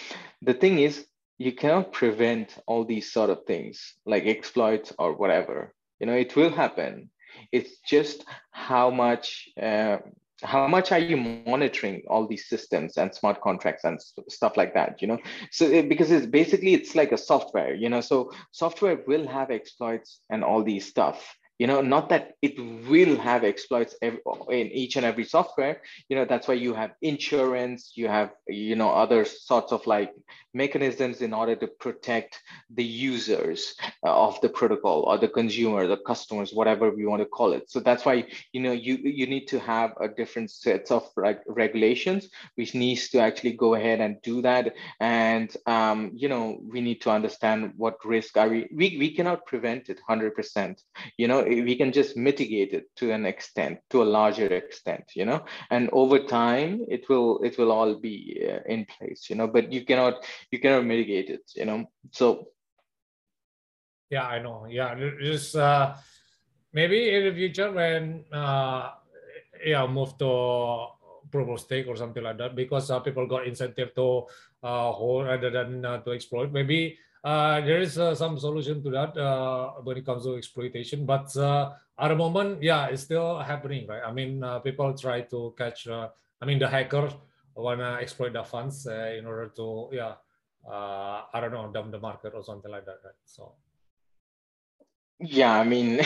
The 0.41 0.53
thing 0.53 0.79
is 0.79 1.05
you 1.37 1.53
cannot 1.53 1.91
prevent 1.91 2.57
all 2.67 2.85
these 2.85 3.11
sort 3.11 3.29
of 3.29 3.45
things 3.45 3.95
like 4.05 4.25
exploits 4.25 4.93
or 4.97 5.13
whatever 5.13 5.73
you 5.99 6.07
know 6.07 6.13
it 6.15 6.35
will 6.35 6.51
happen. 6.51 7.09
It's 7.51 7.77
just 7.79 8.25
how 8.51 8.89
much 8.89 9.49
uh, 9.61 9.97
how 10.41 10.67
much 10.67 10.91
are 10.91 10.99
you 10.99 11.17
monitoring 11.17 12.03
all 12.07 12.27
these 12.27 12.47
systems 12.47 12.97
and 12.97 13.13
smart 13.13 13.41
contracts 13.41 13.83
and 13.83 13.99
stuff 14.29 14.55
like 14.55 14.73
that 14.73 15.01
you 15.01 15.07
know? 15.07 15.19
So 15.51 15.65
it, 15.65 15.89
because 15.89 16.11
it's 16.11 16.25
basically 16.25 16.73
it's 16.73 16.95
like 16.95 17.11
a 17.11 17.17
software 17.17 17.73
you 17.73 17.89
know? 17.89 18.01
So 18.01 18.31
software 18.51 18.99
will 19.05 19.27
have 19.27 19.51
exploits 19.51 20.21
and 20.29 20.43
all 20.43 20.63
these 20.63 20.87
stuff 20.87 21.35
you 21.59 21.67
know 21.67 21.81
not 21.81 22.09
that 22.09 22.31
it 22.41 22.57
will 22.89 23.17
have 23.17 23.43
exploits 23.43 23.93
every, 24.01 24.19
in 24.49 24.67
each 24.71 24.95
and 24.95 25.05
every 25.05 25.25
software. 25.25 25.81
You 26.07 26.15
know 26.15 26.25
that's 26.25 26.47
why 26.47 26.55
you 26.55 26.73
have 26.73 26.91
insurance 27.01 27.91
you 27.95 28.07
have 28.07 28.31
you 28.47 28.75
know 28.75 28.89
other 28.89 29.25
sorts 29.25 29.73
of 29.73 29.85
like 29.85 30.13
mechanisms 30.53 31.21
in 31.21 31.33
order 31.33 31.55
to 31.55 31.67
protect 31.67 32.41
the 32.73 32.83
users 32.83 33.75
uh, 34.03 34.27
of 34.27 34.39
the 34.41 34.49
protocol 34.49 35.03
or 35.03 35.17
the 35.17 35.27
consumer 35.27 35.85
the 35.85 35.97
customers 35.97 36.53
whatever 36.53 36.89
we 36.89 37.05
want 37.05 37.21
to 37.21 37.27
call 37.27 37.51
it. 37.51 37.69
So 37.69 37.81
that's 37.81 38.05
why 38.05 38.25
you 38.53 38.61
know 38.61 38.71
you 38.71 38.95
you 38.95 39.27
need 39.27 39.47
to 39.49 39.59
have 39.59 39.93
a 39.99 40.07
different 40.07 40.51
sets 40.51 40.91
of 40.91 41.09
like 41.17 41.41
regulations 41.45 42.29
which 42.55 42.73
needs 42.73 43.09
to 43.09 43.19
actually 43.19 43.53
go 43.53 43.75
ahead 43.75 43.99
and 43.99 44.21
do 44.21 44.41
that. 44.43 44.73
And 45.01 45.55
um, 45.65 46.11
you 46.15 46.29
know 46.29 46.57
we 46.63 46.79
need 46.79 47.01
to 47.01 47.11
understand 47.11 47.73
what 47.75 47.97
risk 48.05 48.37
are 48.37 48.47
we 48.47 48.69
we, 48.73 48.97
we 48.97 49.13
cannot 49.13 49.45
prevent 49.45 49.89
it 49.89 49.99
100% 50.09 50.81
you 51.17 51.27
know 51.27 51.48
we 51.49 51.75
can 51.75 51.91
just 51.91 52.17
mitigate 52.17 52.73
it 52.73 52.85
to 52.97 53.11
an 53.11 53.25
extent 53.25 53.79
to 53.89 54.03
a 54.03 54.11
larger 54.17 54.47
extent 54.47 55.03
you 55.15 55.25
know? 55.25 55.43
And 55.69 55.89
over 55.91 56.19
time 56.19 56.85
it 56.87 57.09
will 57.09 57.39
it 57.43 57.57
will 57.57 57.71
all 57.71 57.95
be 57.95 58.41
uh, 58.45 58.59
in 58.67 58.85
place 58.85 59.29
you 59.29 59.35
know? 59.35 59.47
But 59.47 59.71
you 59.73 59.85
cannot 59.85 60.25
you 60.51 60.59
cannot 60.59 60.85
mitigate 60.85 61.29
it 61.29 61.51
you 61.55 61.65
know? 61.65 61.85
So 62.11 62.47
yeah 64.09 64.27
i 64.27 64.39
know. 64.39 64.65
Yeah 64.69 64.95
just 65.21 65.55
uh 65.55 65.95
maybe 66.73 67.15
in 67.15 67.25
the 67.25 67.33
future 67.33 67.71
when 67.71 68.25
uh, 68.31 68.91
yeah 69.65 69.85
move 69.87 70.17
to 70.17 70.87
proof 71.31 71.49
of 71.49 71.59
stake 71.59 71.87
or 71.87 71.95
something 71.95 72.23
like 72.23 72.37
that 72.37 72.55
because 72.55 72.89
uh, 72.89 72.99
people 72.99 73.27
got 73.27 73.45
incentive 73.45 73.93
to 73.95 74.25
uh, 74.63 74.91
hold 74.91 75.25
rather 75.25 75.49
than 75.49 75.85
uh, 75.85 75.97
to 76.01 76.11
exploit. 76.11 76.51
Maybe 76.51 76.97
uh, 77.23 77.61
there 77.61 77.79
is 77.79 77.97
uh, 77.99 78.15
some 78.15 78.39
solution 78.39 78.81
to 78.83 78.89
that 78.91 79.17
uh, 79.17 79.71
when 79.83 79.97
it 79.97 80.05
comes 80.05 80.23
to 80.23 80.35
exploitation. 80.35 81.05
But 81.05 81.35
uh, 81.35 81.71
at 81.97 82.07
the 82.07 82.15
moment, 82.15 82.63
yeah, 82.63 82.87
it's 82.87 83.03
still 83.03 83.39
happening, 83.39 83.87
right? 83.87 84.01
I 84.05 84.11
mean, 84.11 84.43
uh, 84.43 84.59
people 84.59 84.93
try 84.93 85.21
to 85.21 85.53
catch. 85.57 85.87
Uh, 85.87 86.09
I 86.41 86.45
mean, 86.45 86.59
the 86.59 86.67
hackers 86.67 87.13
wanna 87.55 87.99
exploit 88.01 88.33
the 88.33 88.43
funds 88.43 88.87
uh, 88.87 89.13
in 89.17 89.25
order 89.25 89.51
to, 89.55 89.89
yeah, 89.91 90.13
uh, 90.67 91.23
I 91.33 91.39
don't 91.41 91.51
know, 91.51 91.69
dump 91.73 91.91
the 91.91 91.99
market 91.99 92.33
or 92.33 92.43
something 92.43 92.71
like 92.71 92.85
that, 92.85 92.99
right? 93.03 93.19
So. 93.25 93.53
Yeah, 95.19 95.59
I 95.59 95.65
mean, 95.65 95.99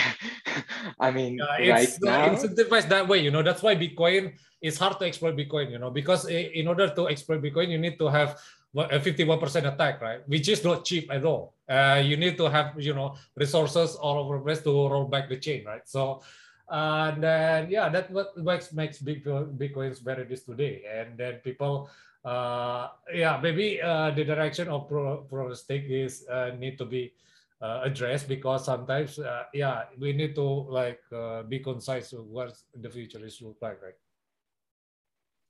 I 1.00 1.12
mean, 1.12 1.38
Yeah, 1.38 1.74
right 1.74 1.84
it's 1.84 2.02
uh, 2.02 2.10
now, 2.10 2.30
incentivized 2.30 2.90
that 2.90 3.08
way, 3.08 3.20
you 3.20 3.30
know. 3.30 3.44
That's 3.44 3.62
why 3.62 3.76
Bitcoin 3.76 4.34
is 4.60 4.80
hard 4.80 4.98
to 4.98 5.06
exploit 5.06 5.38
Bitcoin, 5.38 5.70
you 5.70 5.78
know, 5.78 5.92
because 5.92 6.26
in 6.26 6.68
order 6.68 6.90
to 6.90 7.08
exploit 7.10 7.44
Bitcoin, 7.44 7.70
you 7.70 7.78
need 7.78 8.00
to 8.00 8.08
have 8.10 8.42
51% 8.76 9.74
attack, 9.74 10.02
right? 10.02 10.28
Which 10.28 10.50
is 10.50 10.64
not 10.64 10.86
cheap 10.86 11.12
at 11.12 11.24
all. 11.24 11.54
Uh, 11.70 12.02
you 12.04 12.18
need 12.18 12.38
to 12.38 12.50
have, 12.50 12.74
you 12.78 12.94
know, 12.94 13.16
resources 13.36 13.96
all 13.96 14.18
over 14.18 14.38
the 14.38 14.44
place 14.44 14.62
to 14.62 14.70
roll 14.70 15.06
back 15.06 15.30
the 15.30 15.38
chain, 15.38 15.66
right? 15.66 15.88
So, 15.88 16.22
uh, 16.70 17.12
and 17.14 17.24
then 17.24 17.70
yeah, 17.70 17.90
that 17.90 18.10
what 18.12 18.36
makes 18.38 18.74
makes 18.74 19.00
Bitcoin 19.00 19.58
Bitcoins 19.58 20.04
where 20.04 20.20
it 20.20 20.32
is 20.32 20.44
today. 20.44 20.84
And 20.90 21.18
then 21.18 21.36
people, 21.44 21.90
uh, 22.26 22.90
yeah, 23.14 23.40
maybe 23.42 23.82
uh, 23.82 24.12
the 24.12 24.24
direction 24.24 24.68
of 24.70 24.90
pro, 24.90 25.18
pro 25.30 25.54
stake 25.54 25.86
is 25.88 26.26
uh, 26.28 26.52
need 26.58 26.78
to 26.80 26.86
be 26.86 27.14
addressed 27.64 28.28
because 28.28 28.66
sometimes 28.66 29.18
yeah 29.54 29.84
we 29.98 30.12
need 30.12 30.36
to 30.36 30.44
like 30.44 31.00
be 31.48 31.60
concise 31.60 32.12
what 32.12 32.52
the 32.76 32.90
future 32.90 33.24
is 33.24 33.42
look 33.42 33.56
like 33.62 33.82
right 33.82 34.03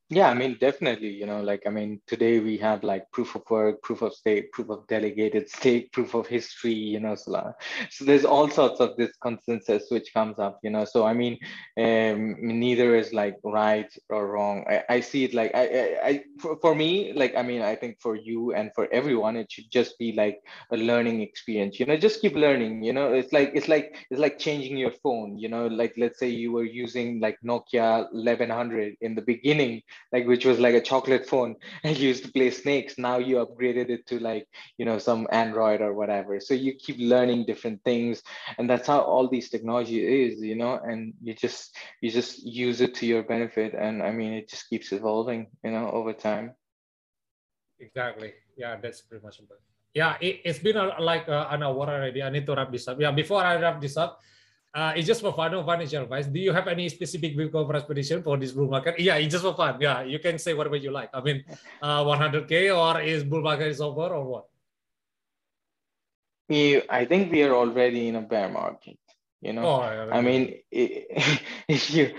Yeah, 0.10 0.30
I 0.30 0.36
mean, 0.36 0.58
definitely, 0.60 1.10
you 1.10 1.26
know, 1.26 1.42
like, 1.42 1.64
I 1.66 1.72
mean, 1.72 2.00
today 2.06 2.40
we 2.40 2.58
have 2.58 2.84
like 2.84 3.10
proof 3.12 3.34
of 3.36 3.42
work, 3.50 3.82
proof 3.82 4.04
of 4.04 4.14
stake, 4.14 4.52
proof 4.52 4.70
of 4.70 4.86
delegated 4.88 5.50
stake, 5.50 5.92
proof 5.92 6.14
of 6.14 6.28
history, 6.28 6.74
you 6.74 7.00
know, 7.00 7.16
so, 7.16 7.32
la- 7.32 7.54
so 7.90 8.06
there's 8.06 8.26
all 8.26 8.48
sorts 8.48 8.80
of 8.80 8.96
this 8.96 9.12
consensus 9.24 9.86
which 9.90 10.14
comes 10.14 10.38
up, 10.38 10.60
you 10.62 10.70
know, 10.70 10.86
so 10.86 11.04
I 11.04 11.14
mean, 11.14 11.40
um, 11.80 12.36
neither 12.40 12.96
is 12.96 13.12
like 13.12 13.38
right 13.44 13.92
or 14.10 14.28
wrong. 14.28 14.66
I, 14.70 14.84
I 14.90 15.00
see 15.00 15.24
it 15.24 15.34
like, 15.34 15.56
I, 15.56 15.66
I, 15.66 16.08
I 16.10 16.24
for, 16.40 16.58
for 16.62 16.76
me, 16.76 17.14
like, 17.14 17.36
I 17.36 17.42
mean, 17.42 17.64
I 17.64 17.74
think 17.76 18.00
for 18.00 18.16
you 18.16 18.54
and 18.54 18.70
for 18.76 18.88
everyone, 18.94 19.36
it 19.36 19.52
should 19.52 19.72
just 19.72 19.98
be 19.98 20.12
like 20.12 20.38
a 20.72 20.78
learning 20.78 21.22
experience, 21.22 21.80
you 21.80 21.86
know, 21.88 21.98
just 21.98 22.22
keep 22.22 22.36
learning, 22.36 22.84
you 22.84 22.94
know, 22.94 23.14
it's 23.14 23.34
like, 23.34 23.52
it's 23.56 23.68
like, 23.68 23.96
it's 24.12 24.20
like 24.20 24.38
changing 24.38 24.78
your 24.78 24.92
phone, 25.02 25.40
you 25.40 25.50
know, 25.50 25.66
like, 25.68 25.94
let's 25.98 26.20
say 26.20 26.30
you 26.30 26.52
were 26.52 26.66
using 26.66 27.20
like 27.20 27.38
Nokia 27.44 28.08
1100 28.12 28.96
in 29.02 29.16
the 29.16 29.22
beginning, 29.22 29.82
like 30.12 30.26
which 30.28 30.46
was 30.46 30.60
like 30.60 30.76
a 30.76 30.82
chocolate 30.82 31.26
phone 31.26 31.56
and 31.84 31.98
used 31.98 32.24
to 32.24 32.32
play 32.32 32.52
snakes. 32.52 32.98
Now 32.98 33.18
you 33.18 33.38
upgraded 33.38 33.90
it 33.90 34.06
to 34.08 34.20
like 34.20 34.48
you 34.78 34.86
know 34.86 34.98
some 34.98 35.28
android 35.32 35.82
or 35.82 35.94
whatever. 35.94 36.40
So 36.40 36.54
you 36.54 36.76
keep 36.76 36.98
learning 37.00 37.46
different 37.46 37.84
things 37.84 38.22
and 38.58 38.70
that's 38.70 38.88
how 38.88 39.02
all 39.02 39.28
these 39.28 39.50
technology 39.50 40.00
is 40.24 40.42
you 40.42 40.56
know 40.56 40.80
and 40.84 41.14
you 41.22 41.34
just 41.34 41.76
you 42.02 42.12
just 42.12 42.46
use 42.46 42.82
it 42.82 42.94
to 42.96 43.06
your 43.06 43.24
benefit. 43.24 43.74
And 43.74 44.04
i 44.04 44.12
mean 44.12 44.34
it 44.34 44.50
just 44.50 44.70
keeps 44.70 44.92
evolving 44.92 45.48
you 45.64 45.72
know 45.72 45.90
over 45.92 46.14
time. 46.14 46.54
Exactly. 47.80 48.34
Yeah 48.58 48.78
that's 48.82 49.02
pretty 49.02 49.24
much 49.24 49.40
it. 49.40 49.50
Yeah 49.94 50.18
it, 50.22 50.42
it's 50.46 50.60
been 50.60 50.78
a, 50.78 51.00
like 51.02 51.28
uh, 51.28 51.48
an 51.50 51.64
hour 51.64 51.90
already. 51.90 52.22
I 52.22 52.30
need 52.30 52.46
to 52.46 52.56
wrap 52.56 52.72
this 52.72 52.88
up. 52.88 53.00
Yeah 53.00 53.12
before 53.12 53.44
i 53.44 53.56
wrap 53.56 53.82
this 53.82 53.98
up 53.98 54.22
uh, 54.74 54.94
it's 54.96 55.08
just 55.08 55.22
for 55.22 55.34
fun 55.34 55.54
or 55.54 55.64
financial 55.64 56.04
advice. 56.04 56.26
Do 56.26 56.40
you 56.40 56.52
have 56.52 56.68
any 56.68 56.90
specific 56.90 57.36
vehicle 57.38 57.66
for 57.66 57.76
expedition 57.76 58.24
for 58.24 58.38
this 58.38 58.52
bull 58.52 58.68
market? 58.68 59.00
Yeah, 59.00 59.16
it's 59.18 59.32
just 59.32 59.44
for 59.44 59.54
fun. 59.54 59.80
Yeah, 59.80 60.02
you 60.04 60.20
can 60.20 60.40
say 60.40 60.54
whatever 60.54 60.76
you 60.76 60.92
like. 60.92 61.10
I 61.14 61.22
mean, 61.22 61.44
uh, 61.82 62.04
100k 62.04 62.76
or 62.76 63.02
is 63.02 63.24
bull 63.24 63.42
market 63.42 63.68
is 63.68 63.82
over 63.82 64.08
or 64.08 64.26
what? 64.26 64.46
you, 66.50 66.82
i 66.90 67.06
think 67.06 67.32
we 67.32 67.44
are 67.44 67.54
already 67.54 68.08
in 68.08 68.16
a 68.16 68.22
bear 68.22 68.50
market 68.50 68.98
you 69.42 69.54
know 69.54 69.66
Oh, 69.66 69.82
yeah, 69.82 70.08
I 70.12 70.22
mean, 70.22 70.56
if 70.72 71.94
you, 71.94 72.14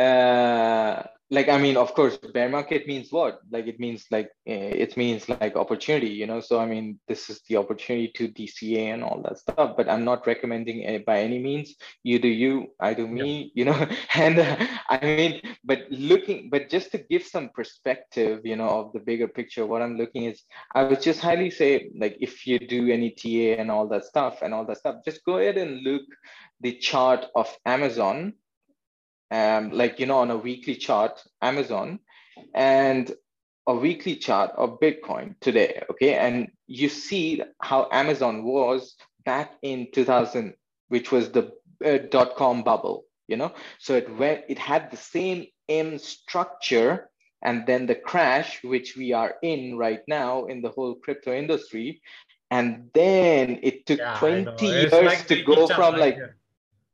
uh, 0.00 1.02
like, 1.30 1.48
I 1.48 1.58
mean, 1.58 1.76
of 1.76 1.92
course, 1.92 2.16
bear 2.16 2.48
market 2.48 2.86
means 2.86 3.12
what? 3.12 3.40
Like, 3.50 3.66
it 3.66 3.78
means 3.78 4.06
like, 4.10 4.30
uh, 4.48 4.72
it 4.84 4.96
means 4.96 5.28
like 5.28 5.56
opportunity, 5.56 6.08
you 6.08 6.26
know? 6.26 6.40
So, 6.40 6.58
I 6.58 6.64
mean, 6.64 6.98
this 7.06 7.28
is 7.28 7.42
the 7.48 7.56
opportunity 7.56 8.08
to 8.16 8.28
DCA 8.28 8.94
and 8.94 9.04
all 9.04 9.20
that 9.22 9.38
stuff, 9.38 9.76
but 9.76 9.90
I'm 9.90 10.04
not 10.04 10.26
recommending 10.26 10.80
it 10.80 11.04
by 11.04 11.20
any 11.20 11.38
means. 11.38 11.74
You 12.02 12.18
do 12.18 12.28
you, 12.28 12.68
I 12.80 12.94
do 12.94 13.06
me, 13.06 13.52
you 13.54 13.66
know? 13.66 13.86
And 14.14 14.38
uh, 14.38 14.56
I 14.88 14.98
mean, 15.00 15.42
but 15.64 15.82
looking, 15.90 16.48
but 16.50 16.70
just 16.70 16.92
to 16.92 16.98
give 16.98 17.24
some 17.24 17.50
perspective, 17.50 18.40
you 18.44 18.56
know, 18.56 18.68
of 18.68 18.92
the 18.94 19.00
bigger 19.00 19.28
picture, 19.28 19.66
what 19.66 19.82
I'm 19.82 19.98
looking 19.98 20.24
is, 20.24 20.42
I 20.74 20.84
would 20.84 21.02
just 21.02 21.20
highly 21.20 21.50
say, 21.50 21.90
like, 21.96 22.16
if 22.20 22.46
you 22.46 22.58
do 22.58 22.88
any 22.88 23.10
TA 23.10 23.60
and 23.60 23.70
all 23.70 23.86
that 23.88 24.06
stuff 24.06 24.40
and 24.40 24.54
all 24.54 24.64
that 24.64 24.78
stuff, 24.78 25.04
just 25.04 25.24
go 25.24 25.38
ahead 25.38 25.58
and 25.58 25.82
look 25.82 26.02
the 26.60 26.78
chart 26.78 27.26
of 27.34 27.54
Amazon, 27.66 28.32
um, 29.30 29.70
like 29.70 29.98
you 30.00 30.06
know, 30.06 30.18
on 30.18 30.30
a 30.30 30.36
weekly 30.36 30.74
chart, 30.76 31.22
Amazon, 31.42 32.00
and 32.54 33.12
a 33.66 33.74
weekly 33.74 34.16
chart 34.16 34.52
of 34.56 34.80
Bitcoin 34.80 35.34
today. 35.40 35.82
Okay, 35.90 36.14
and 36.14 36.48
you 36.66 36.88
see 36.88 37.42
how 37.60 37.88
Amazon 37.92 38.44
was 38.44 38.96
back 39.24 39.52
in 39.62 39.88
2000, 39.92 40.54
which 40.88 41.12
was 41.12 41.30
the 41.30 41.52
uh, 41.84 41.98
dot 42.10 42.36
com 42.36 42.62
bubble. 42.62 43.04
You 43.26 43.36
know, 43.36 43.52
so 43.78 43.94
it 43.94 44.08
went, 44.16 44.44
it 44.48 44.58
had 44.58 44.90
the 44.90 44.96
same 44.96 45.46
M 45.68 45.98
structure, 45.98 47.10
and 47.42 47.66
then 47.66 47.86
the 47.86 47.94
crash, 47.94 48.64
which 48.64 48.96
we 48.96 49.12
are 49.12 49.34
in 49.42 49.76
right 49.76 50.00
now 50.08 50.46
in 50.46 50.62
the 50.62 50.70
whole 50.70 50.94
crypto 50.94 51.34
industry. 51.34 52.00
And 52.50 52.88
then 52.94 53.60
it 53.62 53.84
took 53.84 53.98
Yeah, 53.98 54.16
20 54.18 54.66
years 54.66 54.92
like 54.92 55.26
to 55.26 55.42
go 55.42 55.66
from 55.68 55.96
like 55.98 56.16
Yeah. 56.16 56.28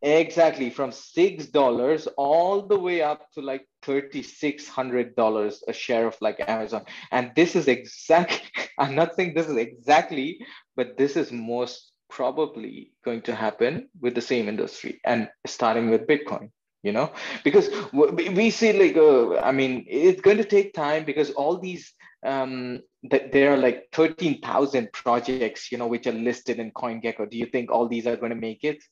Exactly, 0.05 0.69
from 0.69 0.93
six 0.93 1.47
dollars 1.47 2.07
all 2.19 2.61
the 2.61 2.79
way 2.79 3.01
up 3.01 3.33
to 3.33 3.41
like 3.41 3.67
thirty-six 3.83 4.69
hundred 4.69 5.17
dollars 5.17 5.65
a 5.67 5.73
share 5.73 6.07
of 6.07 6.15
like 6.21 6.45
Amazon. 6.47 6.85
And 7.11 7.33
this 7.35 7.57
is 7.57 7.69
exact. 7.69 8.43
I'm 8.79 8.95
not 8.95 9.15
saying 9.15 9.33
this 9.33 9.49
is 9.49 9.57
exactly, 9.57 10.45
but 10.77 10.99
this 10.99 11.17
is 11.17 11.33
most 11.33 11.93
probably 12.11 12.93
going 13.03 13.23
to 13.23 13.35
happen 13.35 13.89
with 13.99 14.15
the 14.15 14.21
same 14.21 14.47
industry 14.47 15.01
and 15.07 15.31
starting 15.47 15.89
with 15.89 16.07
Bitcoin. 16.07 16.51
You 16.83 16.93
know, 16.93 17.11
because 17.43 17.71
we 17.95 18.29
we 18.29 18.51
see 18.51 18.75
like, 18.75 18.99
uh, 18.99 19.39
I 19.41 19.53
mean, 19.53 19.87
it's 19.89 20.21
going 20.21 20.37
to 20.37 20.45
take 20.45 20.75
time 20.75 21.05
because 21.07 21.31
all 21.31 21.57
these 21.57 21.95
um 22.27 22.83
that 23.05 23.33
there 23.33 23.55
are 23.55 23.57
like 23.57 23.89
13,000 23.93 24.93
projects, 24.93 25.73
you 25.73 25.79
know, 25.79 25.87
which 25.87 26.07
are 26.07 26.13
listed 26.13 26.59
in 26.59 26.73
CoinGecko. 26.73 27.31
Do 27.31 27.39
you 27.39 27.47
think 27.47 27.71
all 27.71 27.89
these 27.89 28.07
are 28.07 28.17
going 28.17 28.37
to 28.37 28.47
make 28.51 28.65
it? 28.65 28.85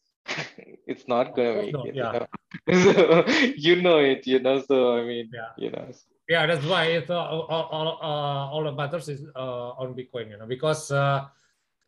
It's 0.87 1.07
not 1.09 1.35
gonna 1.37 1.55
course 1.55 1.67
make 1.67 1.75
not. 1.75 1.87
it, 1.87 1.95
you 1.97 2.03
Yeah. 2.03 2.13
know. 2.13 2.27
So 2.71 3.27
you 3.57 3.83
know 3.83 3.99
it, 3.99 4.27
you 4.27 4.39
know. 4.41 4.63
So 4.63 4.97
I 4.99 5.03
mean, 5.05 5.31
Yeah. 5.33 5.53
you 5.57 5.71
know. 5.71 5.87
yeah 6.29 6.47
that's 6.47 6.65
why 6.65 6.85
it's 6.97 7.11
uh, 7.11 7.19
all, 7.19 7.43
all, 7.51 7.89
uh, 8.01 8.53
all 8.53 8.63
that 8.65 8.77
matters 8.79 9.09
is 9.09 9.27
uh, 9.37 9.71
on 9.83 9.93
bitcoin 9.93 10.31
you 10.31 10.39
know 10.39 10.47
because 10.47 10.91
uh, 10.93 11.27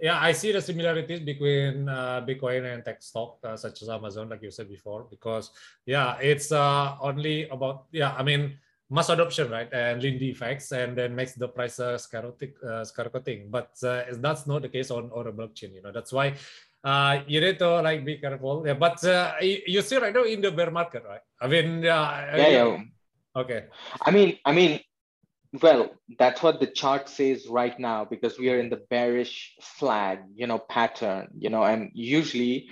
yeah 0.01 0.19
i 0.21 0.33
see 0.33 0.51
the 0.53 0.61
similarities 0.61 1.21
between 1.21 1.89
uh, 1.89 2.21
bitcoin 2.29 2.67
and 2.75 2.85
tech 2.85 3.01
stock 3.01 3.39
uh, 3.45 3.57
such 3.57 3.81
as 3.83 3.89
amazon 3.89 4.29
like 4.29 4.43
you 4.43 4.51
said 4.51 4.69
before 4.69 5.07
because 5.09 5.51
yeah 5.87 6.19
it's 6.19 6.51
uh, 6.51 6.97
only 7.01 7.49
about 7.49 7.87
yeah 7.93 8.13
i 8.19 8.23
mean 8.23 8.59
mass 8.91 9.09
adoption 9.09 9.51
right 9.51 9.73
and 9.73 10.03
lindy 10.03 10.31
effects 10.31 10.73
and 10.73 10.99
then 10.99 11.15
makes 11.15 11.35
the 11.35 11.49
price 11.49 11.81
uh, 11.81 11.97
skyrocketing, 11.97 13.47
uh, 13.47 13.49
but 13.51 13.71
uh, 13.83 14.03
that's 14.19 14.47
not 14.47 14.63
the 14.63 14.69
case 14.69 14.91
on, 14.91 15.11
on 15.15 15.27
a 15.29 15.33
blockchain 15.33 15.73
you 15.73 15.81
know 15.81 15.93
that's 15.93 16.13
why 16.13 16.35
uh, 16.85 17.21
you 17.27 17.41
need 17.41 17.59
to 17.59 17.81
like 17.81 18.05
be 18.05 18.17
careful 18.19 18.63
yeah, 18.67 18.75
but 18.75 19.03
uh, 19.05 19.33
you, 19.41 19.59
you 19.67 19.83
see 19.83 19.97
right 19.97 20.15
now 20.15 20.25
in 20.25 20.41
the 20.41 20.51
bear 20.51 20.71
market 20.71 21.03
right 21.09 21.25
i 21.41 21.47
mean 21.47 21.83
yeah, 21.83 22.37
Yeah, 22.37 22.49
yeah. 22.49 22.85
okay 23.37 23.61
I 24.07 24.11
mean, 24.11 24.39
I 24.45 24.53
mean, 24.53 24.81
well, 25.63 25.91
that's 26.19 26.43
what 26.43 26.61
the 26.61 26.67
chart 26.67 27.09
says 27.09 27.47
right 27.49 27.79
now 27.79 28.05
because 28.05 28.39
we 28.39 28.51
are 28.51 28.59
in 28.59 28.71
the 28.71 28.83
bearish 28.91 29.55
flag, 29.61 30.19
you 30.35 30.47
know, 30.47 30.59
pattern, 30.59 31.29
you 31.39 31.51
know, 31.51 31.63
and 31.63 31.91
usually 31.95 32.69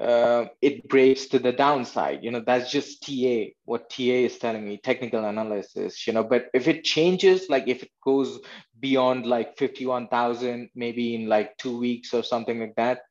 uh, 0.00 0.46
it 0.62 0.88
breaks 0.88 1.26
to 1.26 1.38
the 1.38 1.52
downside. 1.52 2.24
You 2.24 2.30
know, 2.30 2.40
that's 2.40 2.70
just 2.70 3.02
TA, 3.02 3.52
what 3.64 3.90
TA 3.90 4.18
is 4.28 4.38
telling 4.38 4.66
me, 4.66 4.78
technical 4.78 5.24
analysis, 5.24 6.06
you 6.06 6.14
know. 6.14 6.24
But 6.24 6.46
if 6.54 6.68
it 6.68 6.84
changes, 6.84 7.50
like 7.50 7.68
if 7.68 7.82
it 7.82 7.90
goes 8.02 8.40
beyond 8.80 9.26
like 9.26 9.58
51,000, 9.58 10.70
maybe 10.74 11.14
in 11.14 11.28
like 11.28 11.56
two 11.58 11.78
weeks 11.78 12.14
or 12.14 12.22
something 12.22 12.58
like 12.60 12.74
that, 12.76 13.02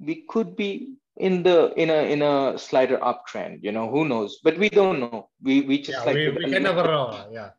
we 0.00 0.24
could 0.28 0.56
be 0.56 0.96
in 1.16 1.42
the 1.42 1.72
in 1.76 1.90
a 1.90 2.10
in 2.12 2.22
a 2.22 2.58
slighter 2.58 2.98
uptrend 2.98 3.62
you 3.62 3.72
know 3.72 3.88
who 3.88 4.04
knows? 4.04 4.40
But 4.42 4.58
we 4.58 4.68
don't 4.68 5.00
know. 5.00 5.28
We 5.42 5.60
we 5.62 5.78
just 5.78 5.98
yeah 5.98 6.04
like 6.04 6.14
we, 6.16 6.30
we 6.30 6.50
can 6.50 6.62
never 6.62 6.82
know 6.84 7.26
yeah. 7.30 7.50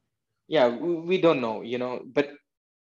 Yeah 0.47 0.67
we, 0.67 0.95
we 0.95 1.21
don't 1.21 1.41
know 1.41 1.61
you 1.61 1.77
know. 1.77 2.01
But 2.05 2.31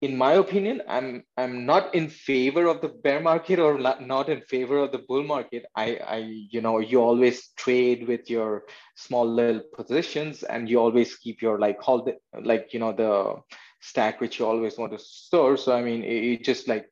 in 0.04 0.16
my 0.18 0.32
opinion, 0.32 0.82
I'm 0.86 1.24
I'm 1.38 1.64
not 1.64 1.94
in 1.94 2.08
favor 2.08 2.66
of 2.66 2.82
the 2.82 2.88
bear 2.88 3.20
market 3.20 3.58
or 3.58 3.78
not 3.78 4.28
in 4.28 4.42
favor 4.42 4.78
of 4.78 4.92
the 4.92 4.98
bull 4.98 5.22
market. 5.22 5.64
I 5.74 5.96
I 5.96 6.16
you 6.50 6.60
know 6.60 6.78
you 6.78 7.00
always 7.00 7.48
trade 7.56 8.06
with 8.06 8.28
your 8.28 8.64
small 8.96 9.26
little 9.26 9.62
positions 9.74 10.42
and 10.42 10.68
you 10.68 10.78
always 10.78 11.16
keep 11.16 11.40
your 11.40 11.58
like 11.58 11.80
hold 11.80 12.10
like 12.42 12.74
you 12.74 12.80
know 12.80 12.92
the 12.92 13.36
stack 13.80 14.20
which 14.20 14.38
you 14.38 14.46
always 14.46 14.76
want 14.76 14.92
to 14.92 14.98
store. 14.98 15.56
So 15.56 15.74
I 15.74 15.82
mean 15.82 16.02
it, 16.02 16.20
it 16.32 16.44
just 16.44 16.68
like 16.68 16.86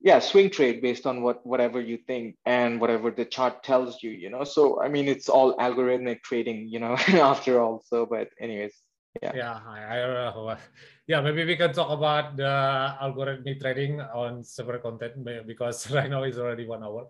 yeah 0.00 0.18
swing 0.18 0.48
trade 0.48 0.80
based 0.80 1.06
on 1.06 1.22
what 1.22 1.44
whatever 1.44 1.80
you 1.80 1.98
think 2.06 2.36
and 2.46 2.80
whatever 2.80 3.10
the 3.10 3.24
chart 3.24 3.62
tells 3.62 4.02
you 4.02 4.10
you 4.10 4.30
know? 4.30 4.44
So 4.44 4.80
i 4.80 4.88
mean 4.88 5.08
it's 5.08 5.28
all 5.28 5.56
algorithmic 5.56 6.22
trading 6.22 6.68
you 6.68 6.80
know 6.80 6.94
after 7.32 7.60
all. 7.60 7.82
So 7.86 8.06
but 8.06 8.28
anyways 8.40 8.74
yeah. 9.22 9.32
Yeah 9.34 9.60
I, 9.66 9.78
I 9.80 10.00
uh, 10.02 10.56
yeah 11.06 11.20
maybe 11.20 11.44
we 11.44 11.56
can 11.56 11.72
talk 11.72 11.90
about 11.90 12.36
the 12.36 12.94
algorithmic 13.02 13.60
trading 13.60 14.00
on 14.00 14.44
separate 14.44 14.82
content 14.82 15.26
because 15.46 15.90
right 15.96 16.08
now 16.08 16.22
it's 16.22 16.38
already 16.38 16.66
one 16.66 16.82
hour. 16.84 17.08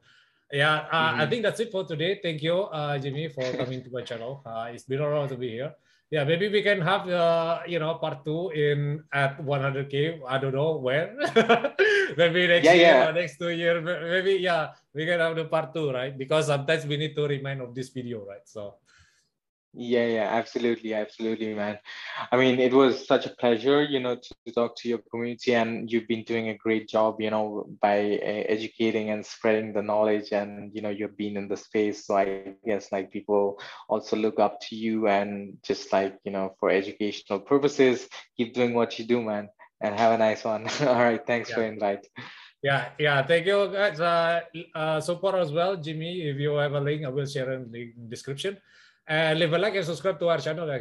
Yeah 0.53 0.89
uh, 0.91 1.13
mm-hmm. 1.13 1.21
i 1.21 1.27
think 1.27 1.43
that's 1.43 1.61
it 1.61 1.71
for 1.71 1.85
today. 1.85 2.19
Thank 2.23 2.43
you 2.43 2.65
uh, 2.73 2.99
jimmy 2.99 3.29
for 3.29 3.45
coming 3.53 3.85
to 3.85 3.91
my 3.91 4.03
channel. 4.03 4.43
Uh, 4.45 4.71
it's 4.73 4.85
been 4.85 5.01
a 5.01 5.05
honor 5.05 5.29
to 5.29 5.37
be 5.37 5.51
here 5.51 5.75
yeah 6.11 6.25
maybe 6.27 6.51
we 6.51 6.61
can 6.63 6.81
have 6.83 7.09
uh, 7.09 7.63
you 7.67 7.79
know 7.79 7.95
part 7.95 8.25
two 8.27 8.51
in 8.51 9.03
at 9.15 9.39
100k 9.39 10.21
i 10.27 10.39
don't 10.39 10.55
know 10.55 10.77
when. 10.77 11.17
Maybe 12.17 12.49
next 12.49 12.67
yeah, 12.67 12.75
year 12.75 12.97
yeah. 13.07 13.11
next 13.15 13.39
two 13.39 13.51
year 13.51 13.81
maybe 13.81 14.43
yeah 14.43 14.75
we 14.95 15.07
can 15.07 15.21
have 15.21 15.37
the 15.37 15.45
part 15.45 15.73
two 15.73 15.93
right? 15.93 16.17
Because 16.17 16.47
sometimes 16.47 16.85
we 16.87 16.97
need 16.97 17.15
to 17.15 17.27
remind 17.27 17.63
of 17.63 17.75
this 17.75 17.91
video 17.91 18.27
right? 18.27 18.43
So 18.45 18.83
yeah, 19.73 20.07
yeah, 20.07 20.29
absolutely, 20.31 20.95
absolutely, 20.95 21.55
man. 21.55 21.79
I 22.33 22.37
mean, 22.37 22.59
it 22.59 22.73
was 22.73 23.07
such 23.07 23.27
a 23.27 23.31
pleasure, 23.31 23.83
you 23.85 24.01
know, 24.01 24.17
to, 24.17 24.53
talk 24.53 24.77
to 24.79 24.89
your 24.89 24.99
community, 25.11 25.55
and 25.55 25.91
you've 25.91 26.09
been 26.09 26.25
doing 26.25 26.49
a 26.49 26.57
great 26.57 26.89
job, 26.89 27.21
you 27.21 27.31
know, 27.31 27.67
by 27.81 27.99
uh, 27.99 28.43
educating 28.49 29.11
and 29.11 29.25
spreading 29.25 29.73
the 29.73 29.83
knowledge, 29.83 30.33
and 30.33 30.75
you 30.75 30.83
know, 30.83 30.91
you've 30.91 31.17
been 31.17 31.37
in 31.37 31.47
the 31.47 31.57
space. 31.57 32.07
So 32.07 32.17
I 32.17 32.55
guess 32.67 32.91
like 32.91 33.13
people 33.13 33.61
also 33.89 34.17
look 34.17 34.41
up 34.41 34.61
to 34.69 34.77
you, 34.77 35.07
and 35.07 35.57
just 35.63 35.93
like 35.93 36.19
you 36.25 36.33
know, 36.33 36.57
for 36.59 36.71
educational 36.71 37.39
purposes, 37.39 38.09
keep 38.37 38.55
doing 38.55 38.75
what 38.75 38.99
you 38.99 39.05
do, 39.05 39.23
man, 39.23 39.51
and 39.81 39.95
have 39.95 40.13
a 40.13 40.19
nice 40.19 40.43
one. 40.43 40.67
All 40.81 40.95
right, 40.95 41.25
thanks 41.25 41.51
yeah. 41.51 41.55
for 41.55 41.63
invite. 41.63 42.07
Yeah, 42.63 42.89
yeah, 42.99 43.23
thank 43.23 43.47
you 43.47 43.71
guys. 43.73 44.01
Uh, 44.01 44.41
uh, 44.75 45.01
support 45.01 45.37
as 45.37 45.53
well, 45.53 45.77
Jimmy. 45.77 46.23
If 46.29 46.39
you 46.39 46.55
have 46.57 46.73
a 46.73 46.81
link, 46.81 47.07
I 47.07 47.09
will 47.09 47.25
share 47.25 47.53
in 47.53 47.71
the 47.71 47.93
description. 48.09 48.59
And 49.07 49.39
leave 49.39 49.53
a 49.53 49.59
like 49.59 49.75
and 49.75 49.85
subscribe 49.85 50.19
to 50.21 50.29
our 50.29 50.39
channel. 50.39 50.71